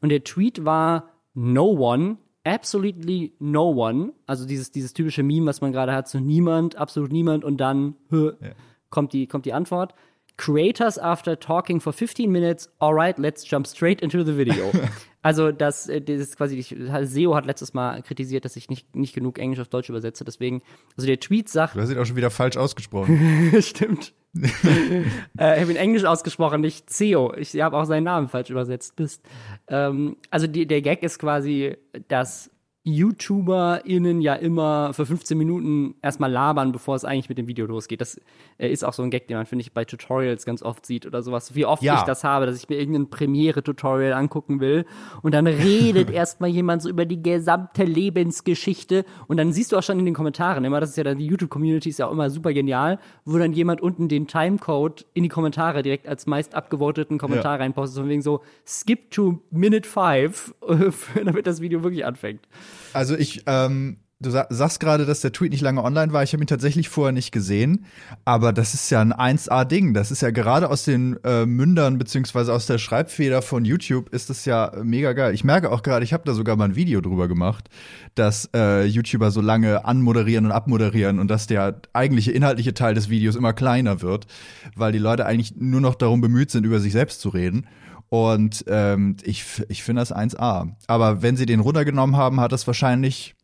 Und 0.00 0.08
der 0.08 0.24
Tweet 0.24 0.64
war 0.64 1.10
No 1.34 1.66
one 1.66 2.16
absolutely 2.46 3.32
no 3.40 3.68
one, 3.70 4.12
also 4.26 4.46
dieses, 4.46 4.70
dieses 4.70 4.94
typische 4.94 5.22
Meme, 5.22 5.46
was 5.46 5.60
man 5.60 5.72
gerade 5.72 5.92
hat, 5.92 6.08
so 6.08 6.20
niemand, 6.20 6.76
absolut 6.76 7.10
niemand 7.10 7.44
und 7.44 7.58
dann 7.58 7.96
hö, 8.08 8.34
ja. 8.40 8.50
kommt, 8.88 9.12
die, 9.12 9.26
kommt 9.26 9.44
die 9.44 9.52
Antwort. 9.52 9.94
Creators 10.36 10.98
after 10.98 11.34
talking 11.34 11.80
for 11.80 11.92
15 11.92 12.30
minutes, 12.30 12.68
alright, 12.80 13.18
let's 13.18 13.42
jump 13.42 13.66
straight 13.66 14.02
into 14.02 14.22
the 14.22 14.36
video. 14.36 14.70
also 15.22 15.50
das, 15.50 15.88
äh, 15.88 16.00
das 16.00 16.20
ist 16.20 16.36
quasi, 16.36 16.62
SEO 16.62 17.34
hat 17.34 17.46
letztes 17.46 17.72
Mal 17.72 18.02
kritisiert, 18.02 18.44
dass 18.44 18.56
ich 18.56 18.68
nicht, 18.68 18.94
nicht 18.94 19.14
genug 19.14 19.38
Englisch 19.38 19.60
auf 19.60 19.68
Deutsch 19.68 19.88
übersetze, 19.88 20.24
deswegen, 20.24 20.62
also 20.96 21.06
der 21.06 21.18
Tweet 21.20 21.48
sagt. 21.48 21.74
Du 21.74 21.80
hast 21.80 21.90
ihn 21.90 21.98
auch 21.98 22.04
schon 22.04 22.16
wieder 22.16 22.30
falsch 22.30 22.56
ausgesprochen. 22.56 23.50
Stimmt. 23.60 24.12
äh, 24.34 25.54
ich 25.54 25.60
habe 25.60 25.70
ihn 25.70 25.76
Englisch 25.76 26.04
ausgesprochen, 26.04 26.60
nicht 26.60 26.90
CEO. 26.90 27.32
Ich 27.34 27.58
habe 27.60 27.76
auch 27.76 27.84
seinen 27.84 28.04
Namen 28.04 28.28
falsch 28.28 28.50
übersetzt. 28.50 28.96
Bist. 28.96 29.24
Ähm, 29.68 30.16
also 30.30 30.46
die, 30.46 30.66
der 30.66 30.82
Gag 30.82 31.02
ist 31.02 31.18
quasi, 31.18 31.76
dass 32.08 32.50
YouTuberInnen 32.88 34.20
ja 34.20 34.34
immer 34.34 34.94
für 34.94 35.06
15 35.06 35.36
Minuten 35.36 35.96
erstmal 36.02 36.30
labern, 36.30 36.70
bevor 36.70 36.94
es 36.94 37.04
eigentlich 37.04 37.28
mit 37.28 37.36
dem 37.36 37.48
Video 37.48 37.66
losgeht. 37.66 38.00
Das 38.00 38.20
äh, 38.58 38.70
ist 38.70 38.84
auch 38.84 38.92
so 38.92 39.02
ein 39.02 39.10
Gag, 39.10 39.26
den 39.26 39.36
man, 39.36 39.44
finde 39.44 39.62
ich, 39.62 39.72
bei 39.72 39.84
Tutorials 39.84 40.46
ganz 40.46 40.62
oft 40.62 40.86
sieht 40.86 41.04
oder 41.04 41.20
sowas. 41.20 41.56
Wie 41.56 41.66
oft 41.66 41.82
ja. 41.82 41.98
ich 41.98 42.02
das 42.02 42.22
habe, 42.22 42.46
dass 42.46 42.56
ich 42.56 42.68
mir 42.68 42.76
irgendein 42.76 43.10
Premiere-Tutorial 43.10 44.12
angucken 44.12 44.60
will 44.60 44.84
und 45.22 45.34
dann 45.34 45.48
redet 45.48 46.10
erstmal 46.12 46.48
jemand 46.48 46.80
so 46.80 46.88
über 46.88 47.06
die 47.06 47.20
gesamte 47.20 47.82
Lebensgeschichte 47.82 49.04
und 49.26 49.38
dann 49.38 49.52
siehst 49.52 49.72
du 49.72 49.78
auch 49.78 49.82
schon 49.82 49.98
in 49.98 50.04
den 50.04 50.14
Kommentaren 50.14 50.64
immer, 50.64 50.78
das 50.78 50.90
ist 50.90 50.96
ja 50.96 51.02
dann 51.02 51.18
die 51.18 51.26
YouTube-Community 51.26 51.88
ist 51.88 51.98
ja 51.98 52.06
auch 52.06 52.12
immer 52.12 52.30
super 52.30 52.52
genial, 52.52 53.00
wo 53.24 53.36
dann 53.36 53.52
jemand 53.52 53.80
unten 53.80 54.08
den 54.08 54.28
Timecode 54.28 55.04
in 55.12 55.24
die 55.24 55.28
Kommentare 55.28 55.82
direkt 55.82 56.06
als 56.06 56.26
meist 56.26 56.54
abgevoteten 56.54 57.18
Kommentar 57.18 57.54
ja. 57.54 57.62
reinpostet, 57.62 57.98
von 57.98 58.08
wegen 58.08 58.22
so, 58.22 58.42
skip 58.64 59.10
to 59.10 59.40
minute 59.50 59.88
five, 59.88 60.54
damit 61.24 61.48
das 61.48 61.60
Video 61.60 61.82
wirklich 61.82 62.06
anfängt. 62.06 62.46
Also 62.92 63.16
ich, 63.16 63.42
ähm, 63.46 63.98
du 64.18 64.30
sagst 64.30 64.80
gerade, 64.80 65.04
dass 65.04 65.20
der 65.20 65.32
Tweet 65.32 65.52
nicht 65.52 65.60
lange 65.60 65.82
online 65.84 66.12
war. 66.12 66.22
Ich 66.22 66.32
habe 66.32 66.42
ihn 66.42 66.46
tatsächlich 66.46 66.88
vorher 66.88 67.12
nicht 67.12 67.32
gesehen. 67.32 67.84
Aber 68.24 68.52
das 68.52 68.72
ist 68.72 68.90
ja 68.90 69.00
ein 69.00 69.12
1A-Ding. 69.12 69.92
Das 69.92 70.10
ist 70.10 70.22
ja 70.22 70.30
gerade 70.30 70.70
aus 70.70 70.84
den 70.84 71.22
äh, 71.22 71.44
Mündern 71.44 71.98
beziehungsweise 71.98 72.54
aus 72.54 72.66
der 72.66 72.78
Schreibfeder 72.78 73.42
von 73.42 73.64
YouTube 73.64 74.08
ist 74.10 74.30
das 74.30 74.46
ja 74.46 74.72
mega 74.82 75.12
geil. 75.12 75.34
Ich 75.34 75.44
merke 75.44 75.70
auch 75.70 75.82
gerade, 75.82 76.04
ich 76.04 76.14
habe 76.14 76.24
da 76.24 76.32
sogar 76.32 76.56
mal 76.56 76.64
ein 76.64 76.76
Video 76.76 77.02
drüber 77.02 77.28
gemacht, 77.28 77.68
dass 78.14 78.48
äh, 78.54 78.84
YouTuber 78.84 79.30
so 79.30 79.42
lange 79.42 79.84
anmoderieren 79.84 80.46
und 80.46 80.52
abmoderieren 80.52 81.18
und 81.18 81.28
dass 81.28 81.46
der 81.46 81.80
eigentliche 81.92 82.32
inhaltliche 82.32 82.72
Teil 82.72 82.94
des 82.94 83.10
Videos 83.10 83.36
immer 83.36 83.52
kleiner 83.52 84.00
wird, 84.00 84.26
weil 84.74 84.92
die 84.92 84.98
Leute 84.98 85.26
eigentlich 85.26 85.56
nur 85.56 85.82
noch 85.82 85.94
darum 85.94 86.22
bemüht 86.22 86.50
sind, 86.50 86.64
über 86.64 86.80
sich 86.80 86.92
selbst 86.92 87.20
zu 87.20 87.28
reden. 87.28 87.66
Und 88.08 88.64
ähm, 88.68 89.16
ich, 89.24 89.44
ich 89.68 89.82
finde 89.82 90.00
das 90.00 90.14
1A. 90.14 90.68
Aber 90.86 91.22
wenn 91.22 91.36
sie 91.36 91.46
den 91.46 91.60
runtergenommen 91.60 92.16
haben, 92.16 92.40
hat 92.40 92.52
das 92.52 92.66
wahrscheinlich. 92.66 93.34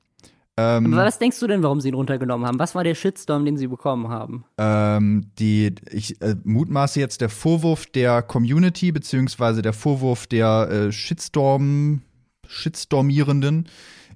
Ähm, 0.57 0.92
Aber 0.92 1.05
was 1.05 1.18
denkst 1.18 1.40
du 1.40 1.46
denn, 1.46 1.62
warum 1.62 1.81
sie 1.81 1.88
ihn 1.88 1.94
runtergenommen 1.94 2.46
haben? 2.46 2.59
Was 2.59 2.75
war 2.75 2.85
der 2.85 2.94
Shitstorm, 2.94 3.44
den 3.44 3.57
sie 3.57 3.66
bekommen 3.66 4.09
haben? 4.09 4.44
Ähm, 4.59 5.31
die, 5.38 5.75
ich 5.90 6.20
äh, 6.20 6.37
mutmaße 6.44 7.01
jetzt 7.01 7.20
der 7.22 7.31
Vorwurf 7.31 7.87
der 7.87 8.22
Community, 8.22 8.92
beziehungsweise 8.92 9.62
der 9.62 9.72
Vorwurf 9.72 10.27
der 10.27 10.68
äh, 10.70 10.92
Shitstorm, 10.92 12.03
Shitstormierenden, 12.46 13.66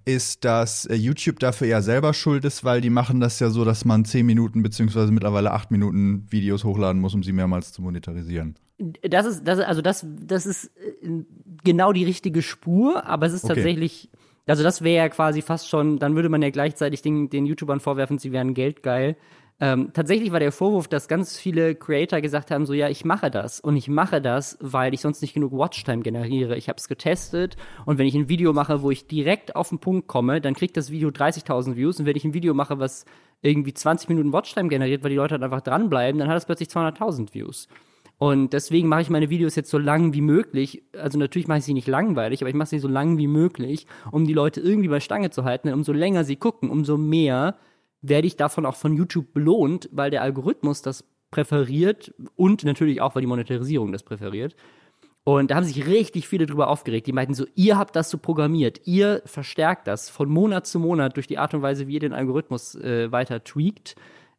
ist, 0.05 0.45
dass 0.45 0.87
äh, 0.87 0.95
YouTube 0.95 1.41
dafür 1.41 1.67
ja 1.67 1.83
selber 1.83 2.15
schuld 2.15 2.45
ist, 2.45 2.65
weil 2.65 2.81
die 2.81 2.91
machen 2.91 3.19
das 3.19 3.41
ja 3.41 3.51
so, 3.51 3.65
dass 3.65 3.85
man 3.85 4.05
10 4.05 4.25
Minuten 4.25 4.63
beziehungsweise 4.63 5.11
mittlerweile 5.11 5.53
8 5.53 5.71
Minuten 5.71 6.27
Videos 6.31 6.65
hochladen 6.65 7.01
muss, 7.01 7.15
um 7.15 7.23
sie 7.23 7.33
mehrmals 7.33 7.73
zu 7.73 7.83
monetarisieren. 7.83 8.57
Das 8.79 9.25
ist, 9.25 9.45
das, 9.45 9.59
also 9.61 9.81
das, 9.81 10.07
das 10.07 10.45
ist 10.45 10.67
äh, 11.03 11.25
genau 11.65 11.93
die 11.93 12.05
richtige 12.05 12.43
Spur, 12.43 13.07
aber 13.07 13.27
es 13.27 13.33
ist 13.33 13.45
okay. 13.45 13.55
tatsächlich, 13.55 14.11
also 14.47 14.63
das 14.63 14.83
wäre 14.83 15.05
ja 15.05 15.09
quasi 15.09 15.41
fast 15.41 15.69
schon, 15.69 15.99
dann 15.99 16.15
würde 16.15 16.29
man 16.29 16.43
ja 16.43 16.51
gleichzeitig 16.51 17.01
den, 17.01 17.31
den 17.31 17.47
YouTubern 17.47 17.81
vorwerfen, 17.81 18.19
sie 18.19 18.33
wären 18.33 18.53
geldgeil. 18.53 19.17
Ähm, 19.59 19.91
tatsächlich 19.95 20.33
war 20.33 20.41
der 20.41 20.53
Vorwurf, 20.53 20.87
dass 20.87 21.09
ganz 21.09 21.39
viele 21.39 21.75
Creator 21.75 22.21
gesagt 22.21 22.51
haben, 22.51 22.67
so 22.67 22.75
ja, 22.75 22.91
ich 22.91 23.07
mache 23.07 23.31
das 23.31 23.59
und 23.59 23.75
ich 23.77 23.89
mache 23.89 24.21
das, 24.21 24.59
weil 24.61 24.93
ich 24.93 25.01
sonst 25.01 25.23
nicht 25.23 25.33
genug 25.33 25.53
Watchtime 25.53 26.03
generiere. 26.03 26.57
Ich 26.59 26.69
habe 26.69 26.77
es 26.77 26.89
getestet 26.89 27.57
und 27.87 27.97
wenn 27.97 28.07
ich 28.07 28.15
ein 28.15 28.29
Video 28.29 28.53
mache, 28.53 28.83
wo 28.83 28.91
ich 28.91 29.07
direkt 29.07 29.57
auf 29.57 29.71
den 29.71 29.79
Punkt 29.79 30.09
komme, 30.09 30.43
dann 30.43 30.53
kriegt 30.53 30.77
das 30.77 30.91
Video 30.91 31.09
30.000 31.09 31.77
Views 31.77 31.99
und 31.99 32.05
wenn 32.05 32.17
ich 32.17 32.25
ein 32.25 32.35
Video 32.35 32.53
mache, 32.53 32.79
was 32.79 33.07
irgendwie 33.41 33.73
20 33.73 34.11
Minuten 34.11 34.31
Watchtime 34.35 34.69
generiert, 34.69 35.03
weil 35.03 35.11
die 35.11 35.17
Leute 35.17 35.33
halt 35.33 35.43
einfach 35.43 35.63
dranbleiben, 35.63 36.19
dann 36.19 36.29
hat 36.29 36.37
es 36.37 36.45
plötzlich 36.45 36.69
200.000 36.69 37.33
Views. 37.33 37.67
Und 38.19 38.55
deswegen 38.55 38.89
mache 38.89 39.03
ich 39.03 39.11
meine 39.11 39.29
Videos 39.29 39.57
jetzt 39.57 39.71
so 39.71 39.79
lang 39.79 40.15
wie 40.15 40.23
möglich. 40.23 40.83
Also 40.99 41.19
natürlich 41.19 41.49
mache 41.49 41.59
ich 41.59 41.65
sie 41.65 41.75
nicht 41.75 41.87
langweilig, 41.87 42.41
aber 42.41 42.49
ich 42.49 42.57
mache 42.57 42.69
sie 42.69 42.79
so 42.79 42.89
lang 42.89 43.19
wie 43.19 43.27
möglich, 43.27 43.87
um 44.11 44.27
die 44.27 44.33
Leute 44.33 44.61
irgendwie 44.61 44.89
bei 44.89 45.01
Stange 45.01 45.31
zu 45.31 45.45
halten. 45.45 45.69
Und 45.69 45.75
umso 45.75 45.93
länger 45.93 46.25
sie 46.25 46.37
gucken, 46.37 46.71
umso 46.71 46.97
mehr 46.97 47.57
werde 48.01 48.27
ich 48.27 48.37
davon 48.37 48.65
auch 48.65 48.77
von 48.77 48.97
YouTube 48.97 49.35
belohnt, 49.35 49.89
weil 49.93 50.11
der 50.11 50.23
Algorithmus 50.23 50.81
das 50.81 51.05
präferiert 51.31 52.15
und 52.37 52.65
natürlich 52.65 53.01
auch, 53.01 53.15
weil 53.15 53.23
die 53.23 53.27
Monetarisierung 53.27 53.93
das 53.93 54.03
präferiert. 54.03 54.57
Und 55.25 55.51
da 55.51 55.57
haben 55.57 55.65
sich 55.65 55.87
richtig 55.87 56.29
viele 56.29 56.47
drüber 56.47 56.69
aufgeregt. 56.69 57.09
Die 57.09 57.13
meinten 57.13 57.35
so, 57.35 57.47
ihr 57.57 57.77
habt 57.77 57.97
das 57.97 58.11
so 58.11 58.19
programmiert, 58.19 58.83
ihr 58.85 59.23
verstärkt 59.25 59.89
das 59.89 60.09
von 60.09 60.29
Monat 60.29 60.69
zu 60.69 60.79
Monat 60.79 61.17
durch 61.17 61.27
die 61.27 61.37
Art 61.37 61.53
und 61.53 61.63
Weise, 61.63 61.89
wie 61.89 61.95
ihr 61.95 62.01
den 62.01 62.13
Algorithmus 62.13 62.77
äh, 62.77 63.11
weiter 63.11 63.43
tweakt. 63.43 63.97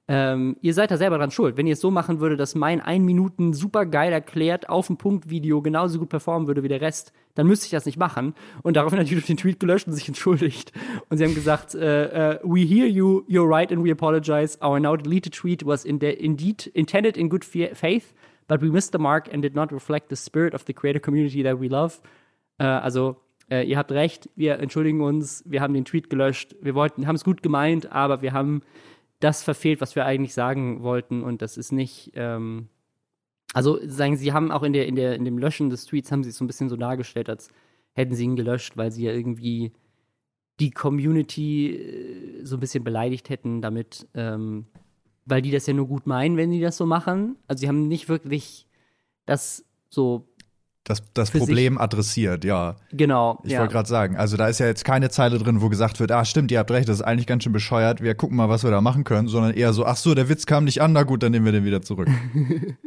Ähm, 0.09 0.55
ihr 0.61 0.73
seid 0.73 0.89
da 0.89 0.95
selber 0.95 1.17
dran 1.17 1.31
schuld. 1.31 1.57
Wenn 1.57 1.67
ihr 1.67 1.73
es 1.73 1.81
so 1.81 1.91
machen 1.91 2.21
würdet, 2.21 2.39
dass 2.39 2.55
mein 2.55 2.79
ein 2.79 3.03
Minuten 3.03 3.51
super 3.51 3.85
geil 3.85 4.13
erklärt 4.13 4.69
auf 4.69 4.87
dem 4.87 4.95
Punkt 4.97 5.29
Video 5.29 5.61
genauso 5.61 5.99
gut 5.99 6.07
performen 6.07 6.47
würde 6.47 6.63
wie 6.63 6.69
der 6.69 6.79
Rest, 6.79 7.11
dann 7.35 7.45
müsste 7.45 7.65
ich 7.65 7.71
das 7.71 7.85
nicht 7.85 7.97
machen. 7.97 8.33
Und 8.63 8.77
daraufhin 8.77 8.99
hat 8.99 9.07
YouTube 9.07 9.25
den 9.27 9.35
Tweet 9.35 9.59
gelöscht 9.59 9.85
und 9.85 9.93
sich 9.93 10.07
entschuldigt. 10.07 10.71
Und 11.09 11.17
sie 11.17 11.25
haben 11.25 11.35
gesagt, 11.35 11.75
uh, 11.75 11.79
uh, 11.79 11.81
we 12.43 12.61
hear 12.61 12.87
you, 12.87 13.23
you're 13.27 13.47
right 13.47 13.69
and 13.69 13.83
we 13.83 13.91
apologize. 13.91 14.57
Our 14.63 14.79
now 14.79 14.95
deleted 14.95 15.33
tweet 15.33 15.65
was 15.65 15.83
in 15.83 15.99
indeed 15.99 16.67
intended 16.67 17.17
in 17.17 17.27
good 17.27 17.43
faith, 17.43 18.13
but 18.47 18.61
we 18.61 18.69
missed 18.71 18.93
the 18.93 18.99
mark 18.99 19.33
and 19.33 19.43
did 19.43 19.55
not 19.55 19.73
reflect 19.73 20.07
the 20.09 20.15
spirit 20.15 20.53
of 20.53 20.63
the 20.67 20.73
creator 20.73 21.01
community 21.01 21.43
that 21.43 21.59
we 21.59 21.67
love. 21.67 21.99
Uh, 22.59 22.81
also 22.81 23.17
ihr 23.49 23.77
habt 23.77 23.93
recht, 23.93 24.29
wir 24.35 24.59
entschuldigen 24.59 24.99
uns, 24.99 25.41
wir 25.45 25.61
haben 25.61 25.73
den 25.73 25.85
Tweet 25.85 26.09
gelöscht, 26.09 26.57
wir 26.61 26.75
wollten, 26.75 27.07
haben 27.07 27.15
es 27.15 27.23
gut 27.23 27.41
gemeint, 27.41 27.89
aber 27.93 28.21
wir 28.21 28.33
haben 28.33 28.61
das 29.19 29.43
verfehlt, 29.43 29.81
was 29.81 29.95
wir 29.95 30.05
eigentlich 30.05 30.33
sagen 30.33 30.83
wollten. 30.83 31.23
Und 31.23 31.41
das 31.41 31.57
ist 31.57 31.71
nicht. 31.71 32.11
Ähm, 32.15 32.69
also 33.53 33.79
sagen 33.87 34.17
sie 34.17 34.33
haben 34.33 34.51
auch 34.51 34.63
in 34.63 34.73
der 34.73 34.87
in 34.87 34.95
der 34.95 35.15
in 35.15 35.25
dem 35.25 35.37
Löschen 35.37 35.69
des 35.69 35.85
Tweets 35.85 36.11
haben 36.11 36.23
sie 36.23 36.29
es 36.29 36.37
so 36.37 36.43
ein 36.43 36.47
bisschen 36.47 36.69
so 36.69 36.75
dargestellt, 36.75 37.29
als 37.29 37.49
hätten 37.93 38.13
sie 38.13 38.25
ihn 38.25 38.35
gelöscht, 38.35 38.77
weil 38.77 38.91
sie 38.91 39.05
ja 39.05 39.13
irgendwie 39.13 39.71
die 40.59 40.71
Community 40.71 41.75
äh, 41.75 42.45
so 42.45 42.57
ein 42.57 42.59
bisschen 42.59 42.83
beleidigt 42.83 43.29
hätten 43.29 43.61
damit, 43.61 44.07
ähm, 44.13 44.67
weil 45.25 45.41
die 45.41 45.51
das 45.51 45.67
ja 45.67 45.73
nur 45.73 45.87
gut 45.87 46.07
meinen, 46.07 46.37
wenn 46.37 46.51
sie 46.51 46.61
das 46.61 46.77
so 46.77 46.85
machen. 46.85 47.37
Also 47.47 47.61
sie 47.61 47.67
haben 47.67 47.87
nicht 47.87 48.09
wirklich 48.09 48.67
das 49.25 49.65
so 49.89 50.27
das, 50.87 51.03
das 51.13 51.31
Problem 51.31 51.77
adressiert, 51.77 52.45
ja. 52.45 52.77
Genau. 52.91 53.41
Ich 53.43 53.51
ja. 53.51 53.59
wollte 53.59 53.73
gerade 53.73 53.89
sagen, 53.89 54.15
also 54.15 54.37
da 54.37 54.47
ist 54.47 54.59
ja 54.59 54.67
jetzt 54.67 54.85
keine 54.85 55.09
Zeile 55.09 55.37
drin, 55.37 55.61
wo 55.61 55.67
gesagt 55.67 55.99
wird, 55.99 56.13
ah, 56.13 56.23
stimmt, 56.23 56.49
ihr 56.49 56.59
habt 56.59 56.71
recht, 56.71 56.87
das 56.87 56.99
ist 56.99 57.01
eigentlich 57.01 57.27
ganz 57.27 57.43
schön 57.43 57.51
bescheuert, 57.51 58.01
wir 58.01 58.15
gucken 58.15 58.37
mal, 58.37 58.47
was 58.47 58.63
wir 58.63 58.71
da 58.71 58.79
machen 58.79 59.03
können, 59.03 59.27
sondern 59.27 59.53
eher 59.53 59.73
so, 59.73 59.85
ach 59.85 59.97
so, 59.97 60.15
der 60.15 60.29
Witz 60.29 60.45
kam 60.45 60.63
nicht 60.63 60.81
an, 60.81 60.93
na 60.93 61.03
gut, 61.03 61.23
dann 61.23 61.33
nehmen 61.33 61.43
wir 61.43 61.51
den 61.51 61.65
wieder 61.65 61.81
zurück. 61.81 62.07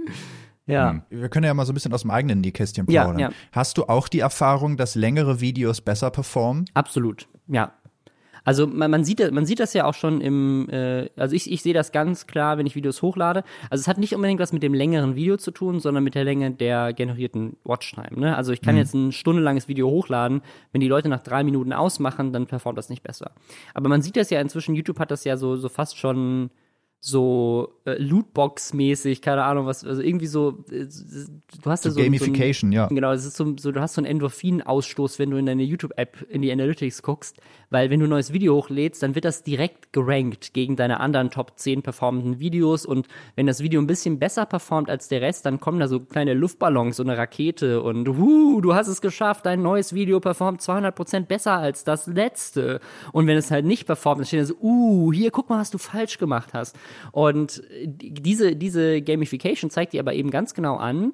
ja. 0.66 0.90
Hm. 0.90 1.02
Wir 1.10 1.28
können 1.28 1.44
ja 1.44 1.52
mal 1.52 1.66
so 1.66 1.72
ein 1.72 1.74
bisschen 1.74 1.92
aus 1.92 2.02
dem 2.02 2.10
eigenen 2.10 2.40
Nähkästchen 2.40 2.86
plaudern. 2.86 3.18
Ja, 3.18 3.28
ja. 3.28 3.34
Hast 3.52 3.76
du 3.76 3.84
auch 3.84 4.08
die 4.08 4.20
Erfahrung, 4.20 4.78
dass 4.78 4.94
längere 4.94 5.40
Videos 5.40 5.82
besser 5.82 6.10
performen? 6.10 6.64
Absolut, 6.72 7.28
ja. 7.48 7.72
Also 8.44 8.66
man, 8.66 8.90
man, 8.90 9.04
sieht, 9.04 9.30
man 9.32 9.46
sieht 9.46 9.60
das 9.60 9.72
ja 9.74 9.84
auch 9.84 9.94
schon 9.94 10.20
im, 10.20 10.68
äh, 10.70 11.08
also 11.16 11.34
ich, 11.34 11.50
ich 11.50 11.62
sehe 11.62 11.74
das 11.74 11.92
ganz 11.92 12.26
klar, 12.26 12.58
wenn 12.58 12.66
ich 12.66 12.76
Videos 12.76 13.02
hochlade. 13.02 13.44
Also 13.70 13.82
es 13.82 13.88
hat 13.88 13.98
nicht 13.98 14.14
unbedingt 14.14 14.40
was 14.40 14.52
mit 14.52 14.62
dem 14.62 14.74
längeren 14.74 15.16
Video 15.16 15.36
zu 15.36 15.50
tun, 15.50 15.80
sondern 15.80 16.04
mit 16.04 16.14
der 16.14 16.24
Länge 16.24 16.50
der 16.50 16.92
generierten 16.92 17.56
Watchtime. 17.64 18.18
Ne? 18.18 18.36
Also 18.36 18.52
ich 18.52 18.60
kann 18.60 18.74
mhm. 18.74 18.80
jetzt 18.80 18.94
ein 18.94 19.12
stundenlanges 19.12 19.68
Video 19.68 19.88
hochladen. 19.88 20.42
Wenn 20.72 20.80
die 20.80 20.88
Leute 20.88 21.08
nach 21.08 21.22
drei 21.22 21.44
Minuten 21.44 21.72
ausmachen, 21.72 22.32
dann 22.32 22.46
performt 22.46 22.78
das 22.78 22.88
nicht 22.88 23.02
besser. 23.02 23.32
Aber 23.74 23.88
man 23.88 24.02
sieht 24.02 24.16
das 24.16 24.30
ja 24.30 24.40
inzwischen, 24.40 24.74
YouTube 24.74 24.98
hat 24.98 25.10
das 25.10 25.24
ja 25.24 25.36
so, 25.36 25.56
so 25.56 25.68
fast 25.68 25.98
schon 25.98 26.50
so 27.02 27.80
äh, 27.86 27.92
Lootbox-mäßig, 27.92 29.22
keine 29.22 29.42
Ahnung, 29.44 29.64
was, 29.64 29.84
also 29.84 30.02
irgendwie 30.02 30.26
so, 30.26 30.64
äh, 30.70 30.84
du 30.84 31.70
hast 31.70 31.84
so, 31.84 31.88
ja 31.88 31.94
so 31.94 32.00
Gamification, 32.02 32.70
so 32.70 32.74
ein, 32.74 32.80
ja. 32.80 32.86
Genau, 32.88 33.12
es 33.12 33.24
ist 33.24 33.36
so, 33.36 33.56
so, 33.58 33.72
du 33.72 33.80
hast 33.80 33.94
so 33.94 34.02
einen 34.02 34.06
Endorphin-Ausstoß, 34.06 35.18
wenn 35.18 35.30
du 35.30 35.38
in 35.38 35.46
deine 35.46 35.62
YouTube-App 35.62 36.26
in 36.28 36.42
die 36.42 36.52
Analytics 36.52 37.02
guckst, 37.02 37.38
weil 37.70 37.90
wenn 37.90 38.00
du 38.00 38.06
ein 38.06 38.10
neues 38.10 38.32
Video 38.32 38.56
hochlädst, 38.56 39.02
dann 39.02 39.14
wird 39.14 39.24
das 39.24 39.42
direkt 39.42 39.92
gerankt 39.92 40.52
gegen 40.52 40.76
deine 40.76 41.00
anderen 41.00 41.30
Top 41.30 41.52
10 41.56 41.82
performenden 41.82 42.40
Videos 42.40 42.84
und 42.84 43.06
wenn 43.36 43.46
das 43.46 43.62
Video 43.62 43.80
ein 43.80 43.86
bisschen 43.86 44.18
besser 44.18 44.44
performt 44.46 44.90
als 44.90 45.08
der 45.08 45.20
Rest, 45.20 45.46
dann 45.46 45.60
kommen 45.60 45.80
da 45.80 45.88
so 45.88 46.00
kleine 46.00 46.34
Luftballons, 46.34 46.96
so 46.96 47.02
eine 47.02 47.16
Rakete 47.16 47.82
und 47.82 48.08
uh, 48.08 48.60
du 48.60 48.74
hast 48.74 48.88
es 48.88 49.00
geschafft, 49.00 49.46
dein 49.46 49.62
neues 49.62 49.94
Video 49.94 50.20
performt 50.20 50.60
200% 50.60 51.26
besser 51.26 51.52
als 51.52 51.84
das 51.84 52.06
letzte. 52.06 52.80
Und 53.12 53.26
wenn 53.26 53.36
es 53.36 53.50
halt 53.50 53.64
nicht 53.64 53.86
performt, 53.86 54.20
dann 54.20 54.26
steht 54.26 54.40
da 54.40 54.44
so, 54.46 54.56
uh, 54.60 55.12
hier, 55.12 55.30
guck 55.30 55.48
mal, 55.48 55.60
was 55.60 55.70
du 55.70 55.78
falsch 55.78 56.18
gemacht 56.18 56.50
hast. 56.52 56.76
Und 57.12 57.62
diese, 57.86 58.56
diese 58.56 59.00
Gamification 59.02 59.70
zeigt 59.70 59.92
dir 59.92 60.00
aber 60.00 60.14
eben 60.14 60.30
ganz 60.30 60.54
genau 60.54 60.76
an, 60.76 61.12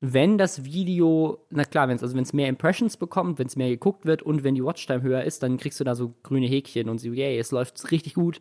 wenn 0.00 0.38
das 0.38 0.64
Video, 0.64 1.44
na 1.50 1.64
klar, 1.64 1.88
wenn 1.88 1.96
es 1.96 2.02
also 2.02 2.16
mehr 2.34 2.48
Impressions 2.48 2.96
bekommt, 2.96 3.38
wenn 3.38 3.46
es 3.46 3.56
mehr 3.56 3.68
geguckt 3.68 4.06
wird 4.06 4.22
und 4.22 4.42
wenn 4.44 4.54
die 4.54 4.64
Watchtime 4.64 5.02
höher 5.02 5.24
ist, 5.24 5.42
dann 5.42 5.58
kriegst 5.58 5.78
du 5.78 5.84
da 5.84 5.94
so 5.94 6.14
grüne 6.22 6.46
Häkchen 6.46 6.88
und 6.88 6.98
so, 6.98 7.10
yay, 7.10 7.38
es 7.38 7.50
läuft 7.50 7.90
richtig 7.90 8.14
gut. 8.14 8.40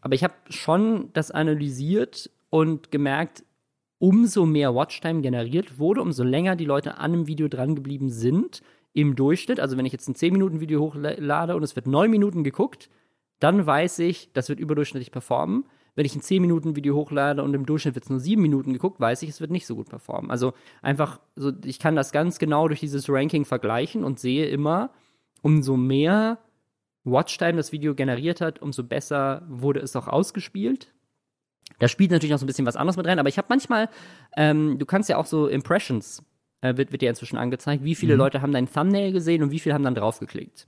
Aber 0.00 0.14
ich 0.14 0.22
habe 0.22 0.34
schon 0.48 1.10
das 1.12 1.32
analysiert 1.32 2.30
und 2.50 2.92
gemerkt, 2.92 3.44
umso 3.98 4.46
mehr 4.46 4.74
Watchtime 4.74 5.22
generiert 5.22 5.78
wurde, 5.78 6.02
umso 6.02 6.22
länger 6.22 6.54
die 6.54 6.64
Leute 6.64 6.98
an 6.98 7.12
einem 7.12 7.26
Video 7.26 7.48
dran 7.48 7.74
geblieben 7.74 8.08
sind 8.08 8.62
im 8.92 9.16
Durchschnitt. 9.16 9.58
Also 9.58 9.76
wenn 9.76 9.86
ich 9.86 9.92
jetzt 9.92 10.08
ein 10.08 10.14
10-Minuten-Video 10.14 10.80
hochlade 10.80 11.56
und 11.56 11.62
es 11.62 11.74
wird 11.74 11.86
9 11.86 12.10
Minuten 12.10 12.44
geguckt, 12.44 12.90
dann 13.40 13.66
weiß 13.66 13.98
ich, 14.00 14.32
das 14.32 14.48
wird 14.48 14.60
überdurchschnittlich 14.60 15.10
performen 15.10 15.64
wenn 15.94 16.06
ich 16.06 16.14
ein 16.14 16.22
10-Minuten-Video 16.22 16.94
hochlade 16.94 17.42
und 17.42 17.54
im 17.54 17.66
Durchschnitt 17.66 17.94
wird 17.94 18.04
es 18.04 18.10
nur 18.10 18.20
7 18.20 18.40
Minuten 18.40 18.72
geguckt, 18.72 19.00
weiß 19.00 19.22
ich, 19.22 19.30
es 19.30 19.40
wird 19.40 19.50
nicht 19.50 19.66
so 19.66 19.76
gut 19.76 19.88
performen. 19.88 20.30
Also 20.30 20.54
einfach, 20.80 21.20
so, 21.36 21.52
ich 21.64 21.78
kann 21.78 21.96
das 21.96 22.12
ganz 22.12 22.38
genau 22.38 22.68
durch 22.68 22.80
dieses 22.80 23.08
Ranking 23.08 23.44
vergleichen 23.44 24.04
und 24.04 24.18
sehe 24.18 24.46
immer, 24.46 24.90
umso 25.42 25.76
mehr 25.76 26.38
Watchtime 27.04 27.56
das 27.56 27.72
Video 27.72 27.94
generiert 27.94 28.40
hat, 28.40 28.62
umso 28.62 28.84
besser 28.84 29.42
wurde 29.48 29.80
es 29.80 29.96
auch 29.96 30.08
ausgespielt. 30.08 30.94
Da 31.78 31.88
spielt 31.88 32.10
natürlich 32.10 32.30
noch 32.30 32.38
so 32.38 32.44
ein 32.44 32.46
bisschen 32.46 32.66
was 32.66 32.76
anderes 32.76 32.96
mit 32.96 33.06
rein, 33.06 33.18
aber 33.18 33.28
ich 33.28 33.38
habe 33.38 33.46
manchmal, 33.50 33.88
ähm, 34.36 34.78
du 34.78 34.86
kannst 34.86 35.08
ja 35.08 35.16
auch 35.16 35.26
so 35.26 35.46
Impressions, 35.48 36.22
äh, 36.60 36.76
wird, 36.76 36.92
wird 36.92 37.02
dir 37.02 37.10
inzwischen 37.10 37.36
angezeigt, 37.36 37.84
wie 37.84 37.94
viele 37.94 38.14
mhm. 38.14 38.18
Leute 38.18 38.42
haben 38.42 38.52
dein 38.52 38.70
Thumbnail 38.70 39.12
gesehen 39.12 39.42
und 39.42 39.50
wie 39.50 39.58
viele 39.58 39.74
haben 39.74 39.82
dann 39.82 39.94
draufgeklickt. 39.94 40.66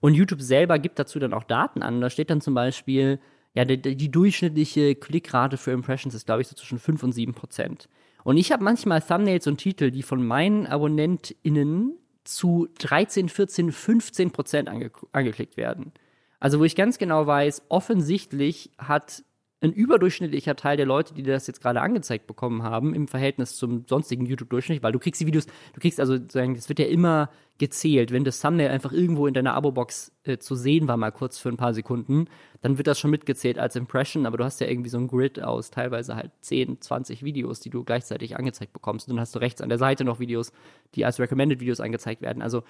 Und 0.00 0.14
YouTube 0.14 0.42
selber 0.42 0.78
gibt 0.78 0.98
dazu 0.98 1.18
dann 1.18 1.32
auch 1.32 1.44
Daten 1.44 1.82
an. 1.82 2.00
Da 2.00 2.10
steht 2.10 2.30
dann 2.30 2.40
zum 2.40 2.54
Beispiel, 2.54 3.18
ja, 3.56 3.64
die, 3.64 3.96
die 3.96 4.10
durchschnittliche 4.10 4.94
Klickrate 4.94 5.56
für 5.56 5.70
Impressions 5.70 6.14
ist, 6.14 6.26
glaube 6.26 6.42
ich, 6.42 6.48
so 6.48 6.54
zwischen 6.54 6.78
5 6.78 7.02
und 7.02 7.12
7 7.12 7.32
Prozent. 7.32 7.88
Und 8.22 8.36
ich 8.36 8.52
habe 8.52 8.62
manchmal 8.62 9.00
Thumbnails 9.00 9.46
und 9.46 9.56
Titel, 9.56 9.90
die 9.90 10.02
von 10.02 10.24
meinen 10.24 10.66
AbonnentInnen 10.66 11.92
zu 12.24 12.68
13, 12.78 13.30
14, 13.30 13.72
15 13.72 14.30
Prozent 14.30 14.68
ange 14.68 14.90
angeklickt 15.12 15.56
werden. 15.56 15.92
Also, 16.38 16.60
wo 16.60 16.64
ich 16.64 16.76
ganz 16.76 16.98
genau 16.98 17.26
weiß, 17.26 17.62
offensichtlich 17.70 18.72
hat 18.76 19.24
ein 19.62 19.72
überdurchschnittlicher 19.72 20.54
Teil 20.54 20.76
der 20.76 20.84
Leute, 20.84 21.14
die 21.14 21.22
das 21.22 21.46
jetzt 21.46 21.62
gerade 21.62 21.80
angezeigt 21.80 22.26
bekommen 22.26 22.62
haben, 22.62 22.94
im 22.94 23.08
Verhältnis 23.08 23.56
zum 23.56 23.84
sonstigen 23.86 24.26
YouTube-Durchschnitt, 24.26 24.82
weil 24.82 24.92
du 24.92 24.98
kriegst 24.98 25.20
die 25.20 25.26
Videos, 25.26 25.46
du 25.46 25.80
kriegst 25.80 25.98
also 25.98 26.18
das 26.18 26.68
wird 26.68 26.78
ja 26.78 26.86
immer 26.86 27.30
gezählt. 27.56 28.12
Wenn 28.12 28.24
das 28.24 28.40
Thumbnail 28.40 28.68
einfach 28.68 28.92
irgendwo 28.92 29.26
in 29.26 29.32
deiner 29.32 29.54
Abo-Box 29.54 30.12
äh, 30.24 30.36
zu 30.36 30.56
sehen 30.56 30.88
war, 30.88 30.98
mal 30.98 31.10
kurz 31.10 31.38
für 31.38 31.48
ein 31.48 31.56
paar 31.56 31.72
Sekunden, 31.72 32.26
dann 32.60 32.76
wird 32.76 32.86
das 32.86 32.98
schon 32.98 33.10
mitgezählt 33.10 33.58
als 33.58 33.76
Impression, 33.76 34.26
aber 34.26 34.36
du 34.36 34.44
hast 34.44 34.60
ja 34.60 34.66
irgendwie 34.66 34.90
so 34.90 34.98
ein 34.98 35.08
Grid 35.08 35.42
aus 35.42 35.70
teilweise 35.70 36.16
halt 36.16 36.32
10, 36.42 36.82
20 36.82 37.22
Videos, 37.22 37.60
die 37.60 37.70
du 37.70 37.82
gleichzeitig 37.82 38.36
angezeigt 38.36 38.74
bekommst. 38.74 39.08
Und 39.08 39.14
dann 39.14 39.20
hast 39.22 39.34
du 39.34 39.38
rechts 39.38 39.62
an 39.62 39.70
der 39.70 39.78
Seite 39.78 40.04
noch 40.04 40.20
Videos, 40.20 40.52
die 40.94 41.06
als 41.06 41.18
Recommended 41.18 41.60
Videos 41.60 41.80
angezeigt 41.80 42.20
werden. 42.20 42.42
Also 42.42 42.62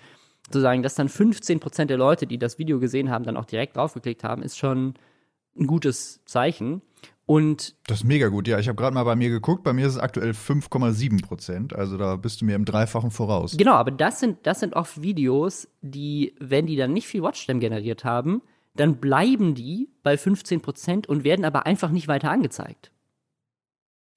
sozusagen, 0.47 0.85
dass 0.85 0.95
dann 0.95 1.09
15% 1.09 1.87
der 1.87 1.97
Leute, 1.97 2.29
die 2.29 2.39
das 2.39 2.61
Video 2.61 2.79
gesehen 2.79 3.11
haben, 3.11 3.25
dann 3.25 3.37
auch 3.37 3.47
direkt 3.47 3.77
draufgeklickt 3.77 4.23
haben, 4.23 4.43
ist 4.43 4.57
schon 4.57 4.95
ein 5.59 5.67
gutes 5.67 6.21
Zeichen. 6.25 6.83
Und 7.27 7.75
das 7.89 7.99
ist 7.99 8.05
mega 8.05 8.29
gut, 8.29 8.47
ja. 8.47 8.61
Ich 8.61 8.69
habe 8.69 8.77
gerade 8.77 8.95
mal 8.95 9.03
bei 9.03 9.17
mir 9.17 9.31
geguckt, 9.31 9.65
bei 9.65 9.73
mir 9.73 9.87
ist 9.87 9.95
es 9.95 9.99
aktuell 9.99 10.31
5,7 10.31 11.27
Prozent. 11.27 11.75
Also 11.75 11.99
da 11.99 12.15
bist 12.15 12.41
du 12.41 12.45
mir 12.45 12.55
im 12.55 12.65
Dreifachen 12.65 13.11
voraus. 13.11 13.57
Genau, 13.57 13.73
aber 13.73 13.91
das 13.91 14.21
sind, 14.21 14.47
das 14.47 14.61
sind 14.61 14.75
oft 14.75 15.03
Videos, 15.03 15.69
die, 15.83 16.37
wenn 16.39 16.67
die 16.67 16.77
dann 16.77 16.93
nicht 16.93 17.09
viel 17.09 17.23
Watchtime 17.23 17.59
generiert 17.59 18.05
haben, 18.05 18.43
dann 18.77 18.99
bleiben 18.99 19.57
die 19.57 19.91
bei 20.05 20.17
15 20.17 20.61
Prozent 20.61 21.09
und 21.09 21.25
werden 21.25 21.45
aber 21.45 21.67
einfach 21.67 21.91
nicht 21.91 22.07
weiter 22.07 22.31
angezeigt. 22.31 22.93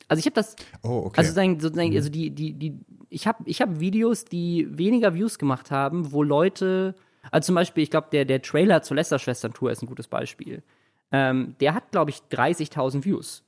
Also 0.08 0.19
ich 0.19 0.25
habe 0.25 0.36
das, 0.36 0.56
oh, 0.84 1.06
okay. 1.06 1.19
also 1.19 1.30
sozusagen, 1.30 1.60
sozusagen, 1.60 1.89
mhm. 1.89 1.95
also 1.95 2.10
die, 2.10 2.30
die, 2.30 2.54
die, 2.54 2.80
ich 3.10 3.25
habe 3.25 3.43
ich 3.45 3.60
hab 3.62 3.80
Videos, 3.80 4.25
die 4.25 4.67
weniger 4.69 5.15
Views 5.15 5.39
gemacht 5.39 5.71
haben, 5.71 6.12
wo 6.12 6.21
Leute, 6.21 6.93
also 7.32 7.47
zum 7.47 7.56
Beispiel, 7.56 7.82
ich 7.82 7.89
glaube, 7.89 8.08
der, 8.12 8.25
der 8.25 8.41
Trailer 8.43 8.84
zur 8.84 8.97
Lester-Schwestern-Tour 8.97 9.71
ist 9.71 9.82
ein 9.82 9.88
gutes 9.88 10.08
Beispiel 10.08 10.62
ähm, 11.11 11.55
der 11.59 11.73
hat, 11.73 11.91
glaube 11.91 12.11
ich, 12.11 12.17
30.000 12.31 13.05
Views. 13.05 13.43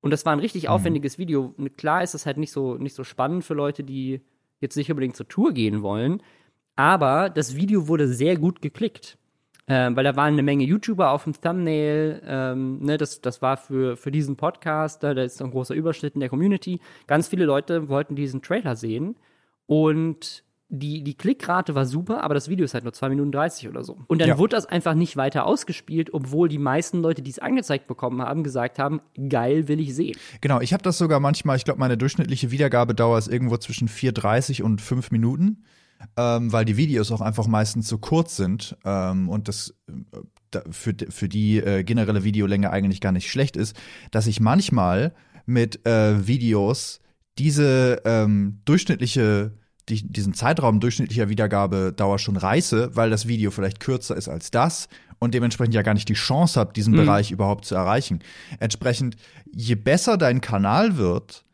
Und 0.00 0.10
das 0.10 0.26
war 0.26 0.32
ein 0.32 0.40
richtig 0.40 0.64
mhm. 0.64 0.68
aufwendiges 0.70 1.18
Video. 1.18 1.54
Klar 1.76 2.02
ist 2.02 2.14
das 2.14 2.26
halt 2.26 2.36
nicht 2.36 2.52
so, 2.52 2.74
nicht 2.76 2.94
so 2.94 3.04
spannend 3.04 3.44
für 3.44 3.54
Leute, 3.54 3.84
die 3.84 4.20
jetzt 4.60 4.76
nicht 4.76 4.90
unbedingt 4.90 5.16
zur 5.16 5.28
Tour 5.28 5.52
gehen 5.52 5.82
wollen. 5.82 6.22
Aber 6.76 7.30
das 7.30 7.56
Video 7.56 7.88
wurde 7.88 8.08
sehr 8.08 8.36
gut 8.36 8.60
geklickt. 8.60 9.18
Ähm, 9.66 9.96
weil 9.96 10.04
da 10.04 10.14
waren 10.14 10.34
eine 10.34 10.42
Menge 10.42 10.64
YouTuber 10.64 11.10
auf 11.10 11.24
dem 11.24 11.32
Thumbnail. 11.32 12.20
Ähm, 12.26 12.80
ne, 12.80 12.98
das, 12.98 13.22
das 13.22 13.40
war 13.40 13.56
für, 13.56 13.96
für 13.96 14.10
diesen 14.10 14.36
Podcast, 14.36 15.02
da, 15.02 15.14
da 15.14 15.22
ist 15.22 15.40
ein 15.40 15.50
großer 15.50 15.74
Überschnitt 15.74 16.14
in 16.14 16.20
der 16.20 16.28
Community. 16.28 16.80
Ganz 17.06 17.28
viele 17.28 17.46
Leute 17.46 17.88
wollten 17.88 18.14
diesen 18.14 18.42
Trailer 18.42 18.76
sehen. 18.76 19.16
Und 19.66 20.44
die, 20.74 21.02
die 21.02 21.14
Klickrate 21.14 21.74
war 21.74 21.86
super, 21.86 22.22
aber 22.22 22.34
das 22.34 22.48
Video 22.48 22.64
ist 22.64 22.74
halt 22.74 22.84
nur 22.84 22.92
2 22.92 23.08
Minuten 23.10 23.32
30 23.32 23.68
oder 23.68 23.84
so. 23.84 23.98
Und 24.06 24.20
dann 24.20 24.28
ja. 24.28 24.38
wurde 24.38 24.56
das 24.56 24.66
einfach 24.66 24.94
nicht 24.94 25.16
weiter 25.16 25.46
ausgespielt, 25.46 26.12
obwohl 26.12 26.48
die 26.48 26.58
meisten 26.58 27.00
Leute, 27.00 27.22
die 27.22 27.30
es 27.30 27.38
angezeigt 27.38 27.86
bekommen 27.86 28.22
haben, 28.22 28.42
gesagt 28.42 28.78
haben, 28.78 29.00
geil, 29.28 29.68
will 29.68 29.80
ich 29.80 29.94
sehen. 29.94 30.16
Genau, 30.40 30.60
ich 30.60 30.72
habe 30.72 30.82
das 30.82 30.98
sogar 30.98 31.20
manchmal, 31.20 31.56
ich 31.56 31.64
glaube, 31.64 31.80
meine 31.80 31.96
durchschnittliche 31.96 32.50
Wiedergabedauer 32.50 33.18
ist 33.18 33.28
irgendwo 33.28 33.56
zwischen 33.56 33.88
4,30 33.88 34.62
und 34.62 34.80
5 34.80 35.10
Minuten. 35.10 35.64
Ähm, 36.18 36.52
weil 36.52 36.66
die 36.66 36.76
Videos 36.76 37.10
auch 37.12 37.22
einfach 37.22 37.46
meistens 37.46 37.88
so 37.88 37.96
kurz 37.96 38.36
sind 38.36 38.76
ähm, 38.84 39.30
und 39.30 39.48
das 39.48 39.74
äh, 39.88 40.60
für, 40.70 40.94
für 41.08 41.28
die 41.30 41.58
äh, 41.58 41.82
generelle 41.82 42.24
Videolänge 42.24 42.70
eigentlich 42.70 43.00
gar 43.00 43.12
nicht 43.12 43.30
schlecht 43.30 43.56
ist, 43.56 43.74
dass 44.10 44.26
ich 44.26 44.38
manchmal 44.38 45.14
mit 45.46 45.86
äh, 45.86 46.26
Videos 46.26 47.00
diese 47.38 48.02
ähm, 48.04 48.60
durchschnittliche 48.64 49.52
die, 49.88 50.06
diesen 50.06 50.34
Zeitraum 50.34 50.80
durchschnittlicher 50.80 51.28
Wiedergabedauer 51.28 52.18
schon 52.18 52.36
reiße, 52.36 52.90
weil 52.94 53.10
das 53.10 53.28
Video 53.28 53.50
vielleicht 53.50 53.80
kürzer 53.80 54.16
ist 54.16 54.28
als 54.28 54.50
das 54.50 54.88
und 55.18 55.34
dementsprechend 55.34 55.74
ja 55.74 55.82
gar 55.82 55.94
nicht 55.94 56.08
die 56.08 56.14
Chance 56.14 56.58
habe, 56.58 56.72
diesen 56.72 56.94
mhm. 56.94 56.98
Bereich 56.98 57.30
überhaupt 57.30 57.64
zu 57.64 57.74
erreichen. 57.74 58.20
Entsprechend, 58.60 59.16
je 59.52 59.74
besser 59.74 60.16
dein 60.16 60.40
Kanal 60.40 60.96
wird, 60.96 61.44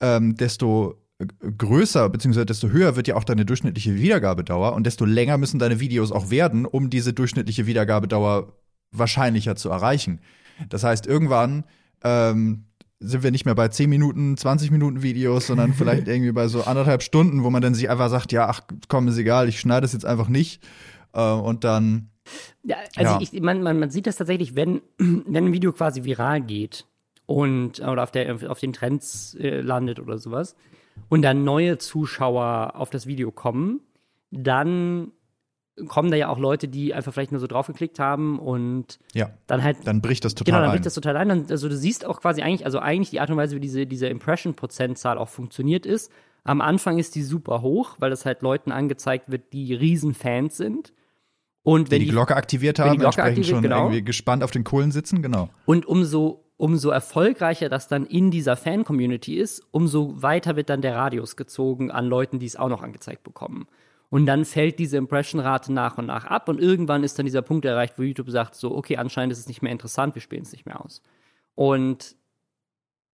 ähm, 0.00 0.36
desto 0.36 1.02
größer 1.18 2.08
bzw. 2.08 2.44
desto 2.44 2.68
höher 2.68 2.94
wird 2.94 3.08
ja 3.08 3.16
auch 3.16 3.24
deine 3.24 3.44
durchschnittliche 3.44 3.96
Wiedergabedauer 3.96 4.74
und 4.74 4.84
desto 4.84 5.04
länger 5.04 5.36
müssen 5.36 5.58
deine 5.58 5.80
Videos 5.80 6.12
auch 6.12 6.30
werden, 6.30 6.64
um 6.64 6.90
diese 6.90 7.12
durchschnittliche 7.12 7.66
Wiedergabedauer 7.66 8.52
wahrscheinlicher 8.92 9.56
zu 9.56 9.68
erreichen. 9.68 10.20
Das 10.68 10.84
heißt, 10.84 11.06
irgendwann 11.06 11.64
ähm, 12.04 12.67
sind 13.00 13.22
wir 13.22 13.30
nicht 13.30 13.44
mehr 13.44 13.54
bei 13.54 13.68
10 13.68 13.88
Minuten, 13.88 14.36
20 14.36 14.70
Minuten 14.70 15.02
Videos, 15.02 15.46
sondern 15.46 15.72
vielleicht 15.72 16.08
irgendwie 16.08 16.32
bei 16.32 16.48
so 16.48 16.64
anderthalb 16.64 17.02
Stunden, 17.02 17.44
wo 17.44 17.50
man 17.50 17.62
dann 17.62 17.74
sich 17.74 17.88
einfach 17.90 18.10
sagt, 18.10 18.32
ja, 18.32 18.48
ach 18.48 18.62
komm, 18.88 19.08
ist 19.08 19.18
egal, 19.18 19.48
ich 19.48 19.60
schneide 19.60 19.86
es 19.86 19.92
jetzt 19.92 20.06
einfach 20.06 20.28
nicht. 20.28 20.62
Äh, 21.12 21.32
und 21.32 21.64
dann. 21.64 22.10
Ja, 22.62 22.76
also 22.96 23.12
ja. 23.12 23.20
Ich, 23.20 23.40
man, 23.40 23.62
man, 23.62 23.78
man 23.78 23.90
sieht 23.90 24.06
das 24.06 24.16
tatsächlich, 24.16 24.54
wenn, 24.54 24.82
wenn 24.98 25.46
ein 25.46 25.52
Video 25.52 25.72
quasi 25.72 26.04
viral 26.04 26.40
geht 26.40 26.86
und 27.26 27.80
oder 27.80 28.02
auf, 28.02 28.10
der, 28.10 28.50
auf 28.50 28.60
den 28.60 28.72
Trends 28.72 29.34
äh, 29.34 29.60
landet 29.60 30.00
oder 30.00 30.18
sowas 30.18 30.56
und 31.08 31.22
dann 31.22 31.44
neue 31.44 31.78
Zuschauer 31.78 32.72
auf 32.74 32.90
das 32.90 33.06
Video 33.06 33.30
kommen, 33.30 33.80
dann 34.30 35.12
kommen 35.86 36.10
da 36.10 36.16
ja 36.16 36.28
auch 36.28 36.38
Leute, 36.38 36.68
die 36.68 36.94
einfach 36.94 37.12
vielleicht 37.12 37.32
nur 37.32 37.40
so 37.40 37.46
draufgeklickt 37.46 37.98
haben 37.98 38.38
und 38.38 38.98
ja, 39.14 39.30
dann 39.46 39.62
halt. 39.62 39.78
Dann 39.84 40.00
bricht 40.00 40.24
das 40.24 40.34
total 40.34 40.52
Genau, 40.52 40.62
dann 40.62 40.70
bricht 40.70 40.82
ein. 40.82 40.84
das 40.84 40.94
total 40.94 41.16
ein. 41.16 41.28
Dann, 41.28 41.46
also 41.50 41.68
du 41.68 41.76
siehst 41.76 42.04
auch 42.04 42.20
quasi 42.20 42.42
eigentlich, 42.42 42.64
also 42.64 42.78
eigentlich 42.78 43.10
die 43.10 43.20
Art 43.20 43.30
und 43.30 43.36
Weise, 43.36 43.56
wie 43.56 43.60
diese, 43.60 43.86
diese 43.86 44.08
Impression-Prozentzahl 44.08 45.18
auch 45.18 45.28
funktioniert 45.28 45.86
ist. 45.86 46.10
Am 46.44 46.60
Anfang 46.60 46.98
ist 46.98 47.14
die 47.14 47.22
super 47.22 47.62
hoch, 47.62 47.96
weil 47.98 48.10
das 48.10 48.24
halt 48.24 48.42
Leuten 48.42 48.72
angezeigt 48.72 49.30
wird, 49.30 49.52
die 49.52 49.74
Riesenfans 49.74 50.56
sind. 50.56 50.92
Und 51.62 51.90
wenn 51.90 51.98
die, 52.00 52.06
die 52.06 52.10
Glocke 52.12 52.34
aktiviert 52.34 52.78
haben, 52.78 52.92
die 52.92 52.98
Glocke 52.98 53.20
entsprechend 53.20 53.38
aktiviert, 53.38 53.50
schon 53.54 53.62
genau. 53.62 53.82
irgendwie 53.84 54.02
gespannt 54.02 54.42
auf 54.42 54.50
den 54.50 54.64
Kohlen 54.64 54.90
sitzen, 54.90 55.20
genau. 55.20 55.50
Und 55.66 55.84
umso, 55.84 56.44
umso 56.56 56.88
erfolgreicher 56.88 57.68
das 57.68 57.88
dann 57.88 58.06
in 58.06 58.30
dieser 58.30 58.56
Fan-Community 58.56 59.36
ist, 59.36 59.62
umso 59.70 60.22
weiter 60.22 60.56
wird 60.56 60.70
dann 60.70 60.80
der 60.80 60.94
Radius 60.96 61.36
gezogen 61.36 61.90
an 61.90 62.06
Leuten, 62.06 62.38
die 62.38 62.46
es 62.46 62.56
auch 62.56 62.70
noch 62.70 62.82
angezeigt 62.82 63.22
bekommen. 63.22 63.66
Und 64.10 64.26
dann 64.26 64.44
fällt 64.44 64.78
diese 64.78 64.96
Impression-Rate 64.96 65.72
nach 65.72 65.98
und 65.98 66.06
nach 66.06 66.24
ab 66.24 66.48
und 66.48 66.60
irgendwann 66.60 67.04
ist 67.04 67.18
dann 67.18 67.26
dieser 67.26 67.42
Punkt 67.42 67.64
erreicht, 67.66 67.98
wo 67.98 68.02
YouTube 68.02 68.30
sagt, 68.30 68.54
so, 68.54 68.74
okay, 68.74 68.96
anscheinend 68.96 69.32
ist 69.32 69.38
es 69.38 69.48
nicht 69.48 69.60
mehr 69.60 69.72
interessant, 69.72 70.14
wir 70.14 70.22
spielen 70.22 70.42
es 70.42 70.52
nicht 70.52 70.64
mehr 70.64 70.82
aus. 70.82 71.02
Und 71.54 72.16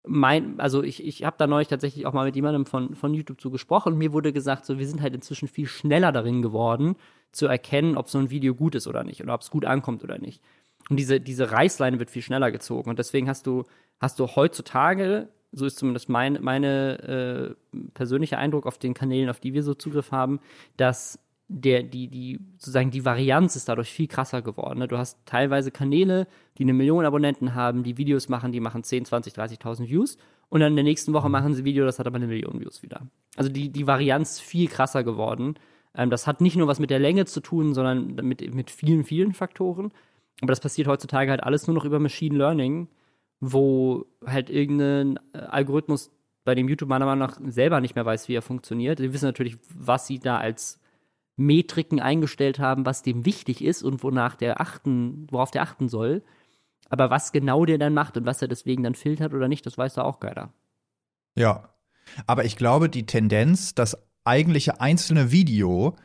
mein, 0.04 0.60
also 0.60 0.84
ich, 0.84 1.06
ich 1.06 1.23
habe 1.23 1.38
da 1.38 1.47
neulich 1.47 1.67
tatsächlich 1.67 2.06
auch 2.06 2.13
mal 2.13 2.25
mit 2.25 2.36
jemandem 2.36 2.65
von, 2.65 2.95
von 2.95 3.13
YouTube 3.13 3.39
zu 3.39 3.51
gesprochen 3.51 3.93
und 3.93 3.99
mir 3.99 4.13
wurde 4.13 4.34
gesagt, 4.34 4.65
so, 4.65 4.80
wir 4.80 4.88
sind 4.88 5.01
halt 5.01 5.13
inzwischen 5.13 5.47
viel 5.47 5.67
schneller 5.67 6.12
darin 6.12 6.41
geworden, 6.41 6.95
zu 7.32 7.47
erkennen, 7.47 7.97
ob 7.97 8.10
so 8.10 8.17
ein 8.17 8.30
Video 8.30 8.56
gut 8.56 8.75
ist 8.75 8.88
oder 8.88 9.04
nicht 9.04 9.21
oder 9.21 9.34
ob 9.34 9.41
es 9.41 9.51
gut 9.51 9.63
ankommt 9.63 10.04
oder 10.04 10.17
nicht. 10.17 10.41
Und 10.89 10.97
diese, 10.97 11.21
diese 11.21 11.51
Reißleine 11.51 11.99
wird 11.99 12.10
viel 12.10 12.21
schneller 12.21 12.51
gezogen. 12.51 12.89
Und 12.89 12.99
deswegen 12.99 13.30
hast 13.30 13.47
du, 13.47 13.65
hast 13.99 14.19
du 14.19 14.27
heutzutage 14.27 15.30
so 15.51 15.65
ist 15.65 15.77
zumindest 15.77 16.09
mein 16.09 16.39
meine, 16.41 17.55
äh, 17.73 17.79
persönliche 17.93 18.37
Eindruck 18.37 18.65
auf 18.65 18.77
den 18.77 18.93
Kanälen, 18.93 19.29
auf 19.29 19.39
die 19.39 19.53
wir 19.53 19.63
so 19.63 19.73
Zugriff 19.73 20.11
haben, 20.11 20.39
dass 20.77 21.19
der, 21.53 21.83
die, 21.83 22.07
die, 22.07 22.39
sozusagen 22.57 22.91
die 22.91 23.03
Varianz 23.03 23.57
ist 23.57 23.67
dadurch 23.67 23.89
viel 23.89 24.07
krasser 24.07 24.41
geworden. 24.41 24.79
Ne? 24.79 24.87
Du 24.87 24.97
hast 24.97 25.17
teilweise 25.25 25.69
Kanäle, 25.69 26.27
die 26.57 26.63
eine 26.63 26.73
Million 26.73 27.05
Abonnenten 27.05 27.55
haben, 27.55 27.83
die 27.83 27.97
Videos 27.97 28.29
machen, 28.29 28.53
die 28.53 28.61
machen 28.61 28.83
10, 28.83 29.05
20, 29.05 29.33
30.000 29.33 29.89
Views 29.89 30.17
und 30.47 30.61
dann 30.61 30.71
in 30.71 30.77
der 30.77 30.85
nächsten 30.85 31.11
Woche 31.11 31.27
machen 31.27 31.53
sie 31.53 31.63
ein 31.63 31.65
Video, 31.65 31.85
das 31.85 31.99
hat 31.99 32.07
aber 32.07 32.15
eine 32.15 32.27
Million 32.27 32.61
Views 32.61 32.83
wieder. 32.83 33.01
Also 33.35 33.49
die, 33.49 33.69
die 33.69 33.85
Varianz 33.85 34.39
viel 34.39 34.69
krasser 34.69 35.03
geworden. 35.03 35.55
Ähm, 35.93 36.09
das 36.09 36.25
hat 36.25 36.39
nicht 36.39 36.55
nur 36.55 36.67
was 36.67 36.79
mit 36.79 36.89
der 36.89 36.99
Länge 36.99 37.25
zu 37.25 37.41
tun, 37.41 37.73
sondern 37.73 38.15
mit, 38.15 38.53
mit 38.53 38.71
vielen, 38.71 39.03
vielen 39.03 39.33
Faktoren. 39.33 39.91
Aber 40.41 40.51
das 40.51 40.61
passiert 40.61 40.87
heutzutage 40.87 41.31
halt 41.31 41.43
alles 41.43 41.67
nur 41.67 41.75
noch 41.75 41.85
über 41.85 41.99
Machine 41.99 42.37
Learning, 42.37 42.87
wo 43.41 44.06
halt 44.25 44.49
irgendein 44.49 45.19
äh, 45.34 45.39
Algorithmus 45.39 46.12
bei 46.43 46.56
dem 46.56 46.69
YouTube 46.69 46.89
meiner 46.89 47.06
Meinung 47.06 47.27
nach 47.27 47.39
selber 47.51 47.82
nicht 47.82 47.95
mehr 47.95 48.06
weiß, 48.06 48.30
wie 48.30 48.36
er 48.36 48.41
funktioniert. 48.41 48.99
Sie 48.99 49.13
wissen 49.13 49.25
natürlich, 49.25 49.58
was 49.73 50.08
sie 50.08 50.19
da 50.19 50.38
als 50.38 50.80
Metriken 51.36 51.99
eingestellt 51.99 52.60
haben, 52.60 52.86
was 52.86 53.04
dem 53.04 53.25
wichtig 53.25 53.63
ist 53.63 53.84
und 53.84 54.04
wonach 54.04 54.36
der 54.36 54.62
achten, 54.62 55.27
worauf 55.32 55.51
der 55.51 55.63
achten 55.63 55.89
soll. 55.89 56.23
Aber 56.89 57.10
was 57.10 57.32
genau 57.32 57.65
der 57.65 57.77
dann 57.77 57.93
macht 57.93 58.17
und 58.17 58.25
was 58.25 58.41
er 58.41 58.47
deswegen 58.47 58.84
dann 58.84 58.95
filtert 58.95 59.34
oder 59.34 59.47
nicht, 59.47 59.65
das 59.65 59.77
weiß 59.77 59.95
da 59.95 60.04
auch 60.04 60.19
keiner. 60.19 60.54
Ja. 61.36 61.69
Aber 62.27 62.45
ich 62.45 62.58
glaube, 62.58 62.89
die 62.89 63.06
Tendenz, 63.06 63.73
das 63.73 63.97
eigentliche 64.23 64.82
einzelne 64.82 65.32
Video 65.32 65.95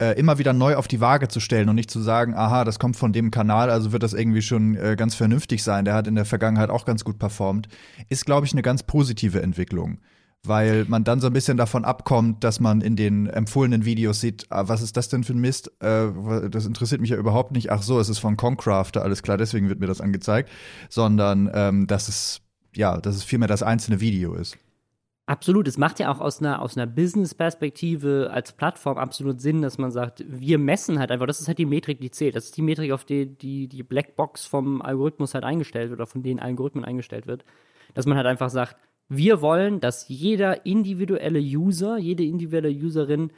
äh, 0.00 0.18
immer 0.18 0.38
wieder 0.38 0.52
neu 0.52 0.76
auf 0.76 0.88
die 0.88 1.00
Waage 1.00 1.28
zu 1.28 1.40
stellen 1.40 1.68
und 1.68 1.76
nicht 1.76 1.90
zu 1.90 2.00
sagen, 2.00 2.34
aha, 2.34 2.64
das 2.64 2.78
kommt 2.78 2.96
von 2.96 3.12
dem 3.12 3.30
Kanal, 3.30 3.70
also 3.70 3.92
wird 3.92 4.02
das 4.02 4.12
irgendwie 4.12 4.42
schon 4.42 4.76
äh, 4.76 4.96
ganz 4.96 5.14
vernünftig 5.14 5.62
sein. 5.62 5.84
Der 5.84 5.94
hat 5.94 6.06
in 6.06 6.14
der 6.14 6.24
Vergangenheit 6.24 6.70
auch 6.70 6.84
ganz 6.84 7.04
gut 7.04 7.18
performt, 7.18 7.68
ist, 8.08 8.26
glaube 8.26 8.46
ich, 8.46 8.52
eine 8.52 8.62
ganz 8.62 8.82
positive 8.82 9.42
Entwicklung 9.42 9.98
weil 10.46 10.84
man 10.88 11.04
dann 11.04 11.20
so 11.20 11.26
ein 11.26 11.32
bisschen 11.32 11.56
davon 11.56 11.84
abkommt, 11.84 12.44
dass 12.44 12.60
man 12.60 12.80
in 12.82 12.96
den 12.96 13.26
empfohlenen 13.26 13.84
Videos 13.84 14.20
sieht, 14.20 14.46
ah, 14.50 14.68
was 14.68 14.82
ist 14.82 14.96
das 14.96 15.08
denn 15.08 15.24
für 15.24 15.32
ein 15.32 15.40
Mist? 15.40 15.72
Äh, 15.80 16.08
das 16.50 16.66
interessiert 16.66 17.00
mich 17.00 17.10
ja 17.10 17.16
überhaupt 17.16 17.52
nicht. 17.52 17.72
Ach 17.72 17.82
so, 17.82 17.98
es 17.98 18.08
ist 18.08 18.18
von 18.18 18.36
Concrafter, 18.36 19.02
alles 19.02 19.22
klar, 19.22 19.38
deswegen 19.38 19.68
wird 19.68 19.80
mir 19.80 19.86
das 19.86 20.00
angezeigt, 20.00 20.50
sondern 20.90 21.50
ähm, 21.54 21.86
dass 21.86 22.08
es 22.08 22.40
ja, 22.76 23.00
dass 23.00 23.16
es 23.16 23.24
vielmehr 23.24 23.48
das 23.48 23.62
einzelne 23.62 24.00
Video 24.00 24.34
ist. 24.34 24.58
Absolut, 25.26 25.66
es 25.68 25.78
macht 25.78 26.00
ja 26.00 26.12
auch 26.12 26.20
aus 26.20 26.40
einer, 26.40 26.60
aus 26.60 26.76
einer 26.76 26.86
Business-Perspektive 26.86 28.30
als 28.30 28.52
Plattform 28.52 28.98
absolut 28.98 29.40
Sinn, 29.40 29.62
dass 29.62 29.78
man 29.78 29.90
sagt, 29.90 30.22
wir 30.28 30.58
messen 30.58 30.98
halt 30.98 31.10
einfach, 31.10 31.26
das 31.26 31.40
ist 31.40 31.48
halt 31.48 31.56
die 31.56 31.64
Metrik, 31.64 31.98
die 32.00 32.10
zählt. 32.10 32.36
Das 32.36 32.44
ist 32.44 32.56
die 32.58 32.62
Metrik, 32.62 32.92
auf 32.92 33.06
die 33.06 33.26
die, 33.26 33.66
die 33.66 33.82
Blackbox 33.82 34.44
vom 34.44 34.82
Algorithmus 34.82 35.32
halt 35.32 35.44
eingestellt 35.44 35.88
wird 35.88 36.00
oder 36.00 36.06
von 36.06 36.22
den 36.22 36.40
Algorithmen 36.40 36.84
eingestellt 36.84 37.26
wird. 37.26 37.44
Dass 37.94 38.04
man 38.04 38.18
halt 38.18 38.26
einfach 38.26 38.50
sagt, 38.50 38.76
wir 39.08 39.40
wollen, 39.40 39.80
dass 39.80 40.08
jeder 40.08 40.66
individuelle 40.66 41.40
User, 41.40 41.96
jede 41.96 42.24
individuelle 42.24 42.70
Userin 42.70 43.32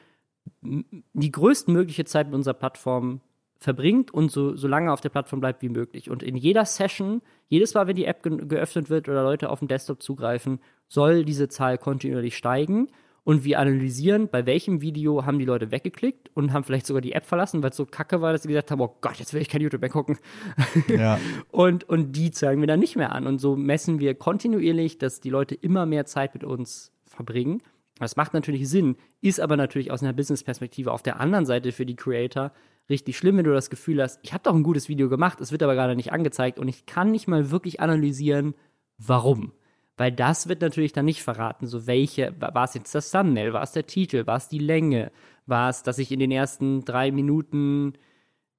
die 0.63 1.33
größtmögliche 1.33 2.05
Zeit 2.05 2.27
mit 2.27 2.35
unserer 2.35 2.55
Plattform 2.55 3.21
verbringt 3.59 4.13
und 4.13 4.31
so, 4.31 4.57
so 4.57 4.69
lange 4.69 4.93
auf 4.93 5.01
der 5.01 5.09
Plattform 5.09 5.41
bleibt 5.41 5.63
wie 5.63 5.69
möglich. 5.69 6.11
Und 6.11 6.23
in 6.23 6.37
jeder 6.37 6.65
Session, 6.65 7.23
jedes 7.49 7.75
Mal, 7.75 7.87
wenn 7.87 7.97
die 7.97 8.05
App 8.05 8.23
ge 8.23 8.47
geöffnet 8.47 8.91
wird 8.91 9.09
oder 9.09 9.23
Leute 9.23 9.51
auf 9.51 9.61
dem 9.61 9.69
Desktop 9.69 10.03
zugreifen, 10.03 10.61
soll 10.89 11.25
diese 11.25 11.49
Zahl 11.49 11.79
kontinuierlich 11.79 12.37
steigen 12.37 12.89
und 13.27 13.43
wir 13.43 13.59
analysieren, 13.59 14.29
bei 14.29 14.47
welchem 14.47 14.83
Video 14.83 15.27
haben 15.27 15.41
die 15.41 15.45
Leute 15.45 15.73
weggeklickt 15.73 16.31
und 16.35 16.53
haben 16.53 16.63
vielleicht 16.63 16.87
sogar 16.87 17.01
die 17.01 17.11
App 17.11 17.27
verlassen, 17.27 17.61
weil 17.61 17.71
es 17.71 17.77
so 17.77 17.85
kacke 17.85 18.21
war, 18.21 18.33
dass 18.33 18.43
sie 18.43 18.49
gesagt 18.49 18.71
haben, 18.71 18.81
oh 18.81 18.95
Gott, 19.01 19.17
jetzt 19.17 19.35
will 19.35 19.43
ich 19.43 19.49
kein 19.49 19.61
YouTube 19.61 19.81
mehr 19.81 19.91
gucken. 19.91 20.17
Ja. 20.89 21.19
und, 21.51 21.83
und 21.89 22.13
die 22.13 22.31
zeigen 22.31 22.61
wir 22.61 22.69
dann 22.69 22.79
nicht 22.79 22.95
mehr 22.95 23.11
an. 23.11 23.27
Und 23.27 23.41
so 23.41 23.57
messen 23.57 23.99
wir 23.99 24.15
kontinuierlich, 24.15 24.99
dass 24.99 25.21
die 25.21 25.31
Leute 25.31 25.57
immer 25.57 25.87
mehr 25.87 26.07
Zeit 26.07 26.35
mit 26.35 26.45
uns 26.45 26.93
verbringen. 27.05 27.63
Das 27.99 28.15
macht 28.15 28.33
natürlich 28.33 28.69
Sinn, 28.69 28.95
ist 29.23 29.41
aber 29.41 29.57
natürlich 29.57 29.91
aus 29.91 30.05
einer 30.05 30.13
Business-Perspektive 30.13 30.93
auf 30.93 31.03
der 31.03 31.19
anderen 31.19 31.47
Seite 31.47 31.73
für 31.73 31.85
die 31.85 31.97
Creator 31.97 32.53
richtig 32.89 33.17
schlimm, 33.17 33.37
wenn 33.37 33.45
du 33.45 33.53
das 33.53 33.71
Gefühl 33.71 34.03
hast, 34.03 34.21
ich 34.23 34.33
habe 34.33 34.45
doch 34.45 34.55
ein 34.55 34.63
gutes 34.63 34.89
Video 34.89 35.09
gemacht, 35.09 35.41
es 35.41 35.53
wird 35.53 35.63
aber 35.63 35.75
gerade 35.75 35.97
nicht 35.97 36.13
angezeigt 36.13 36.59
und 36.59 36.69
ich 36.69 36.87
kann 36.87 37.11
nicht 37.11 37.29
mal 37.29 37.51
wirklich 37.51 37.81
analysieren, 37.81 38.55
warum. 38.99 39.53
Weil 39.97 40.13
das 40.13 40.49
wird 40.49 40.61
natürlich 40.61 40.93
dann 40.93 41.07
nicht 41.07 41.23
verraten, 41.23 41.67
so 41.67 41.87
welche, 41.87 42.35
war 42.39 42.65
es 42.65 42.75
jetzt 42.75 42.95
das 42.95 43.11
Thumbnail, 43.11 43.53
war 43.53 43.63
es 43.63 43.73
der 43.73 43.87
Titel, 43.87 44.27
war 44.27 44.37
es 44.37 44.49
die 44.49 44.59
Länge, 44.59 45.11
war 45.47 45.71
es, 45.71 45.83
dass 45.83 45.99
ich 45.99 46.13
in 46.13 46.21
den 46.21 46.31
ersten 46.31 46.85
drei 46.85 47.11
Minuten, 47.11 47.95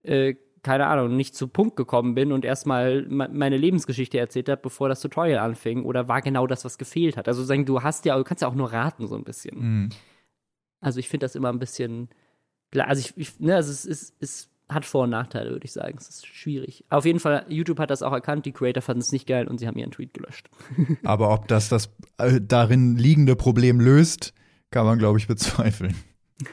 äh, 0.01 0.35
keine 0.63 0.87
Ahnung, 0.87 1.15
nicht 1.15 1.35
zu 1.35 1.47
Punkt 1.47 1.75
gekommen 1.75 2.15
bin 2.15 2.31
und 2.31 2.43
erstmal 2.43 3.05
meine 3.07 3.55
Lebensgeschichte 3.55 4.17
erzählt 4.17 4.49
habe, 4.49 4.61
bevor 4.63 4.89
das 4.89 4.99
Tutorial 4.99 5.39
anfing, 5.39 5.85
oder 5.85 6.07
war 6.07 6.21
genau 6.21 6.47
das, 6.47 6.65
was 6.65 6.79
gefehlt 6.79 7.17
hat. 7.17 7.27
Also 7.27 7.43
sagen, 7.43 7.65
du 7.65 7.83
hast 7.83 8.05
ja, 8.05 8.17
du 8.17 8.23
kannst 8.23 8.41
ja 8.41 8.47
auch 8.47 8.55
nur 8.55 8.73
raten, 8.73 9.07
so 9.07 9.15
ein 9.15 9.23
bisschen. 9.23 9.59
Mhm. 9.59 9.89
Also 10.81 10.99
ich 10.99 11.07
finde 11.07 11.25
das 11.25 11.35
immer 11.35 11.49
ein 11.49 11.59
bisschen, 11.59 12.09
also 12.75 12.99
ich, 12.99 13.17
ich 13.17 13.39
ne, 13.39 13.55
also 13.55 13.71
es 13.71 13.85
ist, 13.85 14.13
ist 14.19 14.49
hat 14.69 14.85
Vor- 14.85 15.03
und 15.03 15.11
Nachteile, 15.11 15.51
würde 15.51 15.65
ich 15.65 15.71
sagen. 15.71 15.97
Es 15.97 16.09
ist 16.09 16.27
schwierig. 16.27 16.83
Auf 16.89 17.05
jeden 17.05 17.19
Fall, 17.19 17.45
YouTube 17.47 17.79
hat 17.79 17.89
das 17.89 18.03
auch 18.03 18.11
erkannt, 18.11 18.45
die 18.45 18.51
Creator 18.51 18.81
fanden 18.81 19.01
es 19.01 19.11
nicht 19.11 19.27
geil 19.27 19.47
und 19.47 19.59
sie 19.59 19.67
haben 19.67 19.77
ihren 19.77 19.91
Tweet 19.91 20.13
gelöscht. 20.13 20.49
Aber 21.03 21.33
ob 21.33 21.47
das 21.47 21.69
das 21.69 21.89
äh, 22.17 22.41
darin 22.41 22.97
liegende 22.97 23.35
Problem 23.35 23.79
löst, 23.79 24.33
kann 24.71 24.85
man, 24.85 24.99
glaube 24.99 25.19
ich, 25.19 25.27
bezweifeln. 25.27 25.95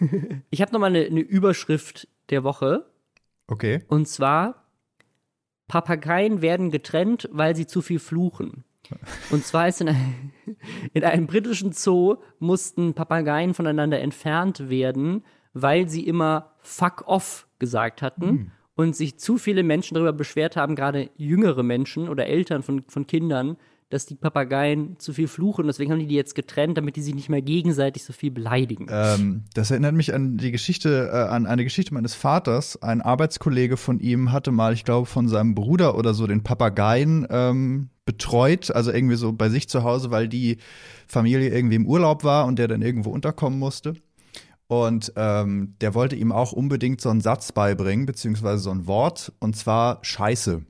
ich 0.50 0.62
habe 0.62 0.72
nochmal 0.72 0.90
eine, 0.90 1.04
eine 1.04 1.20
Überschrift 1.20 2.08
der 2.30 2.44
Woche. 2.44 2.86
Okay. 3.48 3.82
Und 3.88 4.06
zwar: 4.06 4.68
Papageien 5.66 6.40
werden 6.40 6.70
getrennt, 6.70 7.28
weil 7.32 7.56
sie 7.56 7.66
zu 7.66 7.82
viel 7.82 7.98
fluchen. 7.98 8.64
Und 9.30 9.44
zwar 9.44 9.66
ist 9.68 9.80
in, 9.80 9.88
ein, 9.88 10.32
in 10.92 11.04
einem 11.04 11.26
britischen 11.26 11.72
Zoo 11.72 12.16
mussten 12.38 12.94
Papageien 12.94 13.54
voneinander 13.54 14.00
entfernt 14.00 14.68
werden, 14.68 15.24
weil 15.54 15.88
sie 15.88 16.06
immer 16.06 16.50
fuck 16.60 17.04
off 17.06 17.46
gesagt 17.58 18.02
hatten 18.02 18.26
mhm. 18.26 18.50
und 18.74 18.96
sich 18.96 19.18
zu 19.18 19.38
viele 19.38 19.62
Menschen 19.62 19.94
darüber 19.94 20.12
beschwert 20.12 20.56
haben, 20.56 20.76
gerade 20.76 21.10
jüngere 21.16 21.62
Menschen 21.62 22.08
oder 22.08 22.26
Eltern 22.26 22.62
von, 22.62 22.84
von 22.88 23.06
Kindern, 23.06 23.56
dass 23.90 24.06
die 24.06 24.16
Papageien 24.16 24.98
zu 24.98 25.12
viel 25.12 25.28
fluchen. 25.28 25.66
Deswegen 25.66 25.92
haben 25.92 26.00
die 26.00 26.06
die 26.06 26.16
jetzt 26.16 26.34
getrennt, 26.34 26.76
damit 26.76 26.96
die 26.96 27.02
sich 27.02 27.14
nicht 27.14 27.28
mehr 27.28 27.42
gegenseitig 27.42 28.02
so 28.02 28.12
viel 28.12 28.32
beleidigen. 28.32 28.86
Ähm, 28.90 29.44
das 29.54 29.70
erinnert 29.70 29.94
mich 29.94 30.12
an 30.12 30.36
die 30.36 30.50
Geschichte, 30.50 31.10
äh, 31.12 31.16
an 31.16 31.46
eine 31.46 31.62
Geschichte 31.62 31.94
meines 31.94 32.14
Vaters. 32.14 32.82
Ein 32.82 33.02
Arbeitskollege 33.02 33.76
von 33.76 34.00
ihm 34.00 34.32
hatte 34.32 34.50
mal, 34.50 34.72
ich 34.72 34.84
glaube, 34.84 35.06
von 35.06 35.28
seinem 35.28 35.54
Bruder 35.54 35.96
oder 35.96 36.12
so 36.12 36.26
den 36.26 36.42
Papageien 36.42 37.26
ähm, 37.30 37.90
betreut, 38.04 38.70
also 38.70 38.90
irgendwie 38.90 39.16
so 39.16 39.32
bei 39.32 39.48
sich 39.48 39.68
zu 39.68 39.84
Hause, 39.84 40.10
weil 40.10 40.28
die 40.28 40.58
Familie 41.06 41.50
irgendwie 41.50 41.76
im 41.76 41.86
Urlaub 41.86 42.24
war 42.24 42.46
und 42.46 42.58
der 42.58 42.68
dann 42.68 42.82
irgendwo 42.82 43.10
unterkommen 43.10 43.58
musste. 43.58 43.94
Und 44.82 45.12
ähm, 45.16 45.76
der 45.80 45.94
wollte 45.94 46.16
ihm 46.16 46.32
auch 46.32 46.52
unbedingt 46.52 47.00
so 47.00 47.10
einen 47.10 47.20
Satz 47.20 47.52
beibringen, 47.52 48.06
beziehungsweise 48.06 48.58
so 48.62 48.70
ein 48.70 48.86
Wort, 48.86 49.32
und 49.38 49.56
zwar 49.56 49.98
Scheiße. 50.02 50.62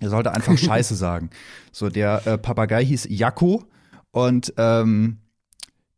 Er 0.00 0.10
sollte 0.10 0.32
einfach 0.32 0.58
Scheiße 0.58 0.94
sagen. 0.94 1.30
So, 1.72 1.88
der 1.88 2.26
äh, 2.26 2.38
Papagei 2.38 2.84
hieß 2.84 3.06
Jakko 3.10 3.64
und 4.10 4.52
ähm, 4.56 5.18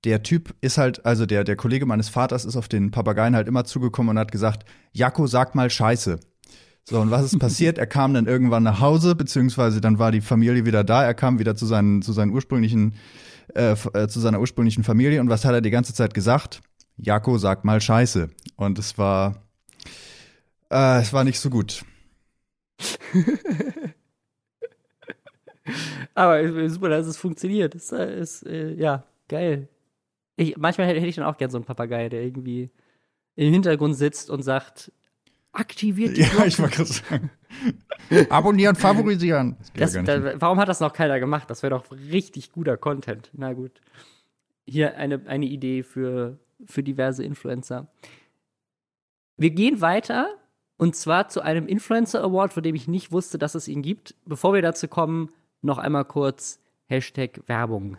der 0.05 0.23
Typ 0.23 0.55
ist 0.61 0.79
halt, 0.79 1.05
also 1.05 1.27
der, 1.27 1.43
der 1.43 1.57
Kollege 1.57 1.85
meines 1.87 2.09
Vaters 2.09 2.45
ist 2.45 2.57
auf 2.57 2.69
den 2.69 2.91
Papageien 2.93 3.35
halt 3.35 3.49
immer 3.49 3.65
zugekommen 3.65 4.11
und 4.11 4.19
hat 4.19 4.31
gesagt, 4.31 4.65
Jakko, 4.93 5.27
sag 5.27 5.55
mal 5.55 5.69
Scheiße. 5.69 6.21
So, 6.89 7.01
und 7.01 7.11
was 7.11 7.25
ist 7.25 7.39
passiert? 7.41 7.79
Er 7.79 7.89
kam 7.89 8.15
dann 8.15 8.27
irgendwann 8.27 8.63
nach 8.63 8.81
Hause, 8.81 9.17
beziehungsweise 9.17 9.81
dann 9.81 9.99
war 9.99 10.13
die 10.13 10.21
Familie 10.21 10.65
wieder 10.65 10.85
da, 10.85 11.03
er 11.03 11.15
kam 11.15 11.41
wieder 11.41 11.57
zu 11.57 11.67
seinen, 11.67 12.03
zu 12.03 12.13
seinen 12.13 12.31
ursprünglichen, 12.31 12.95
äh, 13.55 13.73
äh 13.73 14.07
zu 14.07 14.21
seiner 14.21 14.39
ursprünglichen 14.39 14.85
Familie 14.85 15.21
und 15.21 15.29
was 15.29 15.45
hat 15.45 15.53
er 15.53 15.61
die 15.61 15.71
ganze 15.71 15.95
Zeit 15.95 16.15
gesagt? 16.15 16.61
Jako, 16.97 17.39
sag 17.39 17.65
mal 17.65 17.81
Scheiße. 17.81 18.31
Und 18.57 18.79
es 18.79 18.97
war, 18.99 19.43
äh, 20.71 21.01
es 21.01 21.13
war 21.13 21.25
nicht 21.25 21.41
so 21.41 21.51
gut. 21.51 21.85
Aber 26.15 26.69
super, 26.71 26.89
dass 26.89 27.07
es 27.07 27.17
funktioniert. 27.17 27.75
Das 27.75 27.93
ist, 27.93 28.47
äh, 28.47 28.73
ja, 28.75 29.05
geil. 29.29 29.69
Ich, 30.37 30.57
manchmal 30.57 30.87
hätte 30.87 31.05
ich 31.07 31.17
dann 31.17 31.25
auch 31.25 31.37
gern 31.39 31.51
so 31.51 31.59
einen 31.59 31.65
Papagei, 31.65 32.09
der 32.09 32.23
irgendwie 32.23 32.71
im 33.35 33.53
Hintergrund 33.53 33.97
sitzt 33.97 34.31
und 34.31 34.43
sagt, 34.43 34.93
aktiviert 35.53 36.17
die 36.17 36.21
Ja, 36.23 36.29
Glocke. 36.29 36.47
ich 36.49 36.59
wollte 36.59 36.77
gerade 36.77 36.93
sagen. 36.93 37.31
Abonnieren, 38.31 38.77
favorisieren. 38.77 39.57
Das 39.75 39.93
das, 39.93 40.05
da, 40.05 40.41
warum 40.41 40.59
hat 40.59 40.69
das 40.69 40.81
noch 40.81 40.93
keiner 40.93 41.19
gemacht? 41.19 41.51
Das 41.51 41.63
wäre 41.63 41.71
doch 41.71 41.91
richtig 41.91 42.53
guter 42.53 42.77
Content. 42.77 43.31
Na 43.33 43.53
gut. 43.53 43.81
Hier 44.67 44.97
eine, 44.97 45.23
eine 45.27 45.47
Idee 45.47 45.83
für 45.83 46.39
für 46.65 46.83
diverse 46.83 47.25
Influencer. 47.25 47.89
Wir 49.37 49.51
gehen 49.51 49.81
weiter 49.81 50.29
und 50.79 50.97
zwar 50.97 51.29
zu 51.29 51.41
einem 51.43 51.67
Influencer 51.67 52.23
Award, 52.23 52.53
von 52.53 52.63
dem 52.63 52.75
ich 52.75 52.89
nicht 52.89 53.13
wusste, 53.13 53.39
dass 53.39 53.55
es 53.55 53.69
ihn 53.69 53.83
gibt. 53.83 54.15
Bevor 54.25 54.55
wir 54.55 54.63
dazu 54.63 54.89
kommen, 54.89 55.31
noch 55.63 55.79
einmal 55.79 56.05
kurz 56.05 56.61
Hashtag 56.87 57.41
Werbung. 57.47 57.97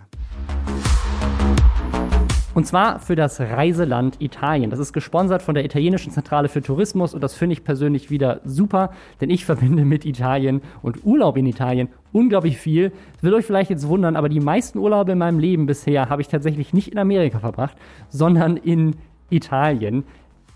Und 2.57 2.65
zwar 2.65 2.97
für 2.97 3.15
das 3.15 3.39
Reiseland 3.39 4.19
Italien. 4.19 4.71
Das 4.71 4.79
ist 4.79 4.91
gesponsert 4.91 5.43
von 5.43 5.53
der 5.53 5.63
italienischen 5.63 6.11
Zentrale 6.11 6.49
für 6.49 6.63
Tourismus 6.63 7.13
und 7.13 7.21
das 7.21 7.35
finde 7.35 7.53
ich 7.53 7.63
persönlich 7.63 8.09
wieder 8.09 8.41
super, 8.45 8.89
denn 9.21 9.29
ich 9.29 9.45
verbinde 9.45 9.85
mit 9.85 10.05
Italien 10.05 10.63
und 10.81 11.05
Urlaub 11.05 11.37
in 11.37 11.45
Italien 11.45 11.89
unglaublich 12.13 12.57
viel. 12.57 12.89
Das 13.13 13.21
will 13.21 13.35
euch 13.35 13.45
vielleicht 13.45 13.69
jetzt 13.69 13.87
wundern, 13.87 14.15
aber 14.15 14.27
die 14.27 14.39
meisten 14.39 14.79
Urlaube 14.79 15.11
in 15.11 15.19
meinem 15.19 15.37
Leben 15.37 15.67
bisher 15.67 16.09
habe 16.09 16.23
ich 16.23 16.29
tatsächlich 16.29 16.73
nicht 16.73 16.91
in 16.91 16.97
Amerika 16.97 17.37
verbracht, 17.37 17.77
sondern 18.09 18.57
in 18.57 18.95
Italien. 19.29 20.03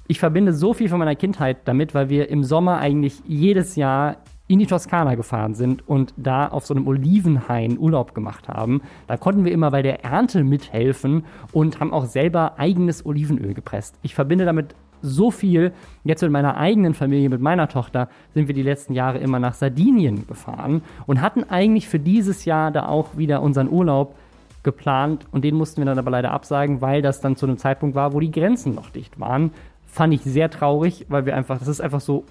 ich 0.07 0.17
verbinde 0.17 0.53
so 0.53 0.73
viel 0.73 0.89
von 0.89 0.97
meiner 0.97 1.15
Kindheit 1.15 1.57
damit, 1.65 1.93
weil 1.93 2.09
wir 2.09 2.29
im 2.29 2.43
Sommer 2.43 2.79
eigentlich 2.79 3.21
jedes 3.27 3.75
Jahr 3.75 4.17
in 4.51 4.59
die 4.59 4.65
Toskana 4.65 5.15
gefahren 5.15 5.53
sind 5.53 5.87
und 5.87 6.13
da 6.17 6.47
auf 6.47 6.65
so 6.65 6.73
einem 6.73 6.85
Olivenhain 6.85 7.79
Urlaub 7.79 8.13
gemacht 8.13 8.49
haben. 8.49 8.81
Da 9.07 9.15
konnten 9.15 9.45
wir 9.45 9.51
immer 9.53 9.71
bei 9.71 9.81
der 9.81 10.03
Ernte 10.03 10.43
mithelfen 10.43 11.23
und 11.53 11.79
haben 11.79 11.93
auch 11.93 12.05
selber 12.05 12.59
eigenes 12.59 13.05
Olivenöl 13.05 13.53
gepresst. 13.53 13.95
Ich 14.01 14.13
verbinde 14.13 14.43
damit 14.43 14.75
so 15.01 15.31
viel. 15.31 15.71
Jetzt 16.03 16.21
mit 16.21 16.31
meiner 16.31 16.57
eigenen 16.57 16.93
Familie, 16.93 17.29
mit 17.29 17.39
meiner 17.39 17.69
Tochter, 17.69 18.09
sind 18.33 18.49
wir 18.49 18.53
die 18.53 18.61
letzten 18.61 18.93
Jahre 18.93 19.19
immer 19.19 19.39
nach 19.39 19.53
Sardinien 19.53 20.27
gefahren 20.27 20.81
und 21.07 21.21
hatten 21.21 21.45
eigentlich 21.49 21.87
für 21.87 21.99
dieses 21.99 22.43
Jahr 22.43 22.71
da 22.71 22.87
auch 22.87 23.17
wieder 23.17 23.41
unseren 23.41 23.69
Urlaub 23.69 24.15
geplant 24.63 25.27
und 25.31 25.45
den 25.45 25.55
mussten 25.55 25.79
wir 25.79 25.85
dann 25.85 25.97
aber 25.97 26.11
leider 26.11 26.31
absagen, 26.31 26.81
weil 26.81 27.01
das 27.01 27.21
dann 27.21 27.37
zu 27.37 27.45
einem 27.45 27.57
Zeitpunkt 27.57 27.95
war, 27.95 28.13
wo 28.13 28.19
die 28.19 28.31
Grenzen 28.31 28.75
noch 28.75 28.89
dicht 28.89 29.17
waren. 29.17 29.51
Fand 29.87 30.13
ich 30.13 30.23
sehr 30.23 30.49
traurig, 30.49 31.05
weil 31.07 31.25
wir 31.25 31.37
einfach, 31.37 31.57
das 31.57 31.69
ist 31.69 31.79
einfach 31.79 32.01
so 32.01 32.25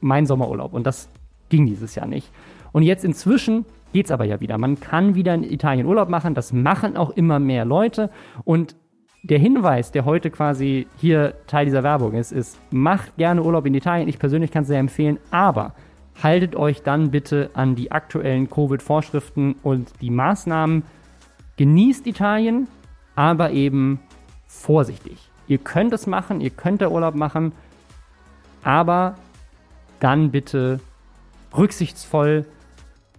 mein 0.00 0.24
Sommerurlaub 0.24 0.72
und 0.72 0.86
das 0.86 1.10
ging 1.48 1.66
dieses 1.66 1.94
Jahr 1.94 2.06
nicht. 2.06 2.30
Und 2.72 2.82
jetzt 2.82 3.04
inzwischen 3.04 3.64
geht 3.92 4.06
es 4.06 4.12
aber 4.12 4.24
ja 4.24 4.40
wieder. 4.40 4.58
Man 4.58 4.78
kann 4.80 5.14
wieder 5.14 5.34
in 5.34 5.44
Italien 5.44 5.86
Urlaub 5.86 6.08
machen, 6.08 6.34
das 6.34 6.52
machen 6.52 6.96
auch 6.96 7.10
immer 7.10 7.38
mehr 7.38 7.64
Leute 7.64 8.10
und 8.44 8.76
der 9.22 9.38
Hinweis, 9.38 9.90
der 9.90 10.04
heute 10.04 10.30
quasi 10.30 10.86
hier 10.98 11.34
Teil 11.48 11.64
dieser 11.64 11.82
Werbung 11.82 12.14
ist, 12.14 12.30
ist, 12.30 12.60
macht 12.70 13.16
gerne 13.16 13.42
Urlaub 13.42 13.66
in 13.66 13.74
Italien. 13.74 14.08
Ich 14.08 14.20
persönlich 14.20 14.52
kann 14.52 14.62
es 14.62 14.68
sehr 14.68 14.78
empfehlen, 14.78 15.18
aber 15.32 15.74
haltet 16.22 16.54
euch 16.54 16.82
dann 16.82 17.10
bitte 17.10 17.50
an 17.54 17.74
die 17.74 17.90
aktuellen 17.90 18.48
Covid-Vorschriften 18.48 19.56
und 19.62 19.90
die 20.00 20.10
Maßnahmen. 20.10 20.84
Genießt 21.56 22.06
Italien, 22.06 22.68
aber 23.16 23.50
eben 23.50 23.98
vorsichtig. 24.46 25.30
Ihr 25.48 25.58
könnt 25.58 25.92
es 25.92 26.06
machen, 26.06 26.40
ihr 26.40 26.50
könnt 26.50 26.80
der 26.80 26.92
Urlaub 26.92 27.14
machen, 27.14 27.52
aber 28.62 29.16
dann 29.98 30.30
bitte 30.30 30.80
rücksichtsvoll 31.56 32.46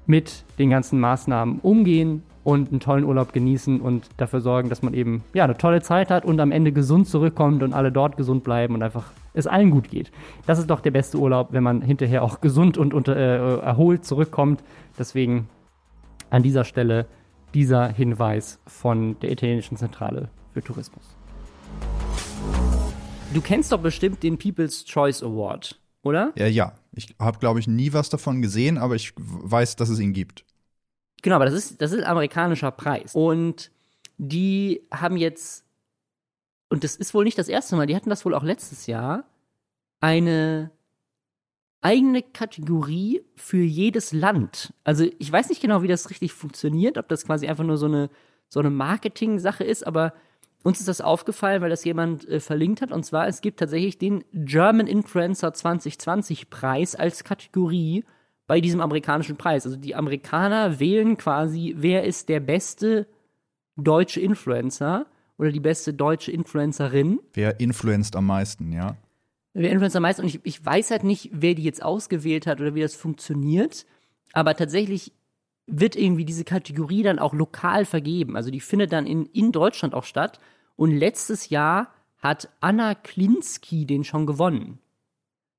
mit 0.05 0.43
den 0.57 0.69
ganzen 0.69 0.99
Maßnahmen 0.99 1.59
umgehen 1.59 2.23
und 2.43 2.71
einen 2.71 2.79
tollen 2.79 3.03
Urlaub 3.03 3.33
genießen 3.33 3.81
und 3.81 4.07
dafür 4.15 4.39
sorgen, 4.39 4.69
dass 4.69 4.81
man 4.81 4.93
eben 4.93 5.23
ja 5.33 5.43
eine 5.43 5.57
tolle 5.57 5.81
Zeit 5.81 6.09
hat 6.09 6.23
und 6.23 6.39
am 6.39 6.53
Ende 6.53 6.71
gesund 6.71 7.07
zurückkommt 7.09 7.61
und 7.61 7.73
alle 7.73 7.91
dort 7.91 8.15
gesund 8.15 8.45
bleiben 8.45 8.73
und 8.73 8.83
einfach 8.83 9.11
es 9.33 9.47
allen 9.47 9.69
gut 9.69 9.89
geht. 9.89 10.11
Das 10.45 10.57
ist 10.57 10.69
doch 10.69 10.79
der 10.79 10.91
beste 10.91 11.17
Urlaub, 11.17 11.49
wenn 11.51 11.63
man 11.63 11.81
hinterher 11.81 12.23
auch 12.23 12.39
gesund 12.39 12.77
und 12.77 12.93
unter, 12.93 13.17
äh, 13.17 13.59
erholt 13.59 14.05
zurückkommt. 14.05 14.63
Deswegen 14.97 15.49
an 16.29 16.41
dieser 16.41 16.63
Stelle 16.63 17.05
dieser 17.53 17.89
Hinweis 17.89 18.59
von 18.65 19.19
der 19.19 19.31
italienischen 19.31 19.75
Zentrale 19.75 20.29
für 20.53 20.63
Tourismus. 20.63 21.03
Du 23.33 23.41
kennst 23.41 23.73
doch 23.73 23.79
bestimmt 23.79 24.23
den 24.23 24.38
People's 24.38 24.85
Choice 24.85 25.21
Award, 25.21 25.77
oder? 26.04 26.34
Ja, 26.36 26.48
ja. 26.48 26.78
Ich 26.93 27.16
habe, 27.20 27.39
glaube 27.39 27.60
ich, 27.60 27.68
nie 27.68 27.93
was 27.93 28.10
davon 28.10 28.41
gesehen, 28.41 28.78
aber 28.78 28.95
ich 28.95 29.14
weiß, 29.18 29.76
dass 29.76 29.89
es 29.89 30.00
ihn 30.00 30.14
gibt. 30.14 30.45
Genau, 31.22 31.36
aber 31.36 31.45
das 31.45 31.54
ist, 31.54 31.82
das 31.82 31.91
ist 31.91 32.00
ein 32.00 32.10
amerikanischer 32.10 32.72
Preis. 32.72 33.14
Und 33.14 33.72
die 34.18 34.82
haben 34.91 35.18
jetzt, 35.18 35.66
und 36.70 36.84
das 36.84 36.95
ist 36.95 37.14
wohl 37.14 37.24
nicht 37.24 37.38
das 37.38 37.50
erste 37.50 37.76
Mal, 37.76 37.88
die 37.88 37.95
hatten 37.95 38.10
das 38.10 38.26
wohl 38.26 38.34
auch 38.34 38.43
letztes 38.43 38.88
Jahr, 38.88 39.26
eine 40.00 40.72
eigene 41.82 42.22
Kategorie 42.24 43.24
für 43.36 43.62
jedes 43.62 44.12
Land. 44.12 44.74
Also 44.84 45.06
ich 45.20 45.32
weiß 45.32 45.50
nicht 45.50 45.62
genau, 45.62 45.82
wie 45.82 45.88
das 45.88 46.10
richtig 46.10 46.34
funktioniert, 46.34 46.98
ob 46.98 47.08
das 47.08 47.26
quasi 47.26 47.48
einfach 47.48 47.64
nur 47.64 47.78
so 47.78 47.86
eine, 47.86 48.10
so 48.50 48.60
eine 48.60 48.70
Marketing-Sache 48.70 49.64
ist, 49.64 49.86
aber 49.86 50.14
uns 50.68 50.80
ist 50.80 50.89
das 50.89 51.01
aufgefallen, 51.01 51.61
weil 51.61 51.70
das 51.70 51.86
jemand 51.86 52.28
äh, 52.28 52.41
verlinkt 52.41 52.82
hat. 52.82 52.91
Und 52.91 53.03
zwar, 53.05 53.28
es 53.28 53.41
gibt 53.41 53.59
tatsächlich 53.59 53.97
den 53.97 54.26
German 54.34 54.88
Influencer 54.88 55.53
2020 55.53 56.49
Preis 56.49 56.93
als 56.93 57.24
Kategorie 57.24 58.03
bei 58.47 58.59
diesem 58.59 58.82
amerikanischen 58.82 59.38
Preis. 59.38 59.65
Also 59.65 59.78
die 59.78 59.95
Amerikaner 59.95 60.80
wählen 60.80 61.18
quasi, 61.18 61.76
wer 61.78 62.03
ist 62.03 62.28
der 62.28 62.41
beste 62.41 63.07
deutsche 63.78 64.20
Influencer 64.20 65.05
oder 65.38 65.51
die 65.51 65.59
beste 65.61 65.93
deutsche 65.93 66.32
Influencerin. 66.32 67.20
Wer 67.34 67.59
influenzt 67.61 68.15
am 68.15 68.26
meisten, 68.26 68.74
ja? 68.74 68.97
Wer 69.53 69.72
influenzt 69.72 69.95
am 69.95 70.03
meisten? 70.03 70.24
Und 70.24 70.28
ich, 70.28 70.41
ich 70.43 70.65
weiß 70.65 70.91
halt 70.91 71.03
nicht, 71.03 71.30
wer 71.32 71.53
die 71.55 71.63
jetzt 71.63 71.82
ausgewählt 71.82 72.45
hat 72.45 72.59
oder 72.59 72.76
wie 72.76 72.82
das 72.82 72.95
funktioniert. 72.95 73.86
Aber 74.34 74.53
tatsächlich 74.55 75.13
wird 75.65 75.95
irgendwie 75.95 76.26
diese 76.26 76.43
Kategorie 76.43 77.03
dann 77.03 77.20
auch 77.20 77.34
lokal 77.34 77.86
vergeben. 77.86 78.36
Also 78.36 78.51
die 78.51 78.59
findet 78.59 78.91
dann 78.91 79.05
in, 79.05 79.28
in 79.28 79.51
Deutschland 79.51 79.93
auch 79.93 80.03
statt. 80.03 80.39
Und 80.78 80.91
letztes 80.91 81.49
Jahr 81.49 81.91
hat 82.19 82.49
Anna 82.61 82.95
Klinski 82.95 83.86
den 83.86 84.05
schon 84.05 84.25
gewonnen. 84.25 84.80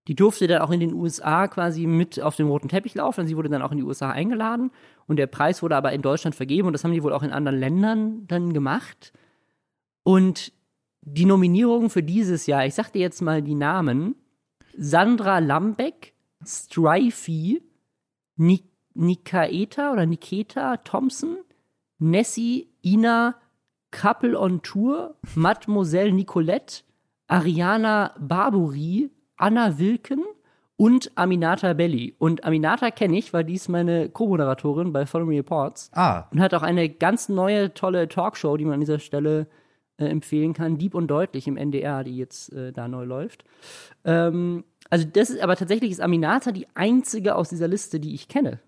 Die 0.06 0.14
durfte 0.14 0.46
dann 0.46 0.62
auch 0.62 0.70
in 0.70 0.80
den 0.80 0.94
USA 0.94 1.48
quasi 1.48 1.86
mit 1.86 2.18
auf 2.18 2.36
dem 2.36 2.48
roten 2.48 2.68
Teppich 2.68 2.94
laufen. 2.94 3.26
Sie 3.26 3.36
wurde 3.36 3.50
dann 3.50 3.60
auch 3.60 3.72
in 3.72 3.78
die 3.78 3.84
USA 3.84 4.10
eingeladen 4.10 4.70
und 5.06 5.16
der 5.16 5.26
Preis 5.26 5.62
wurde 5.62 5.76
aber 5.76 5.92
in 5.92 6.00
Deutschland 6.00 6.34
vergeben 6.34 6.66
und 6.66 6.72
das 6.72 6.82
haben 6.82 6.92
die 6.92 7.02
wohl 7.02 7.12
auch 7.12 7.22
in 7.22 7.32
anderen 7.32 7.58
Ländern 7.58 8.26
dann 8.26 8.54
gemacht. 8.54 9.12
Und 10.04 10.52
die 11.02 11.26
Nominierungen 11.26 11.90
für 11.90 12.02
dieses 12.02 12.46
Jahr, 12.46 12.64
ich 12.64 12.74
sag 12.74 12.90
dir 12.90 13.00
jetzt 13.00 13.20
mal 13.20 13.42
die 13.42 13.54
Namen: 13.54 14.14
Sandra 14.78 15.40
Lambeck, 15.40 16.14
Strifey, 16.42 17.62
Nik 18.36 18.64
Nikaeta 18.94 19.92
oder 19.92 20.06
Niketa 20.06 20.78
Thompson, 20.78 21.36
Nessie, 21.98 22.68
Ina, 22.82 23.36
Couple 23.90 24.38
on 24.38 24.60
Tour, 24.62 25.14
Mademoiselle 25.34 26.12
Nicolette, 26.12 26.84
Ariana 27.28 28.12
Barburi, 28.18 29.10
Anna 29.36 29.78
Wilken 29.78 30.24
und 30.76 31.10
Aminata 31.16 31.72
Belli. 31.72 32.14
Und 32.18 32.44
Aminata 32.44 32.90
kenne 32.90 33.18
ich, 33.18 33.32
weil 33.32 33.44
die 33.44 33.54
ist 33.54 33.68
meine 33.68 34.08
Co-Moderatorin 34.08 34.92
bei 34.92 35.06
Follow 35.06 35.26
Me 35.26 35.36
Reports. 35.36 35.90
Ah. 35.92 36.26
Und 36.30 36.40
hat 36.40 36.54
auch 36.54 36.62
eine 36.62 36.88
ganz 36.88 37.28
neue, 37.28 37.74
tolle 37.74 38.08
Talkshow, 38.08 38.56
die 38.56 38.64
man 38.64 38.74
an 38.74 38.80
dieser 38.80 39.00
Stelle 39.00 39.48
äh, 39.98 40.06
empfehlen 40.06 40.52
kann. 40.52 40.78
Deep 40.78 40.94
und 40.94 41.08
deutlich 41.08 41.48
im 41.48 41.56
NDR, 41.56 42.04
die 42.04 42.16
jetzt 42.16 42.52
äh, 42.52 42.72
da 42.72 42.86
neu 42.86 43.04
läuft. 43.04 43.44
Ähm, 44.04 44.64
also, 44.88 45.04
das 45.04 45.30
ist 45.30 45.42
aber 45.42 45.56
tatsächlich 45.56 45.90
ist 45.90 46.00
Aminata 46.00 46.52
die 46.52 46.68
einzige 46.74 47.34
aus 47.34 47.48
dieser 47.48 47.68
Liste, 47.68 47.98
die 47.98 48.14
ich 48.14 48.28
kenne. 48.28 48.60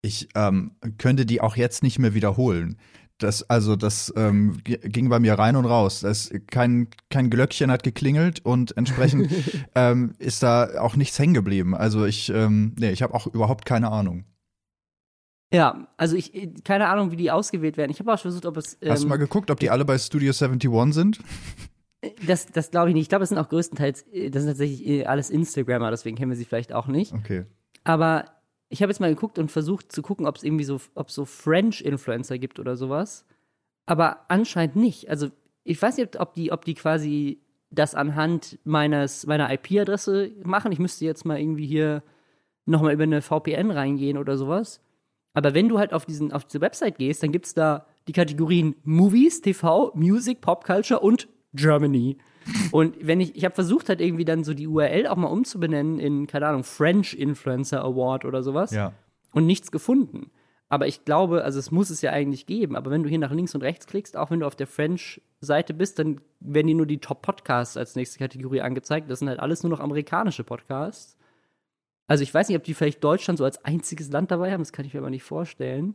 Ich 0.00 0.28
ähm, 0.34 0.72
könnte 0.96 1.26
die 1.26 1.40
auch 1.40 1.56
jetzt 1.56 1.82
nicht 1.82 1.98
mehr 1.98 2.14
wiederholen. 2.14 2.78
Das, 3.18 3.48
also 3.50 3.74
das 3.74 4.12
ähm, 4.16 4.58
ging 4.64 5.08
bei 5.08 5.18
mir 5.18 5.34
rein 5.34 5.56
und 5.56 5.64
raus. 5.64 6.00
Das, 6.00 6.30
kein, 6.50 6.88
kein 7.10 7.30
Glöckchen 7.30 7.70
hat 7.70 7.82
geklingelt 7.82 8.44
und 8.44 8.76
entsprechend 8.76 9.30
ähm, 9.74 10.14
ist 10.18 10.42
da 10.42 10.80
auch 10.80 10.94
nichts 10.94 11.18
hängen 11.18 11.34
geblieben. 11.34 11.74
Also 11.74 12.04
ich, 12.04 12.30
ähm, 12.30 12.74
nee, 12.78 12.90
ich 12.90 13.02
habe 13.02 13.14
auch 13.14 13.26
überhaupt 13.26 13.66
keine 13.66 13.90
Ahnung. 13.90 14.24
Ja, 15.52 15.88
also 15.96 16.14
ich, 16.14 16.32
keine 16.62 16.88
Ahnung, 16.88 17.10
wie 17.10 17.16
die 17.16 17.30
ausgewählt 17.30 17.76
werden. 17.76 17.90
Ich 17.90 17.98
habe 18.00 18.12
auch 18.12 18.20
versucht, 18.20 18.46
ob 18.46 18.56
es. 18.56 18.78
Hast 18.86 19.02
du 19.02 19.08
mal 19.08 19.16
geguckt, 19.16 19.50
ob 19.50 19.58
die 19.58 19.70
alle 19.70 19.84
bei 19.84 19.98
Studio 19.98 20.32
71 20.32 20.94
sind? 20.94 21.18
Das, 22.26 22.46
das 22.46 22.70
glaube 22.70 22.90
ich 22.90 22.94
nicht. 22.94 23.02
Ich 23.02 23.08
glaube, 23.08 23.24
es 23.24 23.30
sind 23.30 23.38
auch 23.38 23.48
größtenteils, 23.48 24.04
das 24.04 24.42
sind 24.42 24.46
tatsächlich 24.46 25.08
alles 25.08 25.30
Instagrammer, 25.30 25.90
deswegen 25.90 26.16
kennen 26.16 26.30
wir 26.30 26.36
sie 26.36 26.44
vielleicht 26.44 26.72
auch 26.72 26.86
nicht. 26.86 27.12
Okay. 27.12 27.44
Aber 27.82 28.26
ich 28.68 28.82
habe 28.82 28.90
jetzt 28.90 29.00
mal 29.00 29.14
geguckt 29.14 29.38
und 29.38 29.50
versucht 29.50 29.92
zu 29.92 30.02
gucken, 30.02 30.26
ob 30.26 30.36
es 30.36 30.44
irgendwie 30.44 30.64
so, 30.64 30.80
ob 30.94 31.10
so 31.10 31.24
French-Influencer 31.24 32.38
gibt 32.38 32.58
oder 32.58 32.76
sowas. 32.76 33.24
Aber 33.86 34.26
anscheinend 34.28 34.76
nicht. 34.76 35.08
Also 35.08 35.30
ich 35.64 35.80
weiß 35.80 35.96
nicht, 35.96 36.20
ob 36.20 36.34
die, 36.34 36.52
ob 36.52 36.64
die 36.64 36.74
quasi 36.74 37.40
das 37.70 37.94
anhand 37.94 38.58
meines, 38.64 39.26
meiner 39.26 39.52
IP-Adresse 39.52 40.32
machen. 40.44 40.72
Ich 40.72 40.78
müsste 40.78 41.04
jetzt 41.04 41.24
mal 41.24 41.38
irgendwie 41.38 41.66
hier 41.66 42.02
nochmal 42.66 42.92
über 42.92 43.04
eine 43.04 43.22
VPN 43.22 43.70
reingehen 43.70 44.18
oder 44.18 44.36
sowas. 44.36 44.80
Aber 45.34 45.54
wenn 45.54 45.68
du 45.68 45.78
halt 45.78 45.92
auf, 45.92 46.06
diesen, 46.06 46.32
auf 46.32 46.44
diese 46.44 46.60
Website 46.60 46.98
gehst, 46.98 47.22
dann 47.22 47.32
gibt 47.32 47.46
es 47.46 47.54
da 47.54 47.86
die 48.06 48.12
Kategorien 48.12 48.74
Movies, 48.84 49.40
TV, 49.40 49.92
Music, 49.94 50.40
Pop 50.40 50.64
Culture 50.64 51.00
und 51.00 51.28
Germany. 51.54 52.18
Und 52.70 52.96
wenn 53.00 53.20
ich, 53.20 53.36
ich 53.36 53.44
habe 53.44 53.54
versucht 53.54 53.88
halt 53.88 54.00
irgendwie 54.00 54.24
dann 54.24 54.44
so 54.44 54.54
die 54.54 54.66
URL 54.66 55.06
auch 55.06 55.16
mal 55.16 55.28
umzubenennen 55.28 55.98
in, 55.98 56.26
keine 56.26 56.46
Ahnung, 56.46 56.64
French 56.64 57.14
Influencer 57.14 57.82
Award 57.82 58.24
oder 58.24 58.42
sowas. 58.42 58.72
Ja. 58.72 58.92
Und 59.32 59.46
nichts 59.46 59.70
gefunden. 59.70 60.30
Aber 60.70 60.86
ich 60.86 61.04
glaube, 61.04 61.44
also 61.44 61.58
es 61.58 61.70
muss 61.70 61.90
es 61.90 62.02
ja 62.02 62.12
eigentlich 62.12 62.46
geben. 62.46 62.76
Aber 62.76 62.90
wenn 62.90 63.02
du 63.02 63.08
hier 63.08 63.18
nach 63.18 63.32
links 63.32 63.54
und 63.54 63.62
rechts 63.62 63.86
klickst, 63.86 64.16
auch 64.16 64.30
wenn 64.30 64.40
du 64.40 64.46
auf 64.46 64.56
der 64.56 64.66
French-Seite 64.66 65.72
bist, 65.72 65.98
dann 65.98 66.20
werden 66.40 66.66
dir 66.66 66.74
nur 66.74 66.86
die 66.86 66.98
Top-Podcasts 66.98 67.76
als 67.76 67.96
nächste 67.96 68.18
Kategorie 68.18 68.60
angezeigt. 68.60 69.10
Das 69.10 69.20
sind 69.20 69.28
halt 69.28 69.40
alles 69.40 69.62
nur 69.62 69.70
noch 69.70 69.80
amerikanische 69.80 70.44
Podcasts. 70.44 71.16
Also 72.06 72.22
ich 72.22 72.32
weiß 72.32 72.48
nicht, 72.48 72.56
ob 72.56 72.64
die 72.64 72.74
vielleicht 72.74 73.02
Deutschland 73.02 73.38
so 73.38 73.44
als 73.44 73.64
einziges 73.64 74.10
Land 74.10 74.30
dabei 74.30 74.52
haben, 74.52 74.62
das 74.62 74.72
kann 74.72 74.86
ich 74.86 74.94
mir 74.94 75.00
aber 75.00 75.10
nicht 75.10 75.22
vorstellen. 75.22 75.94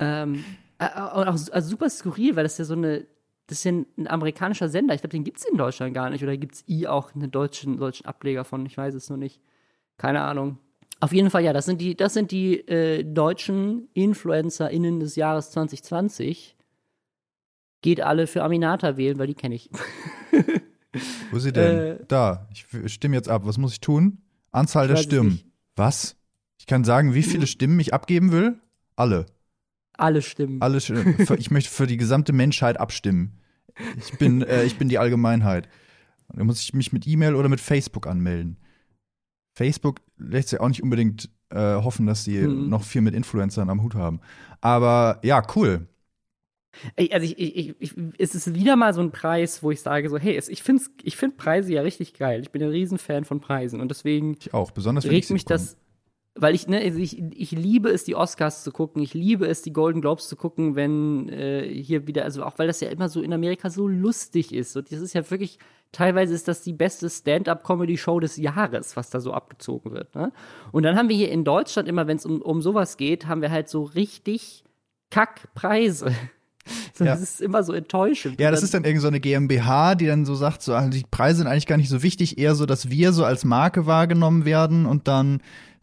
ähm, 0.00 0.44
äh, 0.78 0.86
auch, 0.86 1.26
also 1.26 1.60
super 1.60 1.90
skurril, 1.90 2.36
weil 2.36 2.42
das 2.44 2.58
ja 2.58 2.64
so 2.64 2.74
eine 2.74 3.06
das 3.48 3.58
ist 3.58 3.64
ja 3.64 3.72
ein, 3.72 4.06
amerikanischer 4.06 4.68
Sender. 4.68 4.94
Ich 4.94 5.00
glaube, 5.00 5.12
den 5.12 5.24
gibt 5.24 5.38
es 5.38 5.44
in 5.46 5.56
Deutschland 5.56 5.94
gar 5.94 6.10
nicht. 6.10 6.22
Oder 6.22 6.36
gibt 6.36 6.54
es 6.54 6.64
I 6.68 6.86
auch 6.86 7.14
einen 7.14 7.30
deutschen, 7.30 7.78
deutschen 7.78 8.06
Ableger 8.06 8.44
von? 8.44 8.64
Ich 8.66 8.76
weiß 8.76 8.94
es 8.94 9.08
noch 9.08 9.16
nicht. 9.16 9.40
Keine 9.96 10.20
Ahnung. 10.20 10.58
Auf 11.00 11.12
jeden 11.12 11.30
Fall, 11.30 11.42
ja, 11.44 11.52
das 11.52 11.64
sind 11.64 11.80
die, 11.80 11.96
das 11.96 12.12
sind 12.12 12.30
die 12.30 12.58
äh, 12.68 13.04
deutschen 13.04 13.88
InfluencerInnen 13.94 15.00
des 15.00 15.16
Jahres 15.16 15.50
2020. 15.52 16.56
Geht 17.80 18.00
alle 18.02 18.26
für 18.26 18.42
Aminata 18.42 18.96
wählen, 18.96 19.18
weil 19.18 19.28
die 19.28 19.34
kenne 19.34 19.54
ich. 19.54 19.70
Wo 21.30 21.38
ist 21.38 21.44
sie 21.44 21.52
denn? 21.52 21.78
Äh, 21.78 21.98
da, 22.06 22.48
ich 22.52 22.66
stimme 22.92 23.16
jetzt 23.16 23.30
ab. 23.30 23.42
Was 23.46 23.56
muss 23.56 23.72
ich 23.72 23.80
tun? 23.80 24.18
Anzahl 24.50 24.88
der 24.88 24.96
Stimmen. 24.96 25.40
Was? 25.74 26.16
Ich 26.58 26.66
kann 26.66 26.84
sagen, 26.84 27.14
wie 27.14 27.22
viele 27.22 27.46
Stimmen 27.46 27.80
ich 27.80 27.94
abgeben 27.94 28.30
will? 28.30 28.60
Alle. 28.94 29.26
Alle 29.96 30.20
stimmen. 30.20 30.60
Alle 30.60 30.80
Stimmen. 30.80 31.16
Ich 31.38 31.50
möchte 31.50 31.70
für 31.70 31.86
die 31.86 31.96
gesamte 31.96 32.32
Menschheit 32.32 32.78
abstimmen. 32.78 33.37
Ich 33.98 34.18
bin, 34.18 34.42
äh, 34.42 34.64
ich 34.64 34.76
bin 34.78 34.88
die 34.88 34.98
Allgemeinheit. 34.98 35.68
Da 36.32 36.44
muss 36.44 36.60
ich 36.62 36.74
mich 36.74 36.92
mit 36.92 37.06
E-Mail 37.06 37.34
oder 37.34 37.48
mit 37.48 37.60
Facebook 37.60 38.06
anmelden. 38.06 38.58
Facebook 39.54 40.00
lässt 40.18 40.50
sich 40.50 40.60
auch 40.60 40.68
nicht 40.68 40.82
unbedingt 40.82 41.30
äh, 41.50 41.56
hoffen, 41.76 42.06
dass 42.06 42.24
sie 42.24 42.38
Mhm. 42.46 42.68
noch 42.68 42.82
viel 42.84 43.00
mit 43.00 43.14
Influencern 43.14 43.70
am 43.70 43.82
Hut 43.82 43.94
haben. 43.94 44.20
Aber 44.60 45.20
ja, 45.22 45.42
cool. 45.56 45.86
Also 47.10 47.24
ich, 47.24 47.38
ich, 47.38 47.74
ich, 47.80 47.94
es 48.18 48.34
ist 48.34 48.54
wieder 48.54 48.76
mal 48.76 48.92
so 48.94 49.00
ein 49.00 49.10
Preis, 49.10 49.62
wo 49.62 49.70
ich 49.70 49.80
sage 49.80 50.08
so, 50.10 50.18
hey, 50.18 50.36
es, 50.36 50.48
ich 50.48 50.62
finde 50.62 50.84
ich 51.02 51.16
find 51.16 51.36
Preise 51.36 51.72
ja 51.72 51.82
richtig 51.82 52.14
geil. 52.14 52.40
Ich 52.42 52.50
bin 52.50 52.62
ein 52.62 52.68
Riesenfan 52.68 53.24
von 53.24 53.40
Preisen 53.40 53.80
und 53.80 53.88
deswegen 53.90 54.36
Ich 54.38 54.54
auch, 54.54 54.70
besonders 54.70 55.04
regt 55.06 55.30
mich 55.30 55.44
bekomme. 55.44 55.58
das, 55.60 55.76
weil 56.40 56.54
ich, 56.54 56.68
ne, 56.68 56.80
also 56.80 56.98
ich, 56.98 57.20
ich 57.34 57.50
liebe 57.50 57.90
es, 57.90 58.04
die 58.04 58.14
Oscars 58.14 58.62
zu 58.62 58.70
gucken, 58.70 59.02
ich 59.02 59.12
liebe 59.12 59.46
es, 59.46 59.62
die 59.62 59.72
Golden 59.72 60.00
Globes 60.00 60.28
zu 60.28 60.36
gucken, 60.36 60.76
wenn 60.76 61.28
äh, 61.28 61.68
hier 61.68 62.06
wieder, 62.06 62.24
also 62.24 62.44
auch 62.44 62.58
weil 62.58 62.68
das 62.68 62.80
ja 62.80 62.88
immer 62.90 63.08
so 63.08 63.20
in 63.22 63.32
Amerika 63.32 63.70
so 63.70 63.88
lustig 63.88 64.54
ist. 64.54 64.76
Und 64.76 64.92
das 64.92 65.00
ist 65.00 65.14
ja 65.14 65.28
wirklich, 65.30 65.58
teilweise 65.90 66.34
ist 66.34 66.46
das 66.46 66.62
die 66.62 66.72
beste 66.72 67.10
Stand-up-Comedy-Show 67.10 68.20
des 68.20 68.36
Jahres, 68.36 68.96
was 68.96 69.10
da 69.10 69.18
so 69.20 69.32
abgezogen 69.32 69.92
wird. 69.92 70.14
Ne? 70.14 70.32
Und 70.70 70.84
dann 70.84 70.96
haben 70.96 71.08
wir 71.08 71.16
hier 71.16 71.30
in 71.32 71.44
Deutschland 71.44 71.88
immer, 71.88 72.06
wenn 72.06 72.18
es 72.18 72.24
um, 72.24 72.40
um 72.40 72.62
sowas 72.62 72.96
geht, 72.96 73.26
haben 73.26 73.42
wir 73.42 73.50
halt 73.50 73.68
so 73.68 73.82
richtig 73.82 74.64
Kackpreise. 75.10 76.12
So, 76.98 77.04
Ja. 77.04 77.12
Das 77.12 77.22
ist 77.22 77.40
immer 77.40 77.62
so 77.62 77.72
enttäuschend. 77.72 78.40
Ja, 78.40 78.50
das 78.50 78.62
ist 78.62 78.74
dann 78.74 78.84
irgendwie 78.84 79.02
so 79.02 79.08
eine 79.08 79.20
GmbH, 79.20 79.94
die 79.94 80.06
dann 80.06 80.24
so 80.24 80.34
sagt, 80.34 80.62
so, 80.62 80.74
also 80.74 80.90
die 80.90 81.04
Preise 81.08 81.38
sind 81.38 81.46
eigentlich 81.46 81.66
gar 81.66 81.76
nicht 81.76 81.88
so 81.88 82.02
wichtig, 82.02 82.38
eher 82.38 82.54
so, 82.56 82.66
dass 82.66 82.90
wir 82.90 83.12
so 83.12 83.24
als 83.24 83.44
Marke 83.44 83.86
wahrgenommen 83.86 84.44
werden 84.44 84.84
und 84.84 85.06
dann 85.06 85.40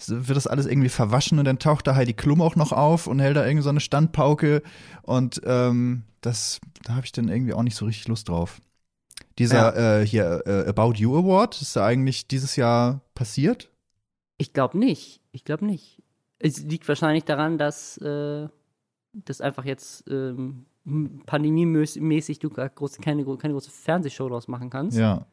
wird 0.08 0.36
das 0.36 0.46
alles 0.46 0.66
irgendwie 0.66 0.90
verwaschen 0.90 1.40
und 1.40 1.46
dann 1.46 1.58
taucht 1.58 1.88
da 1.88 1.96
Heidi 1.96 2.14
Klum 2.14 2.42
auch 2.42 2.58
noch 2.58 2.74
auf 2.74 3.08
und 3.08 3.20
hält 3.20 3.38
da 3.38 3.46
irgendwie 3.46 3.64
so 3.64 3.70
eine 3.70 3.80
Standpauke 3.80 4.62
und 5.04 5.42
ähm, 5.46 6.04
das, 6.20 6.60
da 6.84 6.96
habe 6.96 7.06
ich 7.06 7.14
dann 7.14 7.30
irgendwie 7.30 7.54
auch 7.54 7.64
nicht 7.64 7.78
so 7.78 7.86
richtig 7.86 8.08
Lust 8.10 8.28
drauf. 8.28 8.60
Dieser 9.40 10.02
äh, 10.02 10.06
hier 10.06 10.44
äh, 10.46 10.68
About 10.68 10.94
You 10.96 11.18
Award, 11.18 11.62
ist 11.62 11.76
da 11.78 11.86
eigentlich 11.86 12.28
dieses 12.28 12.58
Jahr 12.58 13.02
passiert? 13.14 13.72
Ich 14.38 14.52
glaube 14.52 14.78
nicht. 14.78 15.22
Ich 15.32 15.46
glaube 15.46 15.66
nicht. 15.66 16.02
Es 16.40 16.62
liegt 16.62 16.88
wahrscheinlich 16.88 17.24
daran, 17.24 17.58
dass 17.58 17.98
äh, 17.98 18.48
das 19.14 19.40
einfach 19.42 19.64
jetzt 19.66 20.04
ähm, 20.10 20.66
pandemiemäßig 21.26 22.40
du 22.40 22.50
gar 22.50 22.70
groß, 22.70 23.00
keine, 23.00 23.26
keine 23.38 23.54
große 23.54 23.72
Fernsehshow 23.72 24.30
draus 24.30 24.48
machen 24.48 24.70
kannst. 24.70 24.98
Ja. 24.98 25.26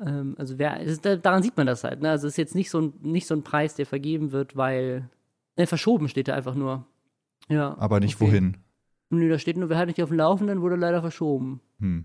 Ähm, 0.00 0.34
also 0.38 0.58
wer, 0.58 0.80
ist, 0.80 1.04
da- 1.04 1.16
daran 1.16 1.42
sieht 1.42 1.56
man 1.56 1.66
das 1.66 1.84
halt. 1.84 2.00
Ne? 2.00 2.10
Also 2.10 2.26
es 2.26 2.34
ist 2.34 2.38
jetzt 2.38 2.54
nicht 2.54 2.70
so, 2.70 2.80
ein, 2.80 2.92
nicht 3.02 3.26
so 3.26 3.34
ein 3.34 3.42
Preis, 3.42 3.74
der 3.74 3.86
vergeben 3.86 4.32
wird, 4.32 4.56
weil 4.56 5.08
äh, 5.56 5.66
verschoben 5.66 6.08
steht 6.08 6.28
da 6.28 6.34
einfach 6.34 6.54
nur. 6.54 6.86
Ja. 7.48 7.76
Aber 7.78 8.00
nicht 8.00 8.16
okay. 8.16 8.26
wohin. 8.30 8.56
Nö, 9.10 9.28
da 9.28 9.38
steht 9.38 9.56
nur, 9.56 9.68
wir 9.68 9.76
halten 9.76 9.90
nicht 9.90 10.02
auf 10.02 10.08
dem 10.08 10.18
Laufenden, 10.18 10.62
wurde 10.62 10.76
leider 10.76 11.02
verschoben. 11.02 11.60
Hm. 11.80 12.04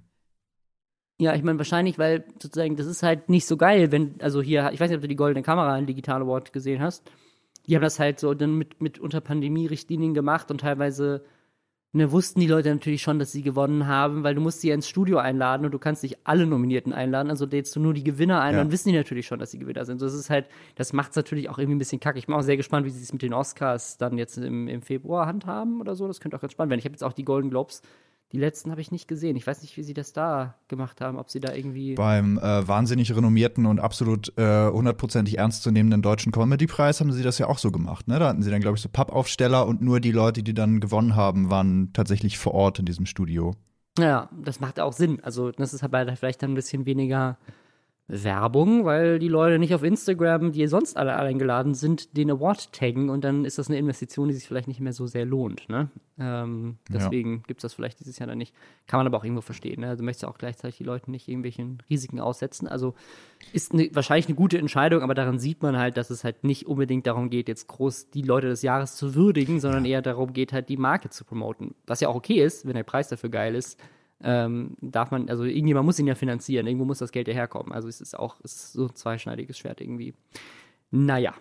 Ja, 1.20 1.34
ich 1.36 1.44
meine 1.44 1.58
wahrscheinlich, 1.58 1.98
weil 1.98 2.26
sozusagen, 2.42 2.76
das 2.76 2.86
ist 2.86 3.02
halt 3.02 3.30
nicht 3.30 3.48
so 3.48 3.58
geil, 3.58 3.92
wenn, 3.92 4.20
also 4.22 4.42
hier, 4.42 4.72
ich 4.72 4.80
weiß 4.80 4.90
nicht, 4.90 4.98
ob 4.98 5.02
du 5.02 5.08
die 5.08 5.16
Goldene 5.16 5.42
Kamera 5.42 5.78
in 5.78 5.88
Digital 5.88 6.22
Award 6.22 6.54
gesehen 6.54 6.82
hast. 6.82 7.10
Die 7.66 7.76
haben 7.76 7.82
das 7.82 8.00
halt 8.00 8.20
so 8.20 8.34
dann 8.34 8.56
mit, 8.56 8.82
mit 8.82 9.00
unter 9.00 9.22
Pandemie-Richtlinien 9.22 10.14
gemacht 10.14 10.52
und 10.52 10.62
teilweise 10.62 11.24
ne, 11.94 12.12
wussten 12.12 12.40
die 12.40 12.48
Leute 12.48 12.70
natürlich 12.70 13.02
schon, 13.02 13.18
dass 13.20 13.32
sie 13.32 13.42
gewonnen 13.42 13.88
haben, 13.88 14.24
weil 14.24 14.36
du 14.36 14.42
musst 14.42 14.62
sie 14.62 14.70
ja 14.70 14.76
ins 14.76 14.88
Studio 14.88 15.18
einladen 15.18 15.66
und 15.66 15.72
du 15.74 15.80
kannst 15.80 16.04
nicht 16.04 16.18
alle 16.26 16.46
Nominierten 16.46 16.94
einladen, 16.94 17.30
also 17.30 17.46
lädst 17.46 17.76
du 17.76 17.80
nur 17.80 17.94
die 17.94 18.04
Gewinner 18.04 18.42
ein, 18.42 18.54
Ja. 18.54 18.60
dann 18.60 18.72
wissen 18.72 18.90
die 18.90 18.96
natürlich 18.96 19.26
schon, 19.26 19.40
dass 19.40 19.52
sie 19.52 19.60
Gewinner 19.60 19.86
sind. 19.86 20.00
So, 20.00 20.06
das 20.06 20.14
ist 20.14 20.30
halt, 20.30 20.48
das 20.76 20.94
macht 20.94 21.12
es 21.12 21.16
natürlich 21.16 21.50
auch 21.50 21.58
irgendwie 21.58 21.76
ein 21.76 21.80
bisschen 21.80 22.00
kacke. 22.00 22.20
Ich 22.20 22.28
bin 22.28 22.36
auch 22.36 22.42
sehr 22.42 22.58
gespannt, 22.58 22.86
wie 22.86 22.90
sie 22.92 23.02
es 23.02 23.14
mit 23.14 23.22
den 23.22 23.34
Oscars 23.34 23.98
dann 23.98 24.18
jetzt 24.18 24.38
im, 24.38 24.68
im 24.68 24.82
Februar 24.82 25.26
handhaben 25.26 25.82
oder 25.82 25.96
so. 25.96 26.08
Das 26.08 26.20
könnte 26.20 26.38
auch 26.38 26.42
ganz 26.42 26.54
spannend 26.54 26.70
werden. 26.72 26.80
Ich 26.80 26.86
habe 26.86 26.94
jetzt 26.94 27.04
auch 27.04 27.14
die 27.14 27.26
Golden 27.26 27.50
Globes, 27.50 27.82
die 28.34 28.38
letzten 28.38 28.72
habe 28.72 28.82
ich 28.82 28.92
nicht 28.92 29.08
gesehen. 29.08 29.38
Ich 29.38 29.48
weiß 29.48 29.62
nicht, 29.62 29.78
wie 29.78 29.84
sie 29.84 29.94
das 29.94 30.12
da 30.12 30.56
gemacht 30.68 31.00
haben, 31.00 31.18
ob 31.18 31.30
sie 31.30 31.40
da 31.40 31.54
irgendwie. 31.54 31.96
Beim 31.96 32.38
äh, 32.38 32.68
wahnsinnig 32.68 33.16
renommierten 33.16 33.66
und 33.66 33.80
absolut 33.80 34.38
äh, 34.38 34.70
hundertprozentig 34.70 35.38
ernstzunehmenden 35.38 36.02
deutschen 36.02 36.34
Comedy-Preis 36.34 37.00
haben 37.00 37.14
sie 37.14 37.24
das 37.24 37.38
ja 37.38 37.48
auch 37.48 37.58
so 37.58 37.72
gemacht. 37.72 38.08
Ne? 38.08 38.20
Da 38.20 38.28
hatten 38.28 38.42
sie 38.42 38.52
dann, 38.52 38.60
glaube 38.60 38.76
ich, 38.76 38.84
so 38.84 38.90
Pappaufsteller 38.90 39.66
und 39.66 39.82
nur 39.82 40.02
die 40.02 40.12
Leute, 40.12 40.44
die 40.44 40.54
dann 40.54 40.82
gewonnen 40.82 41.16
haben, 41.16 41.50
waren 41.50 41.94
tatsächlich 41.94 42.38
vor 42.38 42.54
Ort 42.54 42.80
in 42.80 42.86
diesem 42.86 43.06
Studio. 43.06 43.56
Ja, 43.98 44.30
das 44.44 44.60
macht 44.60 44.80
auch 44.80 44.94
Sinn. 44.94 45.20
Also, 45.24 45.52
das 45.52 45.74
ist 45.74 45.84
aber 45.84 46.06
vielleicht 46.16 46.44
dann 46.44 46.52
ein 46.52 46.56
bisschen 46.56 46.86
weniger 46.86 47.38
Werbung, 48.10 48.86
weil 48.86 49.20
die 49.20 49.28
Leute 49.28 49.60
nicht 49.60 49.76
auf 49.76 49.84
Instagram, 49.84 50.54
die 50.54 50.66
sonst 50.68 50.96
alle 50.96 51.16
eingeladen 51.18 51.74
sind, 51.74 52.16
den 52.16 52.32
Award 52.32 52.72
taggen 52.72 53.10
und 53.10 53.26
dann 53.26 53.44
ist 53.44 53.58
das 53.58 53.68
eine 53.68 53.78
Investition, 53.78 54.30
die 54.30 54.34
sich 54.34 54.48
vielleicht 54.48 54.70
nicht 54.70 54.80
mehr 54.80 54.94
so 54.94 55.08
sehr 55.08 55.26
lohnt. 55.26 55.68
Ne? 55.68 55.90
Ähm, 56.18 56.78
Ja. 56.90 57.00
deswegen 57.00 57.44
gibt 57.48 57.60
es 57.60 57.64
das 57.64 57.74
vielleicht 57.74 58.00
dieses 58.00 58.18
Jahr 58.18 58.28
dann 58.28 58.38
nicht. 58.38 58.56
Kann 58.88 59.00
man 59.00 59.08
aber 59.08 59.18
auch 59.18 59.26
irgendwo 59.26 59.42
verstehen. 59.42 59.82
Ne? 59.82 59.98
Du 59.98 60.04
möchtest 60.04 60.24
ja 60.24 60.30
auch 60.30 60.38
gleichzeitig 60.38 60.78
die 60.78 60.86
Leute 60.86 61.12
nicht 61.12 61.28
irgendwelchen 61.28 61.84
Risiken 61.90 62.22
aussetzen. 62.22 62.70
Also 62.70 62.96
ist 63.52 63.74
eine, 63.74 63.90
wahrscheinlich 63.94 64.28
eine 64.28 64.36
gute 64.36 64.58
Entscheidung, 64.58 65.02
aber 65.02 65.14
daran 65.14 65.38
sieht 65.38 65.62
man 65.62 65.78
halt, 65.78 65.98
dass 65.98 66.10
es 66.10 66.24
halt 66.24 66.46
nicht 66.46 66.66
unbedingt 66.66 67.08
darum 67.08 67.30
geht, 67.30 67.50
jetzt 67.50 67.68
groß 67.68 68.10
die 68.12 68.22
Leute 68.22 68.48
des 68.48 68.62
Jahres 68.62 68.96
zu 68.96 69.16
würdigen, 69.16 69.60
sondern 69.60 69.84
eher 69.84 70.02
darum 70.02 70.32
geht, 70.32 70.54
halt 70.54 70.70
die 70.70 70.78
Marke 70.78 71.10
zu 71.10 71.26
promoten. 71.26 71.76
Was 71.86 72.00
ja 72.00 72.08
auch 72.08 72.16
okay 72.16 72.42
ist, 72.42 72.66
wenn 72.66 72.76
der 72.76 72.84
Preis 72.84 73.10
dafür 73.10 73.30
geil 73.30 73.54
ist 73.54 73.78
ähm, 74.24 74.76
darf 74.82 75.12
man, 75.12 75.30
also 75.30 75.44
irgendjemand 75.44 75.86
muss 75.86 76.00
ihn 76.00 76.08
ja 76.08 76.16
finanzieren, 76.16 76.68
irgendwo 76.68 76.86
muss 76.86 77.00
das 77.00 77.12
Geld 77.12 77.28
ja 77.28 77.34
herkommen. 77.34 77.72
Also 77.72 77.88
es 77.88 78.02
ist 78.02 78.18
auch, 78.18 78.38
es 78.44 78.56
ist 78.56 78.74
so 78.74 78.88
ein 78.88 78.96
zweischneidiges 78.96 79.58
Schwert 79.58 79.82
irgendwie. 79.82 80.14
Naja. 80.92 81.34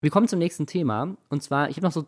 Wir 0.00 0.10
kommen 0.10 0.28
zum 0.28 0.38
nächsten 0.38 0.66
Thema. 0.66 1.16
Und 1.28 1.42
zwar, 1.42 1.68
ich 1.68 1.76
habe 1.76 1.86
noch 1.86 1.92
so, 1.92 2.04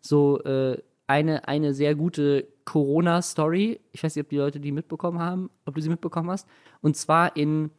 so 0.00 0.40
äh, 0.42 0.78
eine, 1.06 1.48
eine 1.48 1.74
sehr 1.74 1.94
gute 1.94 2.46
Corona-Story. 2.64 3.80
Ich 3.92 4.02
weiß 4.02 4.14
nicht, 4.14 4.24
ob 4.24 4.30
die 4.30 4.36
Leute 4.36 4.60
die 4.60 4.72
mitbekommen 4.72 5.18
haben, 5.18 5.50
ob 5.64 5.74
du 5.74 5.80
sie 5.80 5.88
mitbekommen 5.88 6.30
hast. 6.30 6.46
Und 6.80 6.96
zwar 6.96 7.36
in 7.36 7.70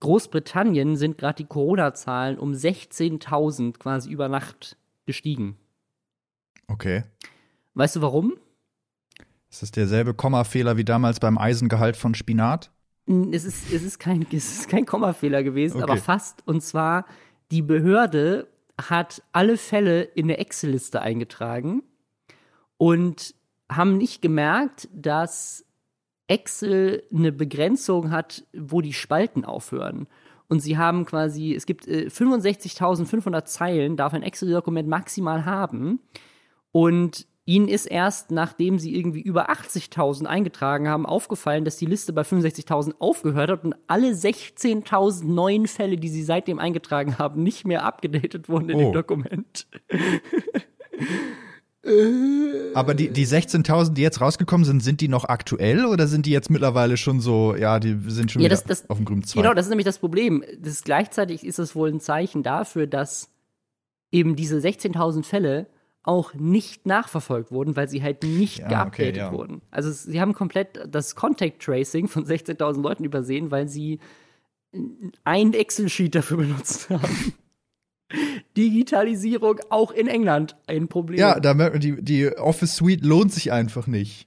Großbritannien 0.00 0.96
sind 0.96 1.16
gerade 1.16 1.36
die 1.36 1.48
Corona-Zahlen 1.48 2.38
um 2.38 2.52
16.000 2.52 3.78
quasi 3.78 4.10
über 4.10 4.28
Nacht 4.28 4.76
gestiegen. 5.06 5.56
Okay. 6.66 7.04
Weißt 7.74 7.96
du 7.96 8.02
warum? 8.02 8.34
Ist 9.54 9.62
das 9.62 9.70
derselbe 9.70 10.14
Kommafehler 10.14 10.76
wie 10.76 10.84
damals 10.84 11.20
beim 11.20 11.38
Eisengehalt 11.38 11.96
von 11.96 12.16
Spinat? 12.16 12.72
Es 13.30 13.44
ist, 13.44 13.72
es 13.72 13.84
ist 13.84 14.00
kein, 14.00 14.26
es 14.32 14.58
ist 14.58 14.68
kein 14.68 14.84
Kommafehler 14.84 15.44
gewesen, 15.44 15.76
Okay. 15.76 15.84
aber 15.92 15.96
fast. 15.96 16.42
Und 16.44 16.60
zwar, 16.60 17.06
die 17.52 17.62
Behörde 17.62 18.48
hat 18.80 19.22
alle 19.30 19.56
Fälle 19.56 20.02
in 20.02 20.24
eine 20.24 20.38
Excel-Liste 20.38 21.00
eingetragen 21.00 21.84
und 22.78 23.36
haben 23.70 23.96
nicht 23.96 24.22
gemerkt, 24.22 24.88
dass 24.92 25.64
Excel 26.26 27.04
eine 27.14 27.30
Begrenzung 27.30 28.10
hat, 28.10 28.44
wo 28.54 28.80
die 28.80 28.92
Spalten 28.92 29.44
aufhören. 29.44 30.08
Und 30.48 30.58
sie 30.58 30.76
haben 30.78 31.04
quasi, 31.04 31.54
es 31.54 31.64
gibt 31.64 31.86
äh, 31.86 32.08
65.500 32.08 33.44
Zeilen, 33.44 33.96
darf 33.96 34.14
ein 34.14 34.24
Excel-Dokument 34.24 34.88
maximal 34.88 35.44
haben. 35.44 36.00
Und 36.72 37.28
ihnen 37.46 37.68
ist 37.68 37.86
erst, 37.86 38.30
nachdem 38.30 38.78
sie 38.78 38.94
irgendwie 38.96 39.20
über 39.20 39.50
80.000 39.50 40.24
eingetragen 40.26 40.88
haben, 40.88 41.04
aufgefallen, 41.04 41.64
dass 41.66 41.76
die 41.76 41.84
Liste 41.86 42.12
bei 42.14 42.22
65.000 42.22 42.94
aufgehört 43.00 43.50
hat 43.50 43.64
und 43.64 43.74
alle 43.86 44.12
16.000 44.12 45.24
neuen 45.26 45.66
Fälle, 45.66 45.96
die 45.98 46.08
sie 46.08 46.22
seitdem 46.22 46.58
eingetragen 46.58 47.18
haben, 47.18 47.42
nicht 47.42 47.66
mehr 47.66 47.84
abgedatet 47.84 48.48
wurden 48.48 48.70
in 48.70 48.76
Oh. 48.76 48.80
dem 48.84 48.92
Dokument. 48.94 49.66
Aber 52.74 52.94
die, 52.94 53.10
die 53.10 53.26
16.000, 53.26 53.92
die 53.92 54.00
jetzt 54.00 54.22
rausgekommen 54.22 54.64
sind, 54.64 54.82
sind 54.82 55.02
die 55.02 55.08
noch 55.08 55.26
aktuell 55.26 55.84
oder 55.84 56.06
sind 56.06 56.24
die 56.24 56.30
jetzt 56.30 56.48
mittlerweile 56.48 56.96
schon 56.96 57.20
so, 57.20 57.54
ja, 57.54 57.78
die 57.78 57.98
sind 58.08 58.32
schon 58.32 58.40
Ja, 58.40 58.46
wieder 58.46 58.56
das- 58.56 58.64
das- 58.64 58.88
auf 58.90 58.96
dem 58.96 59.04
grünen 59.04 59.22
Zweig? 59.22 59.42
Genau, 59.42 59.52
das 59.54 59.66
ist 59.66 59.70
nämlich 59.70 59.84
das 59.84 59.98
Problem. 59.98 60.42
Das 60.58 60.72
ist, 60.72 60.84
gleichzeitig 60.86 61.44
ist 61.44 61.58
es 61.58 61.74
wohl 61.76 61.90
ein 61.90 62.00
Zeichen 62.00 62.42
dafür, 62.42 62.86
dass 62.86 63.28
eben 64.10 64.34
diese 64.34 64.60
16.000 64.60 65.26
Fälle 65.26 65.66
auch 66.04 66.34
nicht 66.34 66.86
nachverfolgt 66.86 67.50
wurden, 67.50 67.76
weil 67.76 67.88
sie 67.88 68.02
halt 68.02 68.22
nicht 68.22 68.58
Ja, 68.58 68.68
geupdatet 68.84 69.08
okay, 69.14 69.18
ja. 69.18 69.32
wurden. 69.32 69.62
Also 69.70 69.90
sie 69.90 70.20
haben 70.20 70.34
komplett 70.34 70.78
das 70.88 71.16
Contact 71.16 71.62
Tracing 71.62 72.08
von 72.08 72.24
16.000 72.26 72.80
Leuten 72.80 73.04
übersehen, 73.04 73.50
weil 73.50 73.68
sie 73.68 73.98
ein 75.24 75.52
Excel-Sheet 75.54 76.14
dafür 76.14 76.36
benutzt 76.38 76.90
haben. 76.90 77.32
Digitalisierung 78.56 79.60
auch 79.70 79.90
in 79.90 80.06
England 80.06 80.56
ein 80.66 80.88
Problem. 80.88 81.18
Ja, 81.18 81.40
da 81.40 81.54
merkt 81.54 81.74
man, 81.74 81.80
die, 81.80 82.02
die 82.02 82.28
Office 82.36 82.76
Suite 82.76 83.04
lohnt 83.04 83.32
sich 83.32 83.50
einfach 83.50 83.86
nicht. 83.86 84.26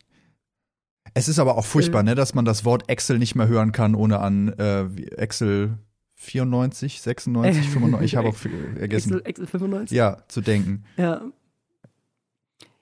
Es 1.13 1.27
ist 1.27 1.39
aber 1.39 1.57
auch 1.57 1.65
furchtbar, 1.65 2.03
ne, 2.03 2.15
dass 2.15 2.33
man 2.33 2.45
das 2.45 2.65
Wort 2.65 2.89
Excel 2.89 3.17
nicht 3.17 3.35
mehr 3.35 3.47
hören 3.47 3.71
kann, 3.71 3.95
ohne 3.95 4.19
an 4.19 4.49
äh, 4.57 4.83
Excel 5.15 5.77
94, 6.15 7.01
96, 7.01 7.69
95, 7.69 8.05
ich 8.05 8.15
habe 8.15 8.27
auch 8.29 8.35
vergessen. 8.75 9.13
Excel, 9.13 9.21
Excel 9.25 9.47
95. 9.47 9.95
Ja, 9.95 10.17
zu 10.27 10.41
denken. 10.41 10.83
Ja. 10.97 11.21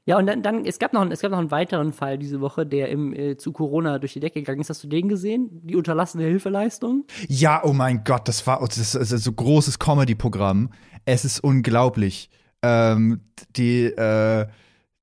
Ja, 0.07 0.19
und 0.19 0.27
dann, 0.27 0.43
dann 0.43 0.65
es, 0.65 0.77
gab 0.77 0.93
noch, 0.93 1.09
es 1.09 1.21
gab 1.21 1.31
noch 1.31 1.39
einen 1.39 1.49
weiteren 1.49 1.91
Fall 1.91 2.19
diese 2.19 2.39
Woche, 2.39 2.65
der 2.65 2.89
im, 2.89 3.13
äh, 3.13 3.37
zu 3.37 3.51
Corona 3.51 3.97
durch 3.97 4.13
die 4.13 4.19
Decke 4.19 4.39
gegangen 4.39 4.61
ist. 4.61 4.69
Hast 4.69 4.83
du 4.83 4.87
den 4.87 5.09
gesehen? 5.09 5.49
Die 5.63 5.75
unterlassene 5.75 6.23
Hilfeleistung? 6.25 7.05
Ja, 7.27 7.61
oh 7.63 7.73
mein 7.73 8.03
Gott, 8.03 8.27
das 8.27 8.45
war 8.45 8.61
ist, 8.61 8.93
das 8.93 9.11
ist 9.11 9.23
so 9.23 9.33
großes 9.33 9.79
Comedy-Programm. 9.79 10.69
Es 11.05 11.25
ist 11.25 11.39
unglaublich. 11.39 12.29
Ähm, 12.61 13.21
die, 13.55 13.85
äh, 13.85 14.45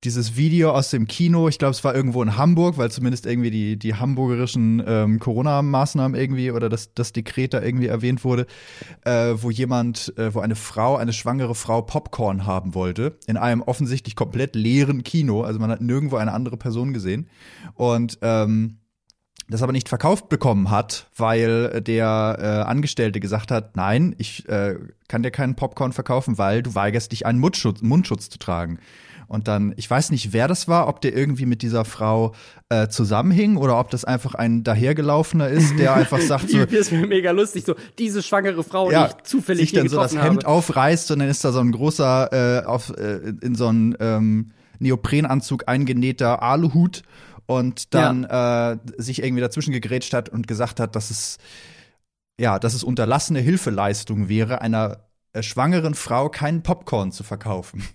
dieses 0.03 0.35
Video 0.35 0.71
aus 0.71 0.89
dem 0.89 1.07
Kino, 1.07 1.47
ich 1.47 1.57
glaube, 1.57 1.71
es 1.71 1.83
war 1.83 1.95
irgendwo 1.95 2.21
in 2.21 2.37
Hamburg, 2.37 2.77
weil 2.77 2.91
zumindest 2.91 3.25
irgendwie 3.25 3.51
die, 3.51 3.77
die 3.77 3.95
hamburgerischen 3.95 4.83
ähm, 4.85 5.19
Corona-Maßnahmen 5.19 6.19
irgendwie 6.19 6.51
oder 6.51 6.69
das, 6.69 6.93
das 6.93 7.13
Dekret 7.13 7.53
da 7.53 7.61
irgendwie 7.61 7.87
erwähnt 7.87 8.23
wurde, 8.23 8.45
äh, 9.05 9.33
wo 9.35 9.49
jemand, 9.49 10.13
äh, 10.17 10.33
wo 10.33 10.39
eine 10.39 10.55
Frau, 10.55 10.97
eine 10.97 11.13
schwangere 11.13 11.55
Frau 11.55 11.81
Popcorn 11.81 12.45
haben 12.45 12.75
wollte, 12.75 13.17
in 13.27 13.37
einem 13.37 13.61
offensichtlich 13.61 14.15
komplett 14.15 14.55
leeren 14.55 15.03
Kino, 15.03 15.41
also 15.41 15.59
man 15.59 15.71
hat 15.71 15.81
nirgendwo 15.81 16.17
eine 16.17 16.33
andere 16.33 16.57
Person 16.57 16.93
gesehen. 16.93 17.29
Und 17.75 18.19
ähm, 18.21 18.79
das 19.49 19.61
aber 19.61 19.73
nicht 19.73 19.89
verkauft 19.89 20.29
bekommen 20.29 20.71
hat, 20.71 21.09
weil 21.17 21.81
der 21.81 22.37
äh, 22.39 22.45
Angestellte 22.69 23.19
gesagt 23.19 23.51
hat, 23.51 23.75
nein, 23.75 24.15
ich 24.17 24.47
äh, 24.47 24.75
kann 25.07 25.21
dir 25.21 25.31
keinen 25.31 25.55
Popcorn 25.55 25.91
verkaufen, 25.91 26.37
weil 26.37 26.63
du 26.63 26.73
weigerst 26.75 27.11
dich, 27.11 27.25
einen 27.25 27.39
Mundschutz, 27.39 27.81
Mundschutz 27.81 28.29
zu 28.29 28.39
tragen. 28.39 28.79
Und 29.33 29.47
dann, 29.47 29.73
ich 29.77 29.89
weiß 29.89 30.11
nicht, 30.11 30.31
wer 30.31 30.47
das 30.47 30.67
war, 30.67 30.87
ob 30.87 31.01
der 31.01 31.17
irgendwie 31.17 31.47
mit 31.47 31.63
dieser 31.63 31.85
Frau 31.85 32.35
äh, 32.69 32.87
zusammenhing 32.87 33.57
oder 33.57 33.79
ob 33.79 33.89
das 33.89 34.05
einfach 34.05 34.35
ein 34.35 34.63
dahergelaufener 34.63 35.47
ist, 35.47 35.79
der 35.79 35.93
einfach 35.95 36.21
sagt 36.21 36.51
so. 36.51 36.59
das 36.59 36.71
ist 36.71 36.91
mir 36.91 37.07
mega 37.07 37.31
lustig, 37.31 37.65
so 37.65 37.73
diese 37.97 38.21
schwangere 38.21 38.63
Frau, 38.63 38.91
ja, 38.91 39.07
die 39.07 39.15
ich 39.17 39.23
zufällig 39.23 39.71
sich 39.71 39.79
dann 39.79 39.89
so 39.89 39.99
das 39.99 40.13
Hemd 40.13 40.43
habe. 40.43 40.47
aufreißt 40.47 41.09
und 41.09 41.17
dann 41.17 41.29
ist 41.29 41.43
da 41.43 41.51
so 41.51 41.61
ein 41.61 41.71
großer 41.71 42.61
äh, 42.61 42.65
auf, 42.67 42.95
äh, 42.95 43.33
in 43.41 43.55
so 43.55 43.69
einen 43.69 43.97
ähm, 43.99 44.51
Neoprenanzug 44.77 45.67
eingenähter 45.67 46.43
Aluhut 46.43 47.01
und 47.47 47.95
dann 47.95 48.27
ja. 48.29 48.73
äh, 48.73 48.77
sich 48.97 49.23
irgendwie 49.23 49.41
dazwischen 49.41 49.73
gegrätscht 49.73 50.13
hat 50.13 50.29
und 50.29 50.47
gesagt 50.47 50.79
hat, 50.79 50.95
dass 50.95 51.09
es 51.09 51.39
ja, 52.39 52.59
dass 52.59 52.75
es 52.75 52.83
unterlassene 52.83 53.39
Hilfeleistung 53.39 54.29
wäre, 54.29 54.61
einer 54.61 54.99
äh, 55.33 55.41
schwangeren 55.41 55.95
Frau 55.95 56.29
keinen 56.29 56.61
Popcorn 56.61 57.11
zu 57.11 57.23
verkaufen. 57.23 57.83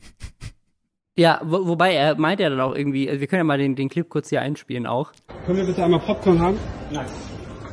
Ja, 1.18 1.40
wo, 1.42 1.66
wobei 1.66 1.94
er 1.94 2.14
meint 2.16 2.38
ja 2.38 2.48
dann 2.48 2.60
auch 2.60 2.76
irgendwie, 2.76 3.08
also 3.08 3.20
wir 3.20 3.26
können 3.26 3.40
ja 3.40 3.44
mal 3.44 3.58
den, 3.58 3.74
den 3.74 3.88
Clip 3.88 4.08
kurz 4.08 4.28
hier 4.28 4.40
einspielen 4.40 4.86
auch. 4.86 5.10
Können 5.46 5.58
wir 5.58 5.66
bitte 5.66 5.82
einmal 5.82 5.98
Popcorn 5.98 6.38
haben? 6.38 6.56
Nein. 6.92 7.06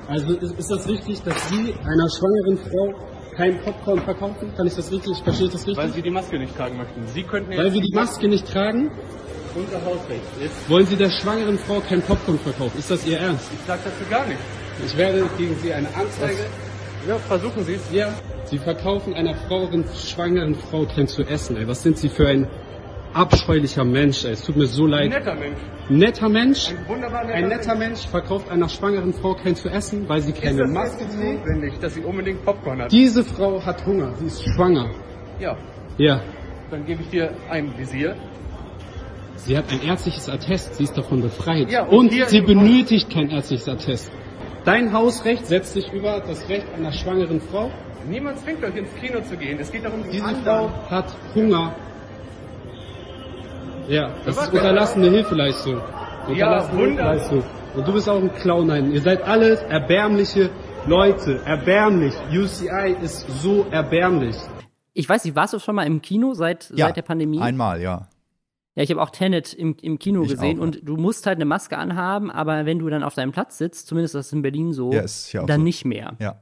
Also 0.08 0.34
ist, 0.34 0.58
ist 0.58 0.72
das 0.72 0.88
richtig, 0.88 1.22
dass 1.22 1.50
Sie 1.50 1.76
einer 1.84 2.10
schwangeren 2.10 2.58
Frau 2.58 2.96
kein 3.36 3.62
Popcorn 3.62 4.00
verkaufen? 4.00 4.52
Kann 4.58 4.66
ich 4.66 4.74
das 4.74 4.92
richtig, 4.92 5.22
verstehe 5.24 5.46
ich 5.46 5.54
das 5.54 5.68
richtig? 5.68 5.78
Weil 5.78 5.94
Sie 5.94 6.02
die 6.02 6.10
Maske 6.10 6.40
nicht 6.40 6.58
tragen 6.58 6.76
möchten. 6.78 7.06
Sie 7.06 7.22
könnten 7.22 7.56
Weil 7.56 7.72
wir 7.72 7.82
die 7.82 7.94
Maske 7.94 8.28
nicht 8.28 8.52
tragen? 8.52 8.90
Unser 9.54 9.86
Hausrecht 9.86 10.24
ist. 10.44 10.68
Wollen 10.68 10.88
Sie 10.88 10.96
der 10.96 11.12
schwangeren 11.12 11.60
Frau 11.60 11.80
kein 11.88 12.02
Popcorn 12.02 12.40
verkaufen? 12.40 12.80
Ist 12.80 12.90
das 12.90 13.06
Ihr 13.06 13.20
Ernst? 13.20 13.52
Ich 13.54 13.64
sage 13.68 13.82
dazu 13.86 14.10
gar 14.10 14.26
nichts. 14.26 14.44
Ich 14.84 14.98
werde 14.98 15.24
gegen 15.38 15.56
Sie 15.58 15.72
eine 15.72 15.88
Anzeige. 15.90 16.40
Was? 16.40 17.08
Ja, 17.08 17.20
versuchen 17.20 17.64
Sie 17.64 17.76
es. 17.76 17.92
Ja. 17.92 18.12
Sie 18.46 18.58
verkaufen 18.58 19.14
einer 19.14 19.36
Frau, 19.36 19.70
schwangeren 19.96 20.56
Frau 20.56 20.86
kein 20.86 21.08
zu 21.08 21.22
essen, 21.22 21.58
ey. 21.58 21.68
Was 21.68 21.84
sind 21.84 22.00
Sie 22.00 22.10
für 22.10 22.28
ein 22.28 22.48
abscheulicher 23.16 23.86
Mensch, 23.86 24.26
ey. 24.26 24.32
Es 24.34 24.44
tut 24.44 24.58
mir 24.58 24.68
so 24.68 24.86
leid. 24.86 25.06
Ein 25.06 25.10
netter 25.10 25.36
Mensch. 25.36 25.58
Netter 25.90 26.30
Mensch? 26.30 26.70
Ein 26.70 26.88
wunderbar 26.88 27.24
netter, 27.24 27.38
ein 27.38 27.48
netter 27.48 27.76
Mensch. 27.76 27.86
Mensch 27.86 28.08
verkauft 28.08 28.52
einer 28.52 28.70
schwangeren 28.70 29.14
Frau 29.14 29.34
kein 29.36 29.56
zu 29.56 29.70
essen, 29.70 30.08
weil 30.10 30.22
sie 30.22 30.34
keine 30.34 30.52
ist 30.52 30.60
das 30.60 30.72
Maske 30.72 31.06
trägt. 31.08 31.46
notwendig, 31.46 31.80
dass 31.80 31.94
sie 31.94 32.02
unbedingt 32.02 32.44
Popcorn 32.44 32.82
hat. 32.82 32.92
Diese 32.92 33.24
Frau 33.24 33.64
hat 33.66 33.86
Hunger. 33.86 34.14
Sie 34.20 34.26
ist 34.26 34.44
schwanger. 34.44 34.92
Ja. 35.40 35.58
Ja. 35.98 36.22
Dann 36.70 36.86
gebe 36.86 37.02
ich 37.04 37.10
dir 37.10 37.32
ein 37.50 37.78
Visier. 37.78 38.16
Sie 39.38 39.58
hat 39.58 39.66
ein 39.72 39.82
ärztliches 39.82 40.28
Attest. 40.30 40.76
Sie 40.76 40.84
ist 40.84 40.98
davon 40.98 41.22
befreit. 41.22 41.72
Ja, 41.72 41.84
und, 41.84 42.12
und 42.12 42.30
sie 42.30 42.42
benötigt 42.42 43.10
kein 43.10 43.30
ärztliches 43.30 43.70
Attest. 43.70 44.12
Dein 44.66 44.92
Hausrecht 44.92 45.46
setzt 45.46 45.74
sich 45.74 45.92
über 45.94 46.22
das 46.22 46.50
Recht 46.50 46.66
einer 46.76 46.92
schwangeren 46.92 47.40
Frau. 47.40 47.70
Niemand 48.10 48.40
zwingt 48.40 48.64
euch 48.64 48.76
ins 48.76 48.94
Kino 48.96 49.22
zu 49.22 49.38
gehen. 49.38 49.60
Es 49.60 49.72
geht 49.72 49.86
darum, 49.86 50.04
die 50.04 50.12
Diese 50.12 50.36
Frau 50.44 50.70
hat 50.90 51.16
Hunger 51.36 51.76
ja, 53.88 54.12
das 54.26 54.38
ist 54.38 54.54
unterlassene 54.54 55.10
Hilfeleistung. 55.10 55.82
Unterlassene 56.28 56.80
ja, 56.82 56.88
Hilfeleistung. 56.88 57.44
Und 57.76 57.88
du 57.88 57.94
bist 57.94 58.10
auch 58.10 58.22
ein 58.22 58.34
Clown, 58.34 58.68
nein. 58.68 58.92
Ihr 58.92 59.02
seid 59.02 59.24
alles 59.24 59.62
erbärmliche 59.64 60.50
Leute. 60.88 61.42
Erbärmlich. 61.46 62.14
UCI 62.32 62.96
ist 63.02 63.28
so 63.42 63.66
erbärmlich. 63.72 64.36
Ich 64.94 65.10
weiß 65.10 65.26
nicht, 65.26 65.36
warst 65.36 65.54
du 65.54 65.60
schon 65.60 65.76
mal 65.76 65.86
im 65.86 66.02
Kino 66.02 66.34
seit, 66.34 66.70
ja, 66.70 66.88
seit 66.88 66.98
der 66.98 67.02
Pandemie? 67.02 67.42
Einmal, 67.42 67.82
ja. 67.82 68.08
Ja, 68.76 68.84
ich 68.84 68.90
habe 68.92 69.02
auch 69.02 69.10
Tenet 69.10 69.54
im, 69.54 69.76
im 69.82 70.00
Kino 70.00 70.24
Ich 70.24 70.30
gesehen 70.30 70.60
auch, 70.60 70.64
und 70.64 70.80
du 70.84 70.98
musst 70.98 71.26
halt 71.26 71.38
eine 71.38 71.46
Maske 71.46 71.78
anhaben, 71.78 72.30
aber 72.30 72.66
wenn 72.66 72.80
du 72.80 72.90
dann 72.90 73.04
auf 73.04 73.14
deinem 73.14 73.32
Platz 73.32 73.58
sitzt, 73.58 73.88
zumindest 73.88 74.16
das 74.16 74.28
ist 74.28 74.34
in 74.34 74.42
Berlin 74.42 74.74
so, 74.74 74.92
Ja, 74.92 75.02
dann 75.46 75.60
so. 75.60 75.64
nicht 75.64 75.86
mehr. 75.86 76.16
Ja. 76.20 76.42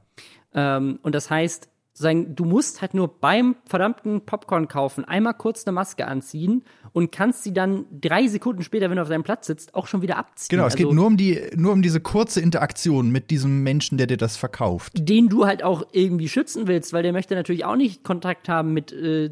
Ähm, 0.52 0.98
und 1.02 1.14
das 1.14 1.30
heißt, 1.30 1.68
sagen, 1.96 2.34
du 2.34 2.44
musst 2.44 2.82
halt 2.82 2.92
nur 2.92 3.08
beim 3.08 3.54
verdammten 3.66 4.22
Popcorn 4.22 4.66
kaufen 4.66 5.04
einmal 5.04 5.34
kurz 5.34 5.64
eine 5.64 5.72
Maske 5.72 6.06
anziehen 6.06 6.64
und 6.92 7.12
kannst 7.12 7.44
sie 7.44 7.52
dann 7.52 7.86
drei 7.92 8.26
Sekunden 8.26 8.62
später, 8.62 8.90
wenn 8.90 8.96
du 8.96 9.02
auf 9.02 9.08
deinem 9.08 9.22
Platz 9.22 9.46
sitzt, 9.46 9.74
auch 9.74 9.86
schon 9.86 10.02
wieder 10.02 10.18
abziehen. 10.18 10.56
Genau, 10.56 10.66
es 10.66 10.74
also, 10.74 10.88
geht 10.88 10.94
nur 10.94 11.06
um 11.06 11.16
die, 11.16 11.40
nur 11.54 11.72
um 11.72 11.82
diese 11.82 12.00
kurze 12.00 12.40
Interaktion 12.40 13.10
mit 13.10 13.30
diesem 13.30 13.62
Menschen, 13.62 13.96
der 13.96 14.08
dir 14.08 14.16
das 14.16 14.36
verkauft. 14.36 14.92
Den 14.96 15.28
du 15.28 15.46
halt 15.46 15.62
auch 15.62 15.86
irgendwie 15.92 16.28
schützen 16.28 16.66
willst, 16.66 16.92
weil 16.92 17.04
der 17.04 17.12
möchte 17.12 17.36
natürlich 17.36 17.64
auch 17.64 17.76
nicht 17.76 18.02
Kontakt 18.02 18.48
haben 18.48 18.72
mit 18.72 18.92
äh, 18.92 19.30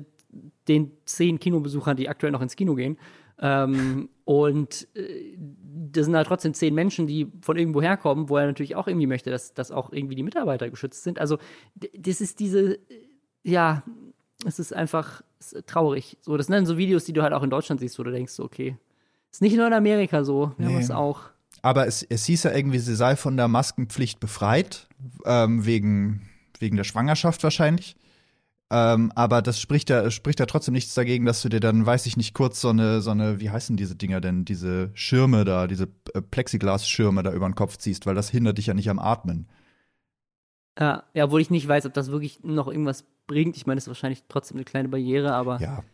den 0.68 0.92
zehn 1.04 1.40
Kinobesuchern, 1.40 1.96
die 1.96 2.08
aktuell 2.08 2.30
noch 2.30 2.42
ins 2.42 2.54
Kino 2.54 2.76
gehen. 2.76 2.96
Ähm, 3.40 4.08
und 4.24 4.86
äh, 4.94 5.36
das 5.74 6.06
sind 6.06 6.16
halt 6.16 6.26
trotzdem 6.26 6.54
zehn 6.54 6.74
Menschen, 6.74 7.06
die 7.06 7.30
von 7.40 7.56
irgendwo 7.56 7.80
herkommen, 7.80 8.28
wo 8.28 8.36
er 8.36 8.46
natürlich 8.46 8.76
auch 8.76 8.86
irgendwie 8.86 9.06
möchte, 9.06 9.30
dass, 9.30 9.54
dass 9.54 9.70
auch 9.70 9.92
irgendwie 9.92 10.14
die 10.14 10.22
Mitarbeiter 10.22 10.68
geschützt 10.70 11.02
sind. 11.02 11.18
Also 11.18 11.38
das 11.74 12.20
ist 12.20 12.40
diese, 12.40 12.78
ja, 13.42 13.82
es 14.44 14.58
ist 14.58 14.74
einfach 14.74 15.22
es 15.38 15.52
ist 15.52 15.66
traurig. 15.66 16.16
So, 16.20 16.36
das 16.36 16.46
sind 16.46 16.54
dann 16.54 16.66
so 16.66 16.78
Videos, 16.78 17.04
die 17.04 17.12
du 17.12 17.22
halt 17.22 17.32
auch 17.32 17.42
in 17.42 17.50
Deutschland 17.50 17.80
siehst, 17.80 17.98
wo 17.98 18.02
du 18.02 18.10
denkst, 18.10 18.38
okay, 18.38 18.76
ist 19.30 19.42
nicht 19.42 19.56
nur 19.56 19.66
in 19.66 19.72
Amerika 19.72 20.24
so, 20.24 20.52
wir 20.56 20.66
nee. 20.66 20.74
haben 20.74 20.80
es 20.80 20.90
auch. 20.90 21.20
Aber 21.62 21.86
es, 21.86 22.02
es 22.02 22.24
hieß 22.26 22.44
ja 22.44 22.52
irgendwie, 22.52 22.78
sie 22.78 22.96
sei 22.96 23.16
von 23.16 23.36
der 23.36 23.48
Maskenpflicht 23.48 24.20
befreit, 24.20 24.88
ähm, 25.24 25.64
wegen, 25.64 26.28
wegen 26.58 26.76
der 26.76 26.84
Schwangerschaft 26.84 27.42
wahrscheinlich. 27.44 27.96
Ähm, 28.74 29.12
aber 29.14 29.42
das 29.42 29.60
spricht 29.60 29.90
ja, 29.90 30.10
spricht 30.10 30.40
ja 30.40 30.46
trotzdem 30.46 30.72
nichts 30.72 30.94
dagegen, 30.94 31.26
dass 31.26 31.42
du 31.42 31.50
dir 31.50 31.60
dann, 31.60 31.84
weiß 31.84 32.06
ich 32.06 32.16
nicht, 32.16 32.32
kurz 32.32 32.58
so 32.58 32.70
eine, 32.70 33.02
so 33.02 33.10
eine, 33.10 33.38
wie 33.38 33.50
heißen 33.50 33.76
diese 33.76 33.96
Dinger 33.96 34.22
denn, 34.22 34.46
diese 34.46 34.90
Schirme 34.94 35.44
da, 35.44 35.66
diese 35.66 35.88
äh, 36.14 36.22
Plexiglas-Schirme 36.22 37.22
da 37.22 37.34
über 37.34 37.46
den 37.46 37.54
Kopf 37.54 37.76
ziehst, 37.76 38.06
weil 38.06 38.14
das 38.14 38.30
hindert 38.30 38.56
dich 38.56 38.66
ja 38.66 38.72
nicht 38.72 38.88
am 38.88 38.98
Atmen. 38.98 39.46
Ja, 40.80 41.02
ja, 41.12 41.26
obwohl 41.26 41.42
ich 41.42 41.50
nicht 41.50 41.68
weiß, 41.68 41.84
ob 41.84 41.92
das 41.92 42.10
wirklich 42.10 42.42
noch 42.44 42.66
irgendwas 42.66 43.04
bringt. 43.26 43.58
Ich 43.58 43.66
meine, 43.66 43.76
das 43.76 43.84
ist 43.84 43.88
wahrscheinlich 43.88 44.24
trotzdem 44.28 44.56
eine 44.56 44.64
kleine 44.64 44.88
Barriere, 44.88 45.34
aber 45.34 45.60
ja. 45.60 45.84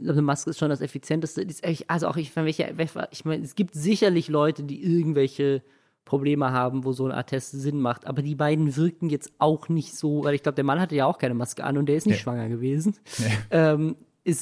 eine 0.00 0.22
Maske 0.22 0.48
ist 0.48 0.58
schon 0.58 0.70
das 0.70 0.80
Effizienteste. 0.80 1.46
Also 1.86 2.08
auch, 2.08 2.16
ich 2.16 2.34
meine, 2.34 2.48
ich 2.48 3.24
meine, 3.26 3.44
es 3.44 3.54
gibt 3.54 3.74
sicherlich 3.74 4.28
Leute, 4.28 4.62
die 4.62 4.82
irgendwelche 4.82 5.62
Probleme 6.04 6.52
haben, 6.52 6.84
wo 6.84 6.92
so 6.92 7.06
ein 7.06 7.12
Attest 7.12 7.52
Sinn 7.52 7.80
macht. 7.80 8.06
Aber 8.06 8.22
die 8.22 8.34
beiden 8.34 8.76
wirken 8.76 9.08
jetzt 9.08 9.32
auch 9.38 9.68
nicht 9.68 9.94
so, 9.96 10.24
weil 10.24 10.34
ich 10.34 10.42
glaube, 10.42 10.56
der 10.56 10.64
Mann 10.64 10.80
hatte 10.80 10.94
ja 10.94 11.06
auch 11.06 11.18
keine 11.18 11.34
Maske 11.34 11.64
an 11.64 11.78
und 11.78 11.86
der 11.86 11.96
ist 11.96 12.06
nicht 12.06 12.16
nee. 12.16 12.22
schwanger 12.22 12.48
gewesen. 12.48 12.96
Nee. 13.18 13.26
Ähm, 13.50 13.96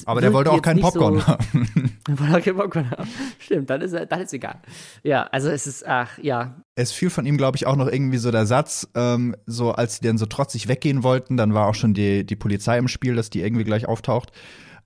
aber 0.05 0.21
der 0.21 0.31
wollte 0.31 0.51
auch 0.51 0.61
keinen 0.61 0.79
Popcorn 0.79 1.15
so, 1.15 1.27
haben. 1.27 1.97
Der 2.07 2.19
wollte 2.19 2.37
auch 2.37 2.43
keinen 2.43 2.57
Popcorn 2.57 2.91
haben. 2.91 3.09
Stimmt, 3.39 3.69
dann 3.69 3.81
ist, 3.81 3.93
dann 3.93 4.21
ist 4.21 4.33
egal. 4.33 4.59
Ja, 5.01 5.23
also 5.23 5.49
es 5.49 5.65
ist, 5.65 5.87
ach, 5.87 6.17
ja. 6.19 6.61
Es 6.75 6.91
fiel 6.91 7.09
von 7.09 7.25
ihm, 7.25 7.37
glaube 7.37 7.57
ich, 7.57 7.65
auch 7.65 7.75
noch 7.75 7.87
irgendwie 7.87 8.17
so 8.17 8.29
der 8.31 8.45
Satz, 8.45 8.87
ähm, 8.93 9.35
so 9.47 9.71
als 9.71 9.99
die 9.99 10.07
dann 10.07 10.19
so 10.19 10.27
trotzig 10.27 10.67
weggehen 10.67 11.03
wollten, 11.03 11.35
dann 11.35 11.53
war 11.55 11.67
auch 11.67 11.75
schon 11.75 11.93
die, 11.95 12.25
die 12.25 12.35
Polizei 12.35 12.77
im 12.77 12.87
Spiel, 12.87 13.15
dass 13.15 13.31
die 13.31 13.41
irgendwie 13.41 13.63
gleich 13.63 13.87
auftaucht. 13.87 14.31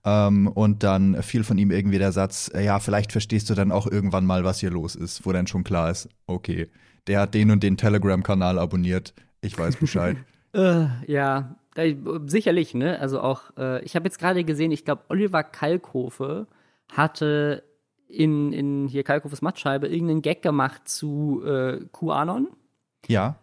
Ähm, 0.06 0.48
und 0.48 0.84
dann 0.84 1.22
fiel 1.24 1.44
von 1.44 1.58
ihm 1.58 1.72
irgendwie 1.72 1.98
der 1.98 2.12
Satz, 2.12 2.52
äh, 2.54 2.64
ja, 2.64 2.80
vielleicht 2.80 3.12
verstehst 3.12 3.50
du 3.50 3.56
dann 3.56 3.72
auch 3.72 3.88
irgendwann 3.88 4.26
mal, 4.26 4.44
was 4.44 4.60
hier 4.60 4.70
los 4.70 4.96
ist, 4.96 5.26
wo 5.26 5.32
dann 5.32 5.48
schon 5.48 5.64
klar 5.64 5.90
ist, 5.90 6.08
okay, 6.28 6.70
der 7.08 7.22
hat 7.22 7.34
den 7.34 7.50
und 7.50 7.64
den 7.64 7.76
Telegram-Kanal 7.76 8.60
abonniert, 8.60 9.14
ich 9.42 9.58
weiß 9.58 9.78
Bescheid. 9.78 10.18
äh, 10.54 10.86
ja, 11.08 11.56
sicherlich, 12.28 12.76
ne? 12.76 13.00
Also 13.00 13.20
auch, 13.20 13.42
äh, 13.58 13.84
ich 13.84 13.96
habe 13.96 14.06
jetzt 14.06 14.20
gerade 14.20 14.44
gesehen, 14.44 14.72
ich 14.72 14.86
glaube, 14.86 15.04
Oliver 15.10 15.44
Kalkofe 15.44 16.48
hatte 16.92 17.64
in, 18.08 18.54
in 18.54 18.88
hier 18.88 19.04
Kalkofes 19.04 19.42
Mattscheibe 19.42 19.88
irgendeinen 19.88 20.22
Gag 20.22 20.42
gemacht 20.42 20.88
zu 20.88 21.44
äh, 21.46 21.80
QAnon. 21.92 22.48
Ja. 23.08 23.38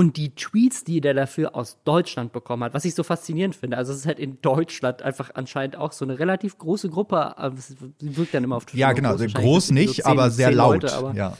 Und 0.00 0.16
die 0.16 0.34
Tweets, 0.34 0.82
die 0.84 1.02
der 1.02 1.12
dafür 1.12 1.54
aus 1.54 1.76
Deutschland 1.84 2.32
bekommen 2.32 2.64
hat, 2.64 2.72
was 2.72 2.86
ich 2.86 2.94
so 2.94 3.02
faszinierend 3.02 3.54
finde, 3.54 3.76
also 3.76 3.92
es 3.92 3.98
ist 3.98 4.06
halt 4.06 4.18
in 4.18 4.40
Deutschland 4.40 5.02
einfach 5.02 5.32
anscheinend 5.34 5.76
auch 5.76 5.92
so 5.92 6.06
eine 6.06 6.18
relativ 6.18 6.56
große 6.56 6.88
Gruppe, 6.88 7.34
sie 7.56 7.76
wirkt 8.16 8.32
dann 8.32 8.44
immer 8.44 8.56
auf 8.56 8.64
Twitter. 8.64 8.78
Ja, 8.78 8.92
genau, 8.92 9.16
groß, 9.16 9.34
groß 9.34 9.70
nicht, 9.72 9.96
so 9.96 10.02
10, 10.02 10.06
aber 10.06 10.30
sehr 10.30 10.52
laut. 10.52 10.82
Leute, 10.82 10.94
aber 10.94 11.14
ja 11.14 11.36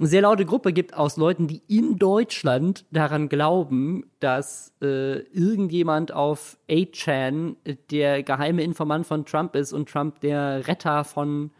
eine 0.00 0.08
sehr 0.08 0.22
laute 0.22 0.46
Gruppe 0.46 0.72
gibt 0.72 0.94
aus 0.94 1.16
Leuten, 1.16 1.46
die 1.46 1.62
in 1.68 1.98
Deutschland 1.98 2.86
daran 2.90 3.28
glauben, 3.28 4.04
dass 4.18 4.72
äh, 4.82 5.18
irgendjemand 5.18 6.12
auf 6.12 6.56
8chan 6.70 7.56
der 7.90 8.22
geheime 8.22 8.62
Informant 8.62 9.06
von 9.06 9.26
Trump 9.26 9.54
ist 9.54 9.72
und 9.72 9.90
Trump 9.90 10.20
der 10.20 10.66
Retter 10.66 11.04
von 11.04 11.50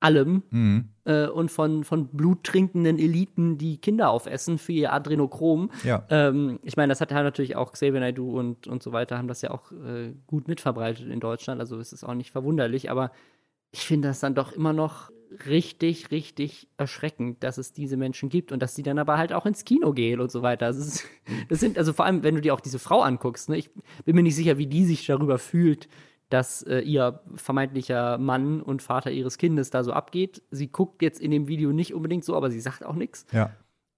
allem 0.00 0.42
Mhm. 0.50 0.88
äh, 1.04 1.26
und 1.26 1.50
von, 1.50 1.84
von 1.84 2.08
bluttrinkenden 2.08 2.98
Eliten, 2.98 3.58
die 3.58 3.78
Kinder 3.78 4.10
aufessen 4.10 4.58
für 4.58 4.72
ihr 4.72 4.92
Adrenochrom. 4.92 5.70
Ja. 5.84 6.04
Ähm, 6.10 6.58
ich 6.62 6.76
meine, 6.76 6.90
das 6.90 7.00
hat 7.00 7.10
ja 7.10 7.22
natürlich 7.22 7.56
auch 7.56 7.72
Xavier 7.72 8.00
Naidoo 8.00 8.38
und, 8.38 8.66
und 8.66 8.82
so 8.82 8.92
weiter, 8.92 9.18
haben 9.18 9.28
das 9.28 9.42
ja 9.42 9.50
auch 9.50 9.70
äh, 9.72 10.12
gut 10.26 10.48
mitverbreitet 10.48 11.08
in 11.08 11.20
Deutschland, 11.20 11.60
also 11.60 11.78
es 11.78 11.92
ist 11.92 12.04
auch 12.04 12.14
nicht 12.14 12.30
verwunderlich, 12.30 12.90
aber 12.90 13.12
ich 13.72 13.86
finde 13.86 14.08
das 14.08 14.20
dann 14.20 14.34
doch 14.34 14.52
immer 14.52 14.72
noch 14.72 15.10
richtig, 15.46 16.10
richtig 16.10 16.68
erschreckend, 16.76 17.44
dass 17.44 17.56
es 17.56 17.72
diese 17.72 17.96
Menschen 17.96 18.30
gibt 18.30 18.50
und 18.50 18.60
dass 18.60 18.74
die 18.74 18.82
dann 18.82 18.98
aber 18.98 19.16
halt 19.16 19.32
auch 19.32 19.46
ins 19.46 19.64
Kino 19.64 19.92
gehen 19.92 20.20
und 20.20 20.30
so 20.32 20.42
weiter. 20.42 20.66
Das, 20.66 20.76
ist, 20.76 21.04
das 21.48 21.60
sind, 21.60 21.78
also 21.78 21.92
vor 21.92 22.04
allem, 22.04 22.22
wenn 22.22 22.34
du 22.34 22.40
dir 22.40 22.52
auch 22.52 22.60
diese 22.60 22.78
Frau 22.80 23.02
anguckst, 23.02 23.48
ne, 23.48 23.56
ich 23.56 23.70
bin 24.04 24.16
mir 24.16 24.22
nicht 24.22 24.34
sicher, 24.34 24.58
wie 24.58 24.66
die 24.66 24.84
sich 24.84 25.06
darüber 25.06 25.38
fühlt, 25.38 25.88
dass 26.30 26.62
äh, 26.62 26.78
ihr 26.80 27.20
vermeintlicher 27.34 28.18
Mann 28.18 28.62
und 28.62 28.82
Vater 28.82 29.10
ihres 29.10 29.36
Kindes 29.36 29.70
da 29.70 29.84
so 29.84 29.92
abgeht. 29.92 30.42
Sie 30.50 30.68
guckt 30.68 31.02
jetzt 31.02 31.20
in 31.20 31.30
dem 31.30 31.48
Video 31.48 31.72
nicht 31.72 31.92
unbedingt 31.94 32.24
so, 32.24 32.36
aber 32.36 32.50
sie 32.50 32.60
sagt 32.60 32.84
auch 32.84 32.94
nichts. 32.94 33.26
Ja. 33.32 33.50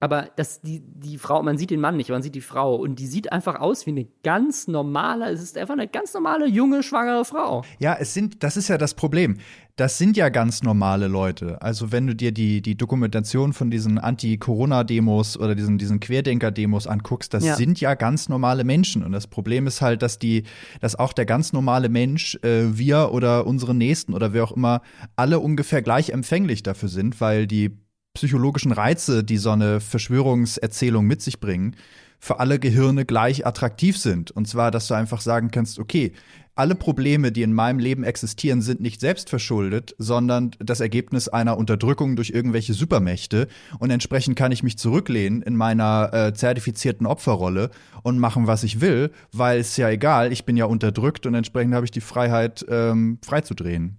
Aber 0.02 0.30
dass 0.34 0.60
die, 0.60 0.80
die 0.84 1.16
Frau, 1.16 1.44
man 1.44 1.56
sieht 1.56 1.70
den 1.70 1.80
Mann 1.80 1.96
nicht, 1.96 2.10
man 2.10 2.22
sieht 2.22 2.34
die 2.34 2.40
Frau 2.40 2.74
und 2.74 2.98
die 2.98 3.06
sieht 3.06 3.30
einfach 3.30 3.60
aus 3.60 3.86
wie 3.86 3.90
eine 3.90 4.08
ganz 4.24 4.66
normale, 4.66 5.30
es 5.30 5.40
ist 5.40 5.56
einfach 5.56 5.74
eine 5.74 5.86
ganz 5.86 6.12
normale, 6.12 6.48
junge, 6.48 6.82
schwangere 6.82 7.24
Frau. 7.24 7.62
Ja, 7.78 7.96
es 8.00 8.12
sind, 8.12 8.42
das 8.42 8.56
ist 8.56 8.66
ja 8.66 8.78
das 8.78 8.94
Problem. 8.94 9.36
Das 9.76 9.98
sind 9.98 10.16
ja 10.16 10.28
ganz 10.28 10.64
normale 10.64 11.06
Leute. 11.06 11.62
Also 11.62 11.92
wenn 11.92 12.08
du 12.08 12.16
dir 12.16 12.32
die, 12.32 12.62
die 12.62 12.76
Dokumentation 12.76 13.52
von 13.52 13.70
diesen 13.70 13.96
Anti-Corona-Demos 13.98 15.38
oder 15.38 15.54
diesen, 15.54 15.78
diesen 15.78 16.00
Querdenker-Demos 16.00 16.88
anguckst, 16.88 17.32
das 17.32 17.44
Ja. 17.44 17.54
sind 17.54 17.80
ja 17.80 17.94
ganz 17.94 18.28
normale 18.28 18.64
Menschen. 18.64 19.04
Und 19.04 19.12
das 19.12 19.28
Problem 19.28 19.68
ist 19.68 19.80
halt, 19.82 20.02
dass 20.02 20.18
die, 20.18 20.42
dass 20.80 20.96
auch 20.98 21.12
der 21.12 21.26
ganz 21.26 21.52
normale 21.52 21.88
Mensch, 21.88 22.34
äh, 22.42 22.76
wir 22.76 23.12
oder 23.12 23.46
unsere 23.46 23.72
Nächsten 23.74 24.14
oder 24.14 24.32
wer 24.32 24.44
auch 24.44 24.52
immer, 24.52 24.82
alle 25.14 25.38
ungefähr 25.38 25.80
gleich 25.80 26.10
empfänglich 26.10 26.62
dafür 26.64 26.88
sind, 26.88 27.20
weil 27.20 27.46
die 27.46 27.70
psychologischen 28.14 28.72
Reize, 28.72 29.24
die 29.24 29.38
so 29.38 29.50
eine 29.50 29.80
Verschwörungserzählung 29.80 31.06
mit 31.06 31.22
sich 31.22 31.40
bringen, 31.40 31.76
für 32.18 32.38
alle 32.38 32.60
Gehirne 32.60 33.04
gleich 33.04 33.46
attraktiv 33.46 33.98
sind. 33.98 34.30
Und 34.30 34.46
zwar, 34.46 34.70
dass 34.70 34.86
du 34.86 34.94
einfach 34.94 35.20
sagen 35.20 35.50
kannst, 35.50 35.80
okay, 35.80 36.12
alle 36.54 36.74
Probleme, 36.74 37.32
die 37.32 37.42
in 37.42 37.52
meinem 37.52 37.78
Leben 37.78 38.04
existieren, 38.04 38.60
sind 38.60 38.80
nicht 38.80 39.00
selbst 39.00 39.30
verschuldet, 39.30 39.94
sondern 39.98 40.52
das 40.58 40.80
Ergebnis 40.80 41.28
einer 41.28 41.56
Unterdrückung 41.56 42.14
durch 42.14 42.30
irgendwelche 42.30 42.74
Supermächte. 42.74 43.48
Und 43.78 43.90
entsprechend 43.90 44.36
kann 44.36 44.52
ich 44.52 44.62
mich 44.62 44.78
zurücklehnen 44.78 45.42
in 45.42 45.56
meiner 45.56 46.10
äh, 46.12 46.34
zertifizierten 46.34 47.06
Opferrolle 47.06 47.70
und 48.02 48.18
machen, 48.18 48.46
was 48.46 48.62
ich 48.62 48.80
will, 48.80 49.10
weil 49.32 49.58
es 49.58 49.76
ja 49.76 49.88
egal, 49.88 50.30
ich 50.30 50.44
bin 50.44 50.56
ja 50.56 50.66
unterdrückt 50.66 51.26
und 51.26 51.34
entsprechend 51.34 51.74
habe 51.74 51.86
ich 51.86 51.90
die 51.90 52.00
Freiheit, 52.00 52.64
ähm, 52.68 53.18
freizudrehen. 53.24 53.96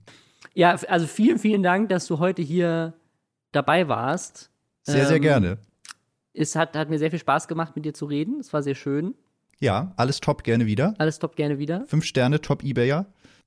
Ja, 0.54 0.78
also 0.88 1.08
vielen, 1.08 1.40
vielen 1.40 1.64
Dank, 1.64 1.90
dass 1.90 2.06
du 2.06 2.20
heute 2.20 2.44
hier 2.44 2.94
dabei 3.54 3.88
warst. 3.88 4.52
Sehr, 4.84 5.06
sehr 5.08 5.16
Ähm, 5.18 5.22
gerne. 5.22 5.58
Es 6.34 6.56
hat, 6.56 6.76
hat 6.76 6.90
mir 6.90 7.00
sehr 7.00 7.10
viel 7.12 7.20
Spaß 7.20 7.48
gemacht, 7.48 7.76
mit 7.76 7.86
dir 7.86 7.94
zu 7.94 8.06
reden. 8.06 8.40
Es 8.40 8.52
war 8.54 8.62
sehr 8.64 8.76
schön. 8.76 9.14
Ja, 9.60 9.94
alles 9.98 10.20
top, 10.20 10.44
gerne 10.44 10.66
wieder. 10.66 10.94
Alles 10.98 11.20
top, 11.20 11.36
gerne 11.36 11.58
wieder. 11.60 11.86
Fünf 11.86 12.04
Sterne, 12.06 12.42
top 12.42 12.64
Ebayer. 12.64 13.06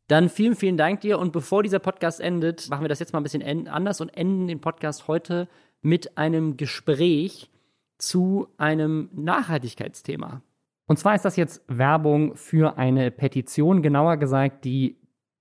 Dann 0.09 0.29
vielen, 0.29 0.55
vielen 0.55 0.77
Dank 0.77 1.01
dir. 1.01 1.19
Und 1.19 1.33
bevor 1.33 1.63
dieser 1.65 1.81
Podcast 1.81 2.21
endet, 2.21 2.71
machen 2.71 2.83
wir 2.83 2.89
das 2.89 3.01
jetzt 3.01 3.13
mal 3.13 3.19
ein 3.21 3.25
bisschen 3.25 3.43
en- 3.43 3.69
anders 3.69 4.01
und 4.01 4.09
enden 4.17 4.47
den 4.47 4.61
Podcast 4.61 5.09
heute 5.09 5.49
mit 5.83 6.17
einem 6.17 6.57
Gespräch 6.57 7.51
zu 7.99 8.47
einem 8.57 9.11
Nachhaltigkeitsthema. 9.15 10.43
Und 10.87 10.99
zwar 10.99 11.17
ist 11.17 11.25
das 11.25 11.35
jetzt 11.37 11.63
Werbung 11.67 12.37
für 12.37 12.79
eine 12.79 13.11
Petition, 13.11 13.83
genauer 13.83 14.17
gesagt 14.19 14.65
die 14.65 14.97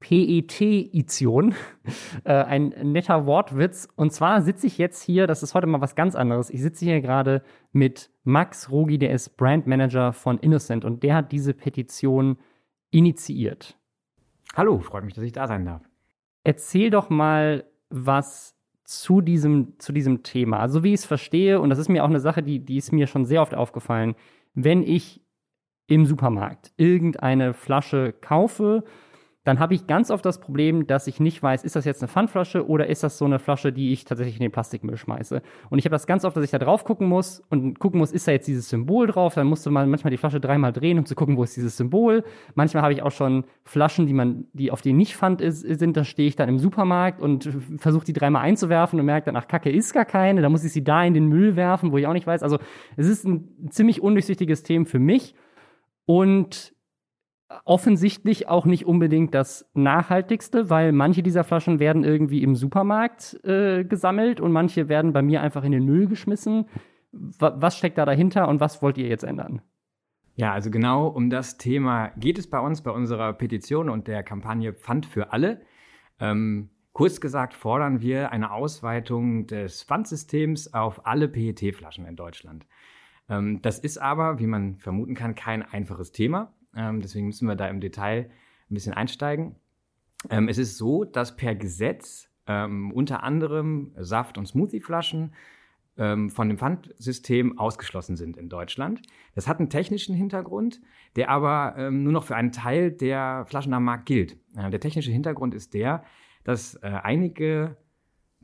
PET-Ition. 0.05 1.55
äh, 2.25 2.33
ein 2.33 2.69
netter 2.83 3.25
Wortwitz. 3.25 3.87
Und 3.95 4.13
zwar 4.13 4.43
sitze 4.43 4.67
ich 4.67 4.77
jetzt 4.77 5.01
hier, 5.01 5.25
das 5.25 5.41
ist 5.41 5.55
heute 5.55 5.65
mal 5.65 5.81
was 5.81 5.95
ganz 5.95 6.15
anderes. 6.15 6.51
Ich 6.51 6.61
sitze 6.61 6.85
hier 6.85 7.01
gerade 7.01 7.41
mit 7.71 8.11
Max 8.23 8.69
Rogi, 8.69 8.99
der 8.99 9.11
ist 9.11 9.35
Brandmanager 9.35 10.13
von 10.13 10.37
Innocent 10.37 10.85
und 10.85 11.01
der 11.01 11.15
hat 11.15 11.31
diese 11.31 11.55
Petition 11.55 12.37
initiiert. 12.91 13.77
Hallo, 14.55 14.79
freut 14.79 15.03
mich, 15.05 15.15
dass 15.15 15.23
ich 15.23 15.31
da 15.31 15.47
sein 15.47 15.65
darf. 15.65 15.81
Erzähl 16.43 16.91
doch 16.91 17.09
mal 17.09 17.65
was 17.89 18.55
zu 18.83 19.21
diesem, 19.21 19.79
zu 19.79 19.91
diesem 19.91 20.21
Thema. 20.21 20.59
Also, 20.59 20.83
wie 20.83 20.89
ich 20.89 20.99
es 20.99 21.05
verstehe, 21.05 21.59
und 21.59 21.71
das 21.71 21.79
ist 21.79 21.89
mir 21.89 22.03
auch 22.03 22.09
eine 22.09 22.19
Sache, 22.19 22.43
die, 22.43 22.59
die 22.59 22.77
ist 22.77 22.91
mir 22.91 23.07
schon 23.07 23.25
sehr 23.25 23.41
oft 23.41 23.55
aufgefallen, 23.55 24.13
wenn 24.53 24.83
ich 24.83 25.21
im 25.87 26.05
Supermarkt 26.05 26.71
irgendeine 26.77 27.53
Flasche 27.55 28.13
kaufe, 28.13 28.83
dann 29.45 29.59
habe 29.59 29.75
ich 29.75 29.85
ganz 29.85 30.09
oft 30.09 30.25
das 30.25 30.39
Problem, 30.39 30.87
dass 30.87 31.05
ich 31.05 31.19
nicht 31.19 31.41
weiß, 31.41 31.63
ist 31.63 31.75
das 31.75 31.85
jetzt 31.85 32.01
eine 32.01 32.07
Pfandflasche 32.07 32.67
oder 32.67 32.87
ist 32.87 33.03
das 33.03 33.19
so 33.19 33.25
eine 33.25 33.37
Flasche, 33.37 33.71
die 33.71 33.93
ich 33.93 34.03
tatsächlich 34.03 34.35
in 34.35 34.41
den 34.41 34.51
Plastikmüll 34.51 34.97
schmeiße. 34.97 35.41
Und 35.69 35.77
ich 35.77 35.85
habe 35.85 35.93
das 35.93 36.07
ganz 36.07 36.25
oft, 36.25 36.35
dass 36.35 36.43
ich 36.43 36.49
da 36.49 36.57
drauf 36.57 36.83
gucken 36.83 37.07
muss 37.07 37.43
und 37.51 37.79
gucken 37.79 37.99
muss, 37.99 38.11
ist 38.11 38.27
da 38.27 38.31
jetzt 38.31 38.47
dieses 38.47 38.67
Symbol 38.69 39.05
drauf. 39.05 39.35
Dann 39.35 39.45
musste 39.45 39.69
man 39.69 39.87
manchmal 39.87 40.09
die 40.09 40.17
Flasche 40.17 40.39
dreimal 40.39 40.73
drehen, 40.73 40.97
um 40.97 41.05
zu 41.05 41.13
gucken, 41.13 41.37
wo 41.37 41.43
ist 41.43 41.55
dieses 41.55 41.77
Symbol. 41.77 42.23
Manchmal 42.55 42.81
habe 42.81 42.93
ich 42.93 43.03
auch 43.03 43.11
schon 43.11 43.45
Flaschen, 43.63 44.07
die 44.07 44.13
man, 44.13 44.47
die 44.53 44.71
auf 44.71 44.81
denen 44.81 44.97
nicht 44.97 45.15
Pfand 45.15 45.41
ist, 45.41 45.59
sind. 45.59 45.95
Da 45.95 46.03
stehe 46.03 46.27
ich 46.27 46.35
dann 46.35 46.49
im 46.49 46.57
Supermarkt 46.57 47.21
und 47.21 47.47
versuche 47.77 48.05
die 48.05 48.13
dreimal 48.13 48.41
einzuwerfen 48.41 48.99
und 48.99 49.05
merke 49.05 49.27
dann, 49.27 49.35
ach 49.35 49.47
Kacke, 49.47 49.69
ist 49.69 49.93
gar 49.93 50.05
keine. 50.05 50.41
Da 50.41 50.49
muss 50.49 50.63
ich 50.63 50.73
sie 50.73 50.83
da 50.83 51.03
in 51.03 51.13
den 51.13 51.27
Müll 51.27 51.55
werfen, 51.55 51.91
wo 51.91 51.99
ich 51.99 52.07
auch 52.07 52.13
nicht 52.13 52.25
weiß. 52.25 52.41
Also 52.41 52.57
es 52.97 53.07
ist 53.07 53.25
ein 53.25 53.69
ziemlich 53.69 54.01
undurchsichtiges 54.01 54.63
Thema 54.63 54.87
für 54.87 54.99
mich. 54.99 55.35
Und 56.07 56.74
offensichtlich 57.63 58.47
auch 58.47 58.65
nicht 58.65 58.85
unbedingt 58.85 59.33
das 59.33 59.69
nachhaltigste, 59.73 60.69
weil 60.69 60.91
manche 60.91 61.23
dieser 61.23 61.43
Flaschen 61.43 61.79
werden 61.79 62.03
irgendwie 62.03 62.41
im 62.41 62.55
Supermarkt 62.55 63.39
äh, 63.43 63.83
gesammelt 63.83 64.41
und 64.41 64.51
manche 64.51 64.89
werden 64.89 65.13
bei 65.13 65.21
mir 65.21 65.41
einfach 65.41 65.63
in 65.63 65.71
den 65.71 65.85
Müll 65.85 66.07
geschmissen. 66.07 66.65
Wa 67.11 67.55
was 67.57 67.77
steckt 67.77 67.97
da 67.97 68.05
dahinter 68.05 68.47
und 68.47 68.59
was 68.59 68.81
wollt 68.81 68.97
ihr 68.97 69.07
jetzt 69.07 69.23
ändern? 69.23 69.61
Ja, 70.35 70.51
also 70.51 70.69
genau 70.69 71.07
um 71.07 71.29
das 71.29 71.57
Thema 71.57 72.09
geht 72.17 72.37
es 72.37 72.49
bei 72.49 72.59
uns, 72.59 72.81
bei 72.81 72.91
unserer 72.91 73.31
Petition 73.33 73.89
und 73.89 74.07
der 74.07 74.21
Kampagne 74.23 74.73
Pfand 74.73 75.05
für 75.05 75.31
alle. 75.31 75.61
Ähm, 76.19 76.69
kurz 76.91 77.21
gesagt 77.21 77.53
fordern 77.53 78.01
wir 78.01 78.31
eine 78.31 78.51
Ausweitung 78.51 79.47
des 79.47 79.83
Pfandsystems 79.83 80.73
auf 80.73 81.05
alle 81.05 81.29
PET-Flaschen 81.29 82.05
in 82.05 82.15
Deutschland. 82.17 82.65
Ähm, 83.29 83.61
das 83.61 83.79
ist 83.79 83.97
aber, 83.97 84.39
wie 84.39 84.47
man 84.47 84.77
vermuten 84.77 85.15
kann, 85.15 85.35
kein 85.35 85.63
einfaches 85.63 86.11
Thema. 86.11 86.53
Ähm, 86.75 87.01
deswegen 87.01 87.27
müssen 87.27 87.47
wir 87.47 87.55
da 87.55 87.67
im 87.67 87.79
Detail 87.79 88.29
ein 88.69 88.73
bisschen 88.73 88.93
einsteigen. 88.93 89.55
Ähm, 90.29 90.47
es 90.47 90.57
ist 90.57 90.77
so, 90.77 91.03
dass 91.03 91.35
per 91.35 91.55
Gesetz 91.55 92.29
ähm, 92.47 92.91
unter 92.91 93.23
anderem 93.23 93.91
Saft- 93.97 94.37
und 94.37 94.47
Smoothieflaschen 94.47 95.33
ähm, 95.97 96.29
von 96.29 96.49
dem 96.49 96.57
Pfandsystem 96.57 97.57
ausgeschlossen 97.57 98.15
sind 98.15 98.37
in 98.37 98.49
Deutschland. 98.49 99.01
Das 99.33 99.47
hat 99.47 99.59
einen 99.59 99.69
technischen 99.69 100.15
Hintergrund, 100.15 100.81
der 101.15 101.29
aber 101.29 101.75
ähm, 101.77 102.03
nur 102.03 102.13
noch 102.13 102.25
für 102.25 102.35
einen 102.35 102.51
Teil 102.51 102.91
der 102.91 103.45
Flaschen 103.47 103.73
am 103.73 103.83
Markt 103.83 104.05
gilt. 104.05 104.37
Äh, 104.57 104.69
der 104.69 104.79
technische 104.79 105.11
Hintergrund 105.11 105.53
ist 105.53 105.73
der, 105.73 106.03
dass 106.43 106.75
äh, 106.75 106.87
einige 106.87 107.77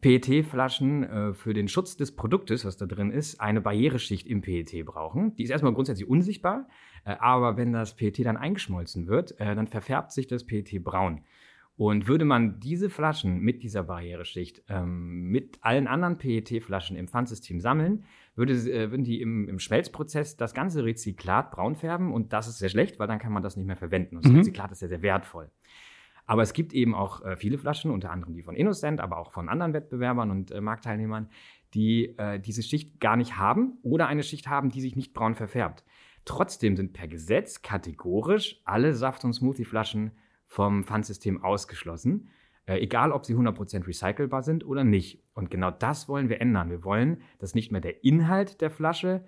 PET-Flaschen 0.01 1.03
äh, 1.03 1.33
für 1.33 1.53
den 1.53 1.67
Schutz 1.67 1.95
des 1.95 2.15
Produktes, 2.15 2.65
was 2.65 2.77
da 2.77 2.85
drin 2.85 3.11
ist, 3.11 3.39
eine 3.39 3.61
Barriereschicht 3.61 4.27
im 4.27 4.41
PET 4.41 4.85
brauchen. 4.85 5.35
Die 5.35 5.43
ist 5.43 5.51
erstmal 5.51 5.73
grundsätzlich 5.73 6.09
unsichtbar, 6.09 6.67
äh, 7.05 7.15
aber 7.19 7.57
wenn 7.57 7.71
das 7.71 7.95
PET 7.95 8.25
dann 8.25 8.37
eingeschmolzen 8.37 9.07
wird, 9.07 9.39
äh, 9.39 9.55
dann 9.55 9.67
verfärbt 9.67 10.11
sich 10.11 10.27
das 10.27 10.45
PET 10.45 10.83
braun. 10.83 11.21
Und 11.77 12.07
würde 12.07 12.25
man 12.25 12.59
diese 12.59 12.89
Flaschen 12.89 13.39
mit 13.39 13.63
dieser 13.63 13.83
Barriereschicht 13.83 14.61
ähm, 14.69 15.29
mit 15.29 15.57
allen 15.61 15.87
anderen 15.87 16.17
PET-Flaschen 16.17 16.95
im 16.95 17.07
Pfandsystem 17.07 17.59
sammeln, 17.59 18.03
würde, 18.35 18.53
äh, 18.53 18.91
würden 18.91 19.03
die 19.03 19.21
im, 19.21 19.47
im 19.47 19.57
Schmelzprozess 19.59 20.37
das 20.37 20.53
ganze 20.53 20.83
Rezyklat 20.83 21.51
braun 21.51 21.75
färben 21.75 22.13
und 22.13 22.33
das 22.33 22.47
ist 22.47 22.59
sehr 22.59 22.69
schlecht, 22.69 22.99
weil 22.99 23.07
dann 23.07 23.19
kann 23.19 23.31
man 23.31 23.41
das 23.41 23.55
nicht 23.55 23.65
mehr 23.65 23.77
verwenden. 23.77 24.17
Und 24.17 24.25
das 24.25 24.31
Mhm. 24.31 24.39
Rezyklat 24.39 24.71
ist 24.71 24.79
sehr, 24.79 24.89
sehr 24.89 25.01
wertvoll. 25.01 25.49
Aber 26.25 26.41
es 26.41 26.53
gibt 26.53 26.73
eben 26.73 26.95
auch 26.95 27.23
äh, 27.23 27.35
viele 27.35 27.57
Flaschen, 27.57 27.91
unter 27.91 28.11
anderem 28.11 28.33
die 28.33 28.43
von 28.43 28.55
Innocent, 28.55 29.01
aber 29.01 29.17
auch 29.17 29.31
von 29.31 29.49
anderen 29.49 29.73
Wettbewerbern 29.73 30.31
und 30.31 30.51
äh, 30.51 30.61
Marktteilnehmern, 30.61 31.29
die 31.73 32.17
äh, 32.17 32.39
diese 32.39 32.63
Schicht 32.63 32.99
gar 32.99 33.15
nicht 33.15 33.37
haben 33.37 33.77
oder 33.81 34.07
eine 34.07 34.23
Schicht 34.23 34.47
haben, 34.47 34.69
die 34.69 34.81
sich 34.81 34.95
nicht 34.95 35.13
braun 35.13 35.35
verfärbt. 35.35 35.83
Trotzdem 36.25 36.75
sind 36.75 36.93
per 36.93 37.07
Gesetz 37.07 37.61
kategorisch 37.61 38.61
alle 38.65 38.93
Saft- 38.93 39.25
und 39.25 39.33
Smoothie-Flaschen 39.33 40.11
vom 40.45 40.83
Pfandsystem 40.83 41.43
ausgeschlossen, 41.43 42.29
äh, 42.65 42.77
egal 42.79 43.11
ob 43.11 43.25
sie 43.25 43.35
100% 43.35 43.87
recycelbar 43.87 44.43
sind 44.43 44.65
oder 44.65 44.83
nicht. 44.83 45.23
Und 45.33 45.49
genau 45.49 45.71
das 45.71 46.07
wollen 46.07 46.29
wir 46.29 46.41
ändern. 46.41 46.69
Wir 46.69 46.83
wollen, 46.83 47.21
dass 47.39 47.55
nicht 47.55 47.71
mehr 47.71 47.81
der 47.81 48.03
Inhalt 48.03 48.61
der 48.61 48.69
Flasche 48.69 49.23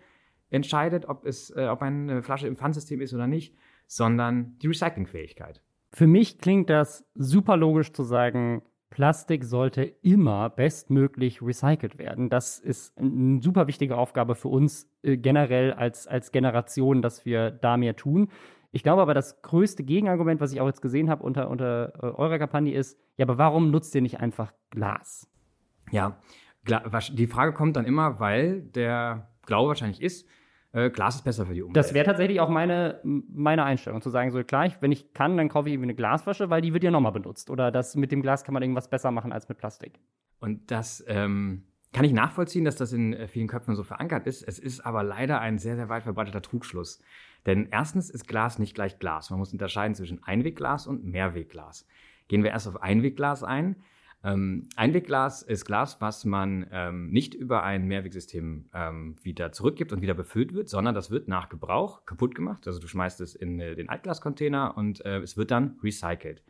entscheidet, 0.49 1.07
ob, 1.07 1.25
es, 1.25 1.49
äh, 1.49 1.67
ob 1.67 1.81
eine 1.81 2.21
Flasche 2.21 2.47
im 2.47 2.57
Pfandsystem 2.57 3.01
ist 3.01 3.13
oder 3.13 3.25
nicht, 3.25 3.55
sondern 3.87 4.57
die 4.59 4.67
Recyclingfähigkeit. 4.67 5.61
Für 5.93 6.07
mich 6.07 6.39
klingt 6.39 6.71
das 6.71 7.05
super 7.13 7.55
logisch 7.55 7.93
zu 7.93 8.03
sagen, 8.03 8.63
Plastik 8.89 9.43
sollte 9.43 9.83
immer 9.83 10.49
bestmöglich 10.49 11.41
recycelt 11.41 11.97
werden. 11.97 12.29
Das 12.29 12.59
ist 12.59 12.97
eine 12.97 13.41
super 13.41 13.67
wichtige 13.67 13.97
Aufgabe 13.97 14.35
für 14.35 14.49
uns 14.49 14.87
äh, 15.03 15.17
generell 15.17 15.73
als, 15.73 16.07
als 16.07 16.31
Generation, 16.31 17.01
dass 17.01 17.25
wir 17.25 17.51
da 17.51 17.77
mehr 17.77 17.95
tun. 17.95 18.29
Ich 18.71 18.81
glaube 18.81 19.03
aber, 19.03 19.13
das 19.13 19.41
größte 19.43 19.83
Gegenargument, 19.83 20.41
was 20.41 20.51
ich 20.51 20.61
auch 20.61 20.67
jetzt 20.67 20.81
gesehen 20.81 21.09
habe 21.09 21.23
unter, 21.23 21.49
unter 21.49 21.93
äh, 21.95 22.07
eurer 22.07 22.39
Kampagne 22.39 22.73
ist, 22.73 22.99
ja, 23.17 23.25
aber 23.25 23.37
warum 23.37 23.69
nutzt 23.69 23.93
ihr 23.93 24.01
nicht 24.01 24.19
einfach 24.19 24.51
Glas? 24.71 25.27
Ja, 25.91 26.17
die 27.11 27.27
Frage 27.27 27.53
kommt 27.53 27.75
dann 27.75 27.85
immer, 27.85 28.19
weil 28.19 28.61
der 28.61 29.29
Glaube 29.45 29.69
wahrscheinlich 29.69 30.01
ist, 30.01 30.27
äh, 30.73 30.89
Glas 30.89 31.15
ist 31.15 31.23
besser 31.23 31.45
für 31.45 31.53
die 31.53 31.61
Umwelt. 31.61 31.77
Das 31.77 31.93
wäre 31.93 32.05
tatsächlich 32.05 32.39
auch 32.39 32.49
meine, 32.49 32.99
meine 33.03 33.63
Einstellung, 33.63 34.01
zu 34.01 34.09
sagen, 34.09 34.31
so 34.31 34.43
klar, 34.43 34.69
wenn 34.81 34.91
ich 34.91 35.13
kann, 35.13 35.37
dann 35.37 35.47
kaufe 35.47 35.69
ich 35.69 35.73
irgendwie 35.73 35.87
eine 35.87 35.95
Glasflasche, 35.95 36.49
weil 36.49 36.61
die 36.61 36.73
wird 36.73 36.83
ja 36.83 36.91
nochmal 36.91 37.11
benutzt. 37.11 37.49
Oder 37.49 37.71
das 37.71 37.95
mit 37.95 38.11
dem 38.11 38.21
Glas 38.21 38.43
kann 38.43 38.53
man 38.53 38.63
irgendwas 38.63 38.89
besser 38.89 39.11
machen 39.11 39.31
als 39.31 39.47
mit 39.47 39.59
Plastik. 39.59 39.99
Und 40.39 40.71
das 40.71 41.03
ähm, 41.07 41.63
kann 41.93 42.05
ich 42.05 42.11
nachvollziehen, 42.11 42.65
dass 42.65 42.75
das 42.75 42.91
in 42.91 43.13
äh, 43.13 43.27
vielen 43.27 43.47
Köpfen 43.47 43.75
so 43.75 43.83
verankert 43.83 44.25
ist. 44.25 44.41
Es 44.41 44.57
ist 44.57 44.81
aber 44.81 45.03
leider 45.03 45.39
ein 45.39 45.59
sehr, 45.59 45.75
sehr 45.75 45.89
weit 45.89 46.03
verbreiteter 46.03 46.41
Trugschluss. 46.41 47.01
Denn 47.45 47.67
erstens 47.71 48.09
ist 48.09 48.27
Glas 48.27 48.57
nicht 48.57 48.73
gleich 48.73 48.99
Glas. 48.99 49.29
Man 49.29 49.39
muss 49.39 49.53
unterscheiden 49.53 49.93
zwischen 49.93 50.23
Einwegglas 50.23 50.87
und 50.87 51.05
Mehrwegglas. 51.05 51.87
Gehen 52.27 52.43
wir 52.43 52.51
erst 52.51 52.67
auf 52.67 52.81
Einwegglas 52.81 53.43
ein. 53.43 53.75
Ähm, 54.23 54.69
Einwegglas 54.77 55.41
ist 55.41 55.65
Glas, 55.65 55.99
was 55.99 56.23
man 56.23 56.65
ähm, 56.71 57.09
nicht 57.09 57.33
über 57.33 57.63
ein 57.63 57.87
Mehrwegsystem 57.87 58.69
ähm, 58.73 59.17
wieder 59.21 59.51
zurückgibt 59.51 59.91
und 59.91 60.01
wieder 60.01 60.13
befüllt 60.13 60.53
wird, 60.53 60.69
sondern 60.69 60.95
das 60.95 61.11
wird 61.11 61.27
nach 61.27 61.49
Gebrauch 61.49 62.05
kaputt 62.05 62.33
gemacht. 62.33 62.65
Also 62.65 62.79
du 62.79 62.87
schmeißt 62.87 63.19
es 63.19 63.35
in 63.35 63.59
äh, 63.59 63.75
den 63.75 63.89
Altglascontainer 63.89 64.77
und 64.77 65.05
äh, 65.05 65.19
es 65.19 65.35
wird 65.35 65.51
dann 65.51 65.77
recycelt. 65.83 66.41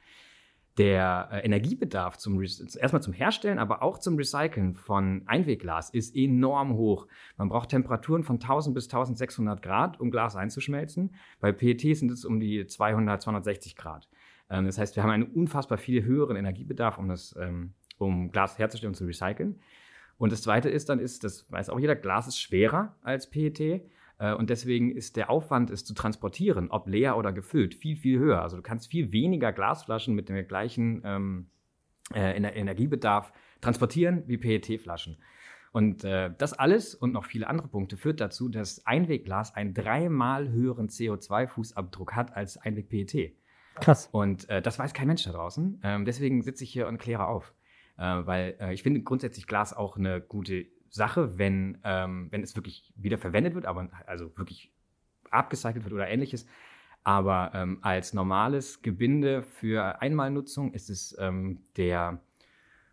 Der 0.78 1.30
äh, 1.32 1.40
Energiebedarf 1.40 2.18
zum 2.18 2.40
erstmal 2.42 3.02
zum 3.02 3.14
Herstellen, 3.14 3.58
aber 3.58 3.82
auch 3.82 3.98
zum 3.98 4.18
Recyceln 4.18 4.76
von 4.76 5.24
Einwegglas 5.26 5.92
ist 5.92 6.16
enorm 6.16 6.74
hoch. 6.74 7.08
Man 7.38 7.50
braucht 7.50 7.70
Temperaturen 7.70 8.24
von 8.24 8.36
1000 8.36 8.76
bis 8.76 8.86
1600 8.86 9.64
Grad, 9.64 10.00
um 10.00 10.12
Glas 10.12 10.36
einzuschmelzen. 10.36 11.16
Bei 11.40 11.52
PET 11.52 11.98
sind 11.98 12.12
es 12.12 12.24
um 12.24 12.40
die 12.40 12.68
200, 12.68 13.22
260 13.22 13.76
Grad. 13.76 14.10
Ähm, 14.50 14.66
das 14.66 14.78
heißt, 14.78 14.96
wir 14.96 15.04
haben 15.04 15.10
einen 15.10 15.24
unfassbar 15.24 15.78
viel 15.78 16.04
höheren 16.04 16.36
Energiebedarf, 16.36 16.98
um, 16.98 17.10
das, 17.10 17.36
ähm, 17.40 17.74
um 17.98 18.32
Glas 18.32 18.58
herzustellen 18.58 18.92
und 18.92 18.96
zu 18.96 19.06
recyceln. 19.06 19.60
Und 20.18 20.32
das 20.32 20.42
Zweite 20.42 20.70
ist 20.70 20.90
dann, 20.90 21.00
ist, 21.00 21.24
das 21.24 21.52
weiß 21.52 21.70
auch 21.70 21.80
jeder, 21.80 21.96
Glas 21.96 22.28
ist 22.28 22.40
schwerer 22.40 22.96
als 23.02 23.30
PET. 23.30 23.60
Äh, 23.60 24.34
und 24.34 24.50
deswegen 24.50 24.92
ist 24.92 25.16
der 25.18 25.30
Aufwand, 25.30 25.70
es 25.70 25.86
zu 25.86 25.94
transportieren, 25.94 26.70
ob 26.70 26.88
leer 26.88 27.18
oder 27.18 27.34
gefüllt, 27.34 27.76
viel, 27.76 27.98
viel 27.98 28.20
höher. 28.20 28.42
Also 28.42 28.58
du 28.58 28.64
kannst 28.64 28.90
viel 28.90 29.12
weniger 29.12 29.52
Glasflaschen 29.52 30.16
mit 30.16 30.30
dem 30.30 30.48
gleichen 30.48 31.02
ähm, 31.04 31.48
äh, 32.14 32.38
Energiebedarf 32.38 33.32
transportieren 33.62 34.24
wie 34.28 34.38
PET-Flaschen. 34.38 35.18
Und 35.72 36.04
äh, 36.04 36.30
das 36.38 36.54
alles 36.54 36.94
und 36.94 37.14
noch 37.14 37.26
viele 37.26 37.48
andere 37.48 37.68
Punkte 37.68 37.98
führt 37.98 38.22
dazu, 38.22 38.48
dass 38.48 38.86
Einwegglas 38.86 39.56
einen 39.56 39.74
dreimal 39.74 40.50
höheren 40.50 40.88
CO2-Fußabdruck 40.88 42.12
hat 42.12 42.36
als 42.36 42.58
Einweg-PET. 42.58 43.36
Krass. 43.76 44.08
Und 44.12 44.50
äh, 44.50 44.62
das 44.62 44.80
weiß 44.80 44.94
kein 44.94 45.08
Mensch 45.08 45.24
da 45.24 45.32
draußen. 45.32 45.82
Ähm, 45.84 46.06
deswegen 46.06 46.42
sitze 46.42 46.64
ich 46.64 46.72
hier 46.72 46.88
und 46.88 46.98
kläre 46.98 47.28
auf. 47.28 47.54
Äh, 47.98 48.02
weil 48.02 48.56
äh, 48.60 48.74
ich 48.74 48.84
finde 48.84 49.02
grundsätzlich 49.02 49.48
Glas 49.48 49.74
auch 49.74 49.98
eine 49.98 50.22
gute 50.22 50.66
Sache, 50.90 51.38
wenn, 51.38 51.80
ähm, 51.84 52.28
wenn 52.32 52.44
es 52.44 52.56
wirklich 52.56 52.94
wieder 52.96 53.18
verwendet 53.18 53.56
wird, 53.56 53.66
aber 53.66 53.90
also 54.06 54.36
wirklich 54.38 54.72
abgecycelt 55.32 55.84
wird 55.84 55.94
oder 55.94 56.08
ähnliches. 56.08 56.46
Aber 57.04 57.52
ähm, 57.54 57.80
als 57.82 58.14
normales 58.14 58.82
Gebinde 58.82 59.44
für 59.44 60.02
Einmalnutzung 60.02 60.74
ist 60.74 60.90
es 60.90 61.16
ähm, 61.20 61.64
der 61.76 62.22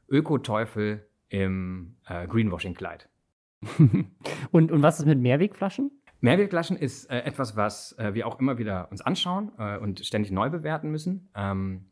Ökoteufel 0.08 1.06
im 1.28 1.96
äh, 2.06 2.26
Greenwashing-Kleid. 2.26 3.08
und, 4.50 4.72
und 4.72 4.82
was 4.82 4.98
ist 4.98 5.06
mit 5.06 5.20
Mehrwegflaschen? 5.20 5.90
Mehrwegflaschen 6.20 6.76
ist 6.76 7.10
äh, 7.10 7.20
etwas, 7.20 7.56
was 7.56 7.96
äh, 7.98 8.14
wir 8.14 8.26
auch 8.26 8.38
immer 8.38 8.58
wieder 8.58 8.90
uns 8.90 9.00
anschauen 9.00 9.52
äh, 9.58 9.78
und 9.78 10.04
ständig 10.04 10.30
neu 10.30 10.50
bewerten 10.50 10.90
müssen. 10.90 11.30
Ähm, 11.34 11.86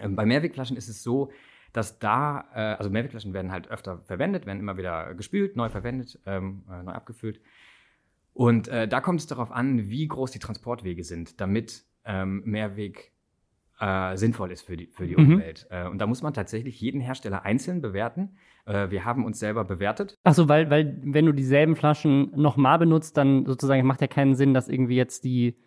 äh, 0.00 0.08
bei 0.08 0.26
Mehrwegflaschen 0.26 0.76
ist 0.76 0.88
es 0.88 1.02
so, 1.02 1.30
dass 1.72 1.98
da, 1.98 2.44
äh, 2.54 2.60
also 2.76 2.90
Mehrwegflaschen 2.90 3.32
werden 3.32 3.50
halt 3.50 3.68
öfter 3.68 3.98
verwendet, 4.04 4.46
werden 4.46 4.60
immer 4.60 4.76
wieder 4.76 5.14
gespült, 5.14 5.56
neu 5.56 5.70
verwendet, 5.70 6.20
ähm, 6.26 6.64
äh, 6.70 6.82
neu 6.82 6.92
abgefüllt. 6.92 7.40
Und 8.32 8.66
da 8.66 9.00
kommt 9.00 9.20
es 9.20 9.28
darauf 9.28 9.52
an, 9.52 9.90
wie 9.90 10.08
groß 10.08 10.32
die 10.32 10.40
Transportwege 10.40 11.04
sind, 11.04 11.40
damit 11.40 11.84
ähm, 12.04 12.42
Mehrweg 12.44 13.13
äh, 13.84 14.16
sinnvoll 14.16 14.50
ist 14.50 14.62
für 14.62 14.76
die, 14.76 14.86
für 14.86 15.06
die 15.06 15.16
mhm. 15.16 15.34
Umwelt. 15.34 15.66
Äh, 15.70 15.86
und 15.88 15.98
da 15.98 16.06
muss 16.06 16.22
man 16.22 16.32
tatsächlich 16.32 16.80
jeden 16.80 17.00
Hersteller 17.00 17.44
einzeln 17.44 17.82
bewerten. 17.82 18.36
Äh, 18.64 18.90
wir 18.90 19.04
haben 19.04 19.24
uns 19.24 19.38
selber 19.38 19.64
bewertet. 19.64 20.16
Achso, 20.24 20.48
weil, 20.48 20.70
weil 20.70 20.98
wenn 21.02 21.26
du 21.26 21.32
dieselben 21.32 21.76
Flaschen 21.76 22.32
nochmal 22.34 22.78
benutzt, 22.78 23.16
dann 23.16 23.44
sozusagen 23.44 23.86
macht 23.86 24.00
ja 24.00 24.06
keinen 24.06 24.34
Sinn, 24.36 24.54
dass 24.54 24.68
irgendwie 24.68 24.96
jetzt 24.96 25.24
die 25.24 25.58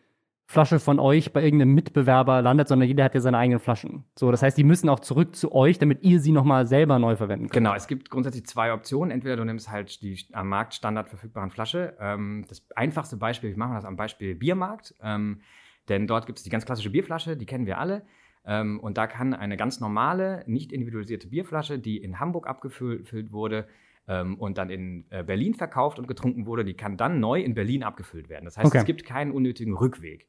Flasche 0.50 0.80
von 0.80 0.98
euch 0.98 1.34
bei 1.34 1.44
irgendeinem 1.44 1.76
Mitbewerber 1.76 2.42
landet, 2.42 2.70
sondern 2.70 2.88
jeder 2.88 3.04
hat 3.04 3.14
ja 3.14 3.20
seine 3.20 3.38
eigenen 3.38 3.60
Flaschen. 3.60 4.06
So, 4.18 4.32
das 4.32 4.42
heißt, 4.42 4.58
die 4.58 4.64
müssen 4.64 4.88
auch 4.88 5.02
zurück 5.02 5.36
zu 5.36 5.52
euch, 5.52 5.78
damit 5.78 6.04
ihr 6.04 6.22
sie 6.22 6.32
nochmal 6.32 6.66
selber 6.66 7.00
neu 7.00 7.18
verwenden 7.18 7.48
könnt. 7.48 7.66
Genau, 7.66 7.76
es 7.76 7.88
gibt 7.88 8.10
grundsätzlich 8.10 8.46
zwei 8.46 8.72
Optionen. 8.72 9.12
Entweder 9.12 9.36
du 9.36 9.44
nimmst 9.44 9.70
halt 9.70 10.02
die 10.02 10.18
am 10.32 10.48
Markt 10.48 10.74
Standard 10.74 11.10
verfügbaren 11.10 11.52
Flasche. 11.52 11.98
Ähm, 12.00 12.46
das 12.48 12.66
einfachste 12.76 13.18
Beispiel, 13.18 13.50
ich 13.50 13.58
mache 13.58 13.74
das 13.74 13.84
am 13.84 13.98
Beispiel 13.98 14.36
Biermarkt. 14.36 14.96
Ähm, 15.04 15.42
denn 15.90 16.08
dort 16.08 16.26
gibt 16.26 16.40
es 16.40 16.44
die 16.44 16.50
ganz 16.50 16.66
klassische 16.66 16.90
Bierflasche, 16.90 17.38
die 17.38 17.46
kennen 17.46 17.66
wir 17.66 17.78
alle. 17.78 18.06
Ähm, 18.46 18.80
und 18.80 18.98
da 18.98 19.08
kann 19.08 19.34
eine 19.34 19.58
ganz 19.58 19.80
normale, 19.80 20.44
nicht 20.48 20.72
individualisierte 20.72 21.28
Bierflasche, 21.28 21.80
die 21.80 21.98
in 21.98 22.20
Hamburg 22.20 22.48
abgefüllt 22.48 23.32
wurde 23.32 23.68
ähm, 24.08 24.36
und 24.40 24.58
dann 24.58 24.70
in 24.70 25.06
äh, 25.10 25.24
Berlin 25.24 25.54
verkauft 25.54 26.00
und 26.00 26.08
getrunken 26.08 26.46
wurde, 26.46 26.64
die 26.64 26.76
kann 26.76 26.98
dann 26.98 27.20
neu 27.20 27.42
in 27.42 27.54
Berlin 27.54 27.84
abgefüllt 27.84 28.30
werden. 28.30 28.46
Das 28.46 28.58
heißt, 28.58 28.68
okay. 28.68 28.78
es 28.80 28.86
gibt 28.86 29.06
keinen 29.06 29.32
unnötigen 29.32 29.76
Rückweg. 29.76 30.28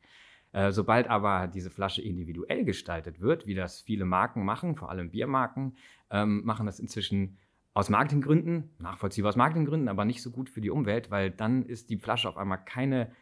Äh, 0.52 0.72
sobald 0.72 1.08
aber 1.08 1.46
diese 1.46 1.70
Flasche 1.70 2.02
individuell 2.02 2.64
gestaltet 2.64 3.20
wird, 3.20 3.46
wie 3.46 3.54
das 3.54 3.82
viele 3.82 4.04
Marken 4.04 4.44
machen, 4.44 4.76
vor 4.76 4.90
allem 4.90 5.10
Biermarken, 5.10 5.76
ähm, 6.10 6.42
machen 6.44 6.66
das 6.66 6.80
inzwischen 6.80 7.38
aus 7.74 7.90
Marketinggründen, 7.90 8.70
nachvollziehbar 8.80 9.28
aus 9.28 9.36
Marketinggründen, 9.36 9.88
aber 9.88 10.04
nicht 10.04 10.22
so 10.22 10.32
gut 10.32 10.50
für 10.50 10.60
die 10.60 10.70
Umwelt, 10.70 11.10
weil 11.12 11.30
dann 11.30 11.64
ist 11.64 11.90
die 11.90 11.98
Flasche 11.98 12.28
auf 12.28 12.36
einmal 12.36 12.64
keine 12.64 13.12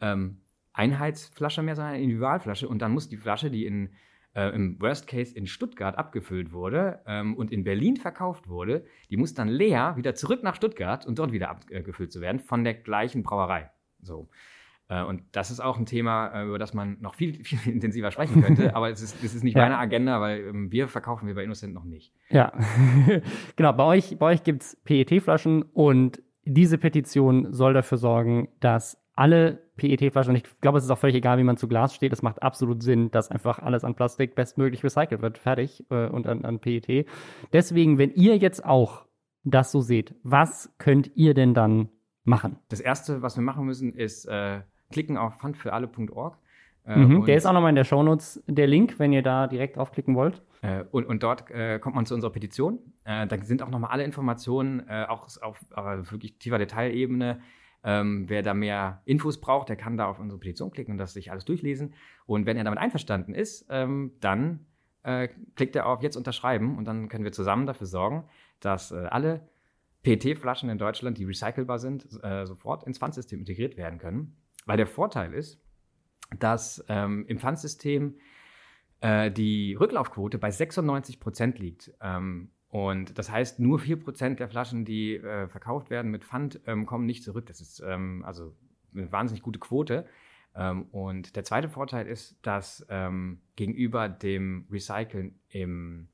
ähm, 0.00 0.41
Einheitsflasche 0.72 1.62
mehr, 1.62 1.76
sondern 1.76 1.94
eine 1.94 2.02
Individualflasche. 2.02 2.68
Und 2.68 2.80
dann 2.80 2.92
muss 2.92 3.08
die 3.08 3.16
Flasche, 3.16 3.50
die 3.50 3.66
in, 3.66 3.90
äh, 4.34 4.54
im 4.54 4.80
Worst 4.80 5.06
Case 5.06 5.36
in 5.36 5.46
Stuttgart 5.46 5.96
abgefüllt 5.98 6.52
wurde 6.52 7.00
ähm, 7.06 7.36
und 7.36 7.52
in 7.52 7.64
Berlin 7.64 7.96
verkauft 7.96 8.48
wurde, 8.48 8.84
die 9.10 9.16
muss 9.16 9.34
dann 9.34 9.48
leer 9.48 9.96
wieder 9.96 10.14
zurück 10.14 10.42
nach 10.42 10.56
Stuttgart 10.56 11.06
und 11.06 11.18
dort 11.18 11.32
wieder 11.32 11.50
abgefüllt 11.50 12.12
zu 12.12 12.20
werden 12.20 12.40
von 12.40 12.64
der 12.64 12.74
gleichen 12.74 13.22
Brauerei. 13.22 13.70
So. 14.00 14.28
Äh, 14.92 15.02
und 15.04 15.22
das 15.32 15.50
ist 15.50 15.60
auch 15.60 15.78
ein 15.78 15.86
Thema, 15.86 16.28
äh, 16.28 16.46
über 16.46 16.58
das 16.58 16.74
man 16.74 16.98
noch 17.00 17.14
viel, 17.14 17.34
viel 17.44 17.72
intensiver 17.72 18.10
sprechen 18.10 18.42
könnte, 18.42 18.74
aber 18.76 18.90
es 18.90 19.00
ist, 19.02 19.22
es 19.24 19.34
ist 19.34 19.42
nicht 19.42 19.56
ja. 19.56 19.62
meine 19.62 19.78
Agenda, 19.78 20.20
weil 20.20 20.40
ähm, 20.40 20.70
Bier 20.70 20.88
verkaufen 20.88 21.26
wir 21.26 21.34
bei 21.34 21.44
Innocent 21.44 21.72
noch 21.74 21.84
nicht. 21.84 22.12
Ja, 22.28 22.52
genau. 23.56 23.72
Bei 23.72 23.84
euch, 23.84 24.18
bei 24.18 24.26
euch 24.26 24.42
gibt 24.42 24.62
es 24.62 24.76
PET-Flaschen 24.84 25.62
und 25.62 26.22
diese 26.44 26.76
Petition 26.76 27.52
soll 27.52 27.72
dafür 27.72 27.98
sorgen, 27.98 28.48
dass 28.60 29.01
alle 29.14 29.62
PET-Flaschen, 29.76 30.30
und 30.30 30.36
ich 30.36 30.60
glaube, 30.60 30.78
es 30.78 30.84
ist 30.84 30.90
auch 30.90 30.98
völlig 30.98 31.16
egal, 31.16 31.38
wie 31.38 31.44
man 31.44 31.56
zu 31.56 31.68
Glas 31.68 31.94
steht, 31.94 32.12
es 32.12 32.22
macht 32.22 32.42
absolut 32.42 32.82
Sinn, 32.82 33.10
dass 33.10 33.30
einfach 33.30 33.58
alles 33.58 33.84
an 33.84 33.94
Plastik 33.94 34.34
bestmöglich 34.34 34.82
recycelt 34.84 35.22
wird, 35.22 35.38
fertig, 35.38 35.84
äh, 35.90 36.06
und 36.06 36.26
an, 36.26 36.44
an 36.44 36.60
PET. 36.60 37.06
Deswegen, 37.52 37.98
wenn 37.98 38.10
ihr 38.12 38.36
jetzt 38.36 38.64
auch 38.64 39.06
das 39.44 39.72
so 39.72 39.80
seht, 39.80 40.14
was 40.22 40.72
könnt 40.78 41.10
ihr 41.16 41.34
denn 41.34 41.54
dann 41.54 41.88
machen? 42.24 42.58
Das 42.68 42.80
Erste, 42.80 43.22
was 43.22 43.36
wir 43.36 43.42
machen 43.42 43.66
müssen, 43.66 43.92
ist 43.92 44.26
äh, 44.26 44.60
klicken 44.90 45.16
auf 45.16 45.38
pfandfüralle.org. 45.38 46.38
Äh, 46.84 46.96
mhm, 46.96 47.24
der 47.26 47.36
ist 47.36 47.46
auch 47.46 47.52
nochmal 47.52 47.70
in 47.70 47.76
der 47.76 47.84
Shownotes 47.84 48.42
der 48.46 48.66
Link, 48.66 48.98
wenn 48.98 49.12
ihr 49.12 49.22
da 49.22 49.46
direkt 49.46 49.76
draufklicken 49.76 50.14
wollt. 50.16 50.42
Äh, 50.62 50.84
und, 50.90 51.06
und, 51.06 51.22
dort 51.22 51.50
äh, 51.50 51.78
kommt 51.78 51.94
man 51.94 52.06
zu 52.06 52.14
unserer 52.14 52.32
Petition. 52.32 52.78
Äh, 53.04 53.26
da 53.26 53.38
sind 53.38 53.62
auch 53.62 53.70
nochmal 53.70 53.90
alle 53.90 54.04
Informationen, 54.04 54.80
äh, 54.88 55.06
auch 55.08 55.28
auf, 55.42 55.64
auf 55.72 56.12
wirklich 56.12 56.38
tiefer 56.38 56.58
Detailebene, 56.58 57.40
ähm, 57.84 58.28
wer 58.28 58.42
da 58.42 58.54
mehr 58.54 59.02
Infos 59.04 59.40
braucht, 59.40 59.68
der 59.68 59.76
kann 59.76 59.96
da 59.96 60.06
auf 60.06 60.18
unsere 60.18 60.38
Petition 60.38 60.70
klicken 60.70 60.92
und 60.92 60.98
das 60.98 61.12
sich 61.12 61.30
alles 61.30 61.44
durchlesen. 61.44 61.94
Und 62.26 62.46
wenn 62.46 62.56
er 62.56 62.64
damit 62.64 62.78
einverstanden 62.78 63.34
ist, 63.34 63.66
ähm, 63.70 64.12
dann 64.20 64.66
äh, 65.02 65.28
klickt 65.56 65.74
er 65.74 65.86
auf 65.86 66.02
Jetzt 66.02 66.16
unterschreiben 66.16 66.78
und 66.78 66.84
dann 66.84 67.08
können 67.08 67.24
wir 67.24 67.32
zusammen 67.32 67.66
dafür 67.66 67.86
sorgen, 67.86 68.24
dass 68.60 68.92
äh, 68.92 68.96
alle 68.96 69.48
PET-Flaschen 70.02 70.68
in 70.68 70.78
Deutschland, 70.78 71.18
die 71.18 71.24
recycelbar 71.24 71.78
sind, 71.78 72.06
äh, 72.22 72.46
sofort 72.46 72.84
ins 72.84 72.98
Pfandsystem 72.98 73.40
integriert 73.40 73.76
werden 73.76 73.98
können. 73.98 74.36
Weil 74.64 74.76
der 74.76 74.86
Vorteil 74.86 75.32
ist, 75.32 75.60
dass 76.38 76.84
ähm, 76.88 77.24
im 77.26 77.38
Pfandsystem 77.38 78.16
äh, 79.00 79.30
die 79.30 79.74
Rücklaufquote 79.74 80.38
bei 80.38 80.50
96 80.50 81.20
Prozent 81.20 81.58
liegt. 81.58 81.92
Ähm, 82.00 82.50
und 82.72 83.18
das 83.18 83.30
heißt, 83.30 83.60
nur 83.60 83.80
4% 83.80 84.36
der 84.36 84.48
Flaschen, 84.48 84.86
die 84.86 85.16
äh, 85.16 85.46
verkauft 85.46 85.90
werden 85.90 86.10
mit 86.10 86.24
Pfand, 86.24 86.58
ähm, 86.66 86.86
kommen 86.86 87.04
nicht 87.04 87.22
zurück. 87.22 87.44
Das 87.44 87.60
ist 87.60 87.82
ähm, 87.86 88.24
also 88.24 88.56
eine 88.94 89.12
wahnsinnig 89.12 89.42
gute 89.42 89.58
Quote. 89.58 90.06
Ähm, 90.54 90.84
und 90.90 91.36
der 91.36 91.44
zweite 91.44 91.68
Vorteil 91.68 92.06
ist, 92.06 92.38
dass 92.40 92.86
ähm, 92.88 93.42
gegenüber 93.56 94.08
dem 94.08 94.66
Recyceln 94.70 95.38
im 95.50 96.08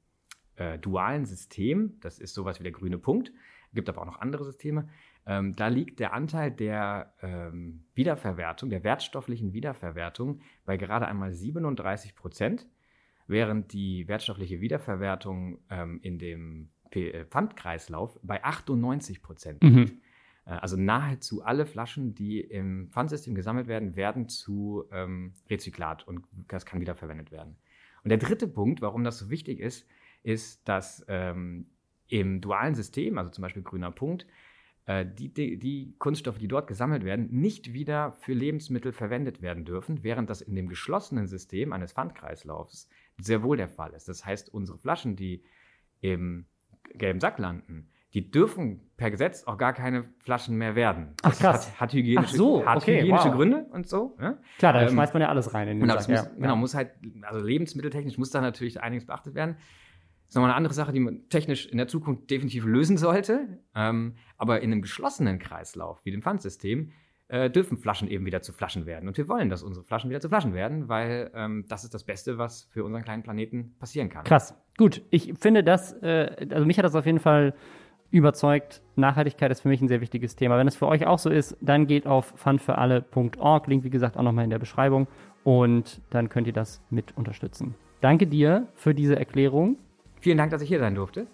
äh, 0.57 0.81
dualen 0.81 1.27
System, 1.27 2.01
das 2.01 2.19
ist 2.19 2.35
sowas 2.35 2.59
wie 2.59 2.65
der 2.65 2.73
grüne 2.73 2.99
Punkt, 2.99 3.33
gibt 3.73 3.89
aber 3.89 4.01
auch 4.01 4.07
noch 4.07 4.21
andere 4.21 4.43
Systeme, 4.45 4.89
ähm, 5.27 5.55
da 5.55 5.69
liegt 5.69 6.01
der 6.01 6.13
Anteil 6.13 6.51
der 6.51 7.15
ähm, 7.23 7.85
Wiederverwertung, 7.95 8.69
der 8.69 8.83
wertstofflichen 8.83 9.53
Wiederverwertung 9.53 10.41
bei 10.65 10.77
gerade 10.77 11.07
einmal 11.07 11.33
37 11.33 12.17
Prozent 12.17 12.67
während 13.29 13.73
die 13.73 14.09
wertstoffliche 14.09 14.61
Wiederverwertung 14.61 15.59
ähm, 15.71 16.01
in 16.03 16.19
dem 16.19 16.71
äh, 16.91 17.25
Pfandkreislauf 17.27 18.19
bei 18.23 18.43
98 18.43 19.23
Prozent. 19.23 19.63
Mhm. 19.63 20.01
Äh, 20.47 20.51
Also 20.51 20.77
nahezu 20.77 21.45
alle 21.45 21.67
Flaschen, 21.67 22.15
die 22.15 22.41
im 22.41 22.89
Pfandsystem 22.91 23.35
gesammelt 23.35 23.69
werden, 23.69 23.95
werden 23.95 24.29
zu 24.29 24.85
ähm, 24.91 25.35
Rezyklat 25.49 26.09
und 26.09 26.25
das 26.49 26.67
kann 26.67 26.81
wieder 26.81 26.97
verwendet 26.97 27.31
werden. 27.31 27.57
Und 28.03 28.09
der 28.09 28.19
dritte 28.19 28.49
Punkt, 28.49 28.81
warum 28.81 29.05
das 29.05 29.19
so 29.19 29.31
wichtig 29.31 29.61
ist, 29.61 29.87
ist, 30.23 30.67
dass 30.69 31.05
ähm, 31.09 31.67
im 32.09 32.41
dualen 32.41 32.75
System, 32.75 33.19
also 33.19 33.31
zum 33.31 33.43
Beispiel 33.43 33.63
grüner 33.63 33.91
Punkt, 33.91 34.27
äh, 34.87 35.05
die, 35.05 35.33
die, 35.33 35.59
die 35.59 35.95
Kunststoffe, 35.99 36.39
die 36.39 36.49
dort 36.49 36.67
gesammelt 36.67 37.05
werden, 37.05 37.29
nicht 37.31 37.75
wieder 37.75 38.13
für 38.13 38.33
Lebensmittel 38.33 38.93
verwendet 38.93 39.43
werden 39.43 39.67
dürfen, 39.67 40.03
während 40.03 40.31
das 40.31 40.41
in 40.41 40.55
dem 40.55 40.69
geschlossenen 40.69 41.27
System 41.27 41.75
eines 41.75 41.93
Pfandkreislaufs 41.93 42.89
sehr 43.21 43.43
wohl 43.43 43.57
der 43.57 43.69
Fall 43.69 43.93
ist. 43.95 44.09
Das 44.09 44.25
heißt, 44.25 44.53
unsere 44.53 44.79
Flaschen, 44.79 45.17
die 45.17 45.43
im 46.01 46.47
gelben 46.95 47.21
Sack 47.21 47.39
landen, 47.39 47.91
die 48.15 48.31
dürfen 48.31 48.91
per 48.97 49.11
Gesetz 49.11 49.45
auch 49.45 49.59
gar 49.59 49.75
keine 49.75 50.03
Flaschen 50.21 50.57
mehr 50.57 50.75
werden. 50.75 51.15
Ach, 51.23 51.31
Das 51.31 51.39
krass. 51.41 51.71
Hat, 51.73 51.81
hat 51.81 51.93
hygienische, 51.93 52.29
Ach 52.33 52.37
so, 52.37 52.67
hat 52.67 52.77
okay, 52.79 53.01
hygienische 53.03 53.29
wow. 53.29 53.35
Gründe 53.35 53.67
und 53.71 53.87
so. 53.87 54.17
Ja? 54.19 54.39
Klar, 54.59 54.73
da 54.73 54.83
Ähm, 54.83 54.89
schmeißt 54.91 55.13
man 55.13 55.21
ja 55.21 55.29
alles 55.29 55.53
rein 55.53 55.69
in 55.69 55.77
den 55.79 55.81
Genau, 55.89 55.99
Sack. 56.01 56.09
muss, 56.09 56.19
ja. 56.25 56.31
genau, 56.37 56.57
muss 56.57 56.75
halt, 56.75 56.93
also 57.23 57.45
lebensmitteltechnisch 57.45 58.17
muss 58.17 58.31
da 58.31 58.41
natürlich 58.41 58.81
einiges 58.81 59.05
beachtet 59.05 59.35
werden. 59.35 59.57
Das 59.59 60.31
ist 60.31 60.35
nochmal 60.37 60.51
eine 60.51 60.57
andere 60.57 60.73
Sache, 60.75 60.93
die 60.93 61.01
man 61.01 61.29
technisch 61.29 61.67
in 61.67 61.77
der 61.77 61.89
Zukunft 61.89 62.31
definitiv 62.31 62.65
lösen 62.65 62.97
sollte. 62.97 63.61
Ähm, 63.75 64.15
aber 64.39 64.61
in 64.63 64.73
einem 64.73 64.81
geschlossenen 64.83 65.39
Kreislauf, 65.39 66.03
wie 66.05 66.11
dem 66.11 66.23
Pfandsystem, 66.23 66.93
äh, 67.29 67.51
dürfen 67.51 67.79
Flaschen 67.79 68.09
eben 68.09 68.25
wieder 68.25 68.43
zu 68.43 68.53
Flaschen 68.53 68.87
werden. 68.87 69.09
Und 69.09 69.17
wir 69.17 69.29
wollen, 69.29 69.51
dass 69.51 69.63
unsere 69.63 69.85
Flaschen 69.85 70.11
wieder 70.11 70.21
zu 70.21 70.29
Flaschen 70.29 70.55
werden, 70.55 70.89
weil 70.89 71.31
ähm, 71.35 71.65
das 71.69 71.85
ist 71.85 71.95
das 71.95 72.05
Beste, 72.05 72.39
was 72.39 72.65
für 72.71 72.85
unseren 72.85 73.03
kleinen 73.03 73.23
Planeten 73.23 73.75
passieren 73.79 74.09
kann. 74.09 74.25
Krass. 74.25 74.55
Gut, 74.77 75.03
ich 75.11 75.35
finde 75.39 75.63
das, 75.63 75.93
äh, 76.03 76.47
also 76.51 76.65
mich 76.65 76.79
hat 76.79 76.85
das 76.85 76.95
auf 76.95 77.07
jeden 77.07 77.21
Fall 77.21 77.55
überzeugt. 78.11 78.83
Nachhaltigkeit 78.97 79.51
ist 79.51 79.61
für 79.61 79.69
mich 79.69 79.81
ein 79.81 79.89
sehr 79.89 80.01
wichtiges 80.01 80.37
Thema. 80.37 80.57
Wenn 80.57 80.69
es 80.69 80.77
für 80.77 80.89
euch 80.89 81.07
auch 81.07 81.19
so 81.19 81.31
ist, 81.31 81.57
dann 81.61 81.87
geht 81.87 82.07
auf 82.07 82.33
fundfüralle.org. 82.37 83.67
Link, 83.67 83.85
wie 83.85 83.91
gesagt, 83.91 84.17
auch 84.17 84.23
nochmal 84.23 84.45
in 84.45 84.51
der 84.51 84.59
Beschreibung. 84.59 85.07
Und 85.45 86.01
dann 86.11 86.29
könnt 86.29 86.47
ihr 86.47 86.53
das 86.53 86.83
mit 86.91 87.17
unterstützen. 87.17 87.75
Danke 88.01 88.27
dir 88.27 88.69
für 88.75 88.95
diese 88.95 89.17
Erklärung. 89.17 89.77
Vielen 90.21 90.39
Dank, 90.39 90.51
dass 90.51 90.63
ich 90.63 90.69
hier 90.69 90.79
sein 90.79 90.95
durfte. 90.95 91.27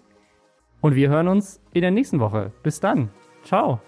Und 0.81 0.95
wir 0.95 1.09
hören 1.09 1.27
uns 1.27 1.61
in 1.73 1.81
der 1.81 1.91
nächsten 1.91 2.19
Woche. 2.19 2.51
Bis 2.63 2.79
dann. 2.79 3.09
Ciao. 3.43 3.79